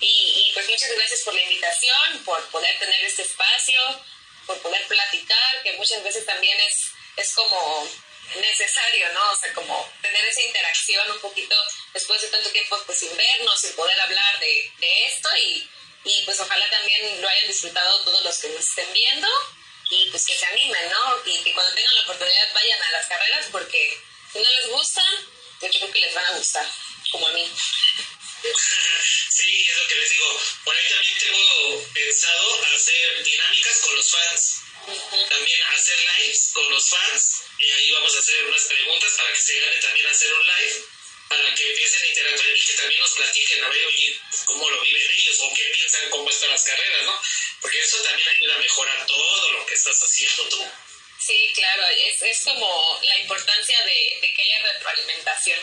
Y, 0.00 0.06
y 0.06 0.50
pues 0.54 0.68
muchas 0.68 0.90
gracias 0.94 1.20
por 1.22 1.34
la 1.34 1.42
invitación, 1.42 2.24
por 2.24 2.44
poder 2.50 2.78
tener 2.78 3.04
este 3.04 3.22
espacio, 3.22 3.80
por 4.46 4.60
poder 4.62 4.86
platicar, 4.86 5.62
que 5.62 5.72
muchas 5.74 6.02
veces 6.02 6.26
también 6.26 6.58
es, 6.60 6.90
es 7.16 7.32
como 7.32 7.88
necesario, 8.36 9.12
¿no? 9.12 9.30
O 9.30 9.36
sea, 9.36 9.52
como 9.54 9.92
tener 10.02 10.24
esa 10.24 10.42
interacción 10.42 11.10
un 11.12 11.20
poquito 11.20 11.56
después 11.94 12.20
de 12.22 12.28
tanto 12.28 12.50
tiempo 12.50 12.80
pues 12.84 12.98
sin 12.98 13.16
vernos, 13.16 13.60
sin 13.60 13.72
poder 13.74 13.98
hablar 14.00 14.40
de, 14.40 14.72
de 14.78 15.04
esto 15.06 15.28
y, 15.36 15.70
y 16.04 16.22
pues 16.24 16.38
ojalá 16.40 16.68
también 16.70 17.22
lo 17.22 17.28
hayan 17.28 17.46
disfrutado 17.46 18.04
todos 18.04 18.24
los 18.24 18.38
que 18.38 18.48
nos 18.48 18.68
estén 18.68 18.92
viendo 18.92 19.28
y 19.90 20.10
pues 20.10 20.26
que 20.26 20.36
se 20.36 20.46
animen, 20.46 20.90
¿no? 20.90 21.22
Y 21.24 21.42
que 21.42 21.52
cuando 21.52 21.74
tengan 21.74 21.94
la 21.94 22.02
oportunidad 22.02 22.52
vayan 22.54 22.82
a 22.82 22.90
las 22.92 23.06
carreras 23.06 23.46
porque 23.50 24.00
si 24.32 24.38
no 24.38 24.50
les 24.50 24.68
gustan, 24.68 25.14
yo 25.60 25.68
creo 25.68 25.92
que 25.92 26.00
les 26.00 26.14
van 26.14 26.26
a 26.26 26.36
gustar, 26.36 26.70
como 27.10 27.28
a 27.28 27.32
mí. 27.32 27.50
Sí, 29.36 29.66
es 29.68 29.76
lo 29.76 29.86
que 29.86 29.96
les 29.96 30.10
digo. 30.10 30.40
Por 30.64 30.74
ahí 30.74 30.88
también 30.88 31.18
tengo 31.18 31.86
pensado 31.92 32.64
hacer 32.74 33.22
dinámicas 33.22 33.80
con 33.80 33.96
los 33.96 34.10
fans. 34.10 34.56
También 35.28 35.62
hacer 35.74 35.98
lives 36.00 36.50
con 36.54 36.70
los 36.70 36.88
fans 36.88 37.42
y 37.58 37.70
ahí 37.70 37.90
vamos 37.90 38.14
a 38.14 38.18
hacer 38.18 38.46
unas 38.46 38.64
preguntas 38.64 39.12
para 39.18 39.32
que 39.32 39.40
se 39.40 39.60
gane 39.60 39.76
también 39.78 40.06
hacer 40.06 40.32
un 40.32 40.46
live 40.46 40.84
para 41.28 41.54
que 41.54 41.70
empiecen 41.70 42.02
a 42.02 42.06
interactuar 42.06 42.56
y 42.56 42.66
que 42.66 42.72
también 42.74 43.00
nos 43.00 43.10
platiquen 43.10 43.64
a 43.64 43.68
ver 43.68 43.86
oye, 43.86 44.20
cómo 44.44 44.70
lo 44.70 44.80
viven 44.80 45.08
ellos 45.16 45.36
o 45.40 45.54
qué 45.54 45.64
piensan 45.74 46.10
cómo 46.10 46.30
están 46.30 46.50
las 46.50 46.64
carreras, 46.64 47.04
¿no? 47.04 47.20
Porque 47.66 47.82
eso 47.82 48.00
también 48.04 48.28
ayuda 48.28 48.54
a 48.54 48.58
mejorar 48.58 49.06
todo 49.08 49.50
lo 49.50 49.66
que 49.66 49.74
estás 49.74 50.00
haciendo 50.00 50.48
tú. 50.50 50.70
Sí, 51.18 51.50
claro, 51.52 51.84
es, 51.88 52.22
es 52.22 52.40
como 52.44 53.00
la 53.02 53.18
importancia 53.18 53.76
de, 53.82 54.18
de 54.20 54.34
que 54.34 54.42
haya 54.42 54.72
retroalimentación. 54.72 55.58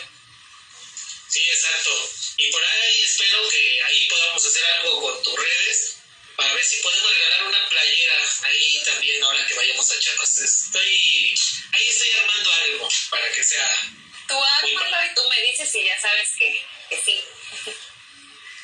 Sí, 1.30 1.40
exacto. 1.48 2.10
Y 2.36 2.50
por 2.52 2.62
ahí 2.62 3.04
espero 3.04 3.48
que 3.48 3.82
ahí 3.84 4.06
podamos 4.08 4.44
hacer 4.44 4.64
algo 4.66 5.00
con 5.00 5.22
tus 5.22 5.34
redes 5.34 5.96
para 6.36 6.52
ver 6.52 6.62
si 6.62 6.76
podemos 6.82 7.10
regalar 7.10 7.44
una 7.44 7.68
playera 7.70 8.28
ahí 8.42 8.82
también 8.84 9.24
ahora 9.24 9.46
que 9.46 9.54
vayamos 9.54 9.90
a 9.90 9.98
Chiapas. 9.98 10.36
Estoy, 10.36 11.34
ahí 11.72 11.88
estoy 11.88 12.10
armando 12.20 12.52
algo 12.52 12.88
para 13.08 13.30
que 13.30 13.42
sea. 13.42 13.92
Tú 14.28 14.34
ármalo 14.34 15.10
y 15.10 15.14
tú 15.14 15.22
me 15.30 15.40
dices 15.40 15.70
si 15.72 15.82
ya 15.82 15.98
sabes 15.98 16.28
que, 16.36 16.66
que 16.90 17.00
sí. 17.00 17.24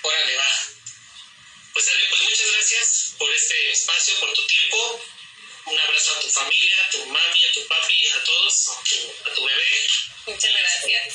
Órale, 0.02 0.36
va. 0.36 0.79
Pues, 1.72 1.88
Ale, 1.88 2.08
pues 2.08 2.22
muchas 2.22 2.52
gracias 2.52 3.14
por 3.18 3.32
este 3.32 3.70
espacio, 3.70 4.20
por 4.20 4.32
tu 4.32 4.46
tiempo. 4.46 5.00
Un 5.66 5.78
abrazo 5.78 6.16
a 6.16 6.20
tu 6.20 6.30
familia, 6.30 6.84
a 6.84 6.90
tu 6.90 7.06
mami, 7.06 7.44
a 7.44 7.52
tu 7.52 7.66
papi, 7.68 8.08
a 8.08 8.24
todos, 8.24 8.68
a 8.68 8.82
tu, 8.82 9.30
a 9.30 9.34
tu 9.34 9.44
bebé. 9.44 9.86
Muchas 10.26 10.52
gracias. 10.52 11.14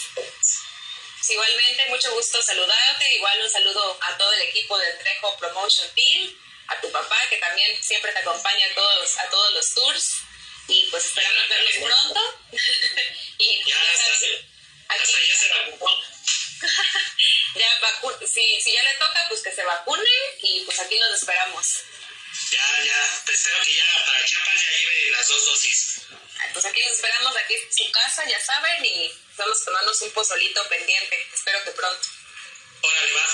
Igualmente, 1.29 1.85
mucho 1.89 2.13
gusto 2.13 2.41
saludarte. 2.41 3.15
Igual 3.15 3.41
un 3.41 3.49
saludo 3.49 3.97
a 4.01 4.17
todo 4.17 4.31
el 4.33 4.43
equipo 4.43 4.77
del 4.77 4.97
Trejo 4.99 5.37
Promotion 5.37 5.93
Team, 5.95 6.37
a 6.67 6.79
tu 6.79 6.91
papá 6.91 7.17
que 7.29 7.37
también 7.37 7.83
siempre 7.83 8.13
te 8.13 8.19
acompaña 8.19 8.65
a 8.67 8.75
todos, 8.75 9.17
a 9.17 9.29
todos 9.29 9.53
los 9.53 9.73
tours. 9.73 10.11
Y 10.67 10.83
pues 10.89 11.05
esperamos 11.05 11.49
verlos 11.49 11.73
pronto. 11.81 12.39
y 13.39 13.63
Ya, 13.65 13.75
hasta, 13.91 14.11
hasta 14.89 15.19
ya 15.27 15.35
se 15.35 15.49
vacunó. 15.49 16.14
ya 17.55 17.79
vacu- 17.81 18.27
si, 18.27 18.61
si 18.61 18.73
ya 18.73 18.83
le 18.83 18.93
toca, 18.95 19.25
pues 19.29 19.41
que 19.41 19.53
se 19.53 19.63
vacune 19.63 20.09
y 20.41 20.63
pues 20.65 20.79
aquí 20.79 20.99
nos 20.99 21.15
esperamos. 21.19 21.67
Ya, 22.51 22.83
ya. 22.83 23.21
Pues 23.25 23.39
espero 23.39 23.63
que 23.63 23.73
ya 23.75 23.85
para 24.05 24.25
Chiapas 24.25 24.61
ya 24.61 24.71
lleve 24.77 25.11
las 25.11 25.27
dos 25.27 25.45
dosis. 25.45 26.01
Pues 26.53 26.65
aquí 26.65 26.81
nos 26.83 26.93
esperamos, 26.93 27.35
aquí 27.37 27.55
es 27.55 27.75
su 27.75 27.91
casa, 27.91 28.23
ya 28.27 28.39
saben, 28.39 28.85
y 28.85 29.11
estamos 29.31 29.63
tomándonos 29.63 30.01
un 30.01 30.11
pozolito 30.11 30.67
pendiente. 30.67 31.27
Espero 31.33 31.63
que 31.63 31.71
pronto. 31.71 32.07
Órale, 32.81 33.11
va. 33.13 33.25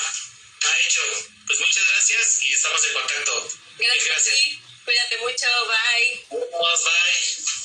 Ha 0.63 0.79
hecho. 0.79 1.01
Pues 1.47 1.59
muchas 1.59 1.87
gracias 1.89 2.43
y 2.43 2.53
estamos 2.53 2.85
en 2.85 2.93
contacto. 2.93 3.51
Gracias, 3.77 4.05
Gracias. 4.05 4.35
a 4.35 4.37
ti. 4.39 4.61
Cuídate 4.85 5.17
mucho, 5.17 5.47
bye. 5.67 6.25
Nos, 6.31 6.83
bye. 6.83 7.60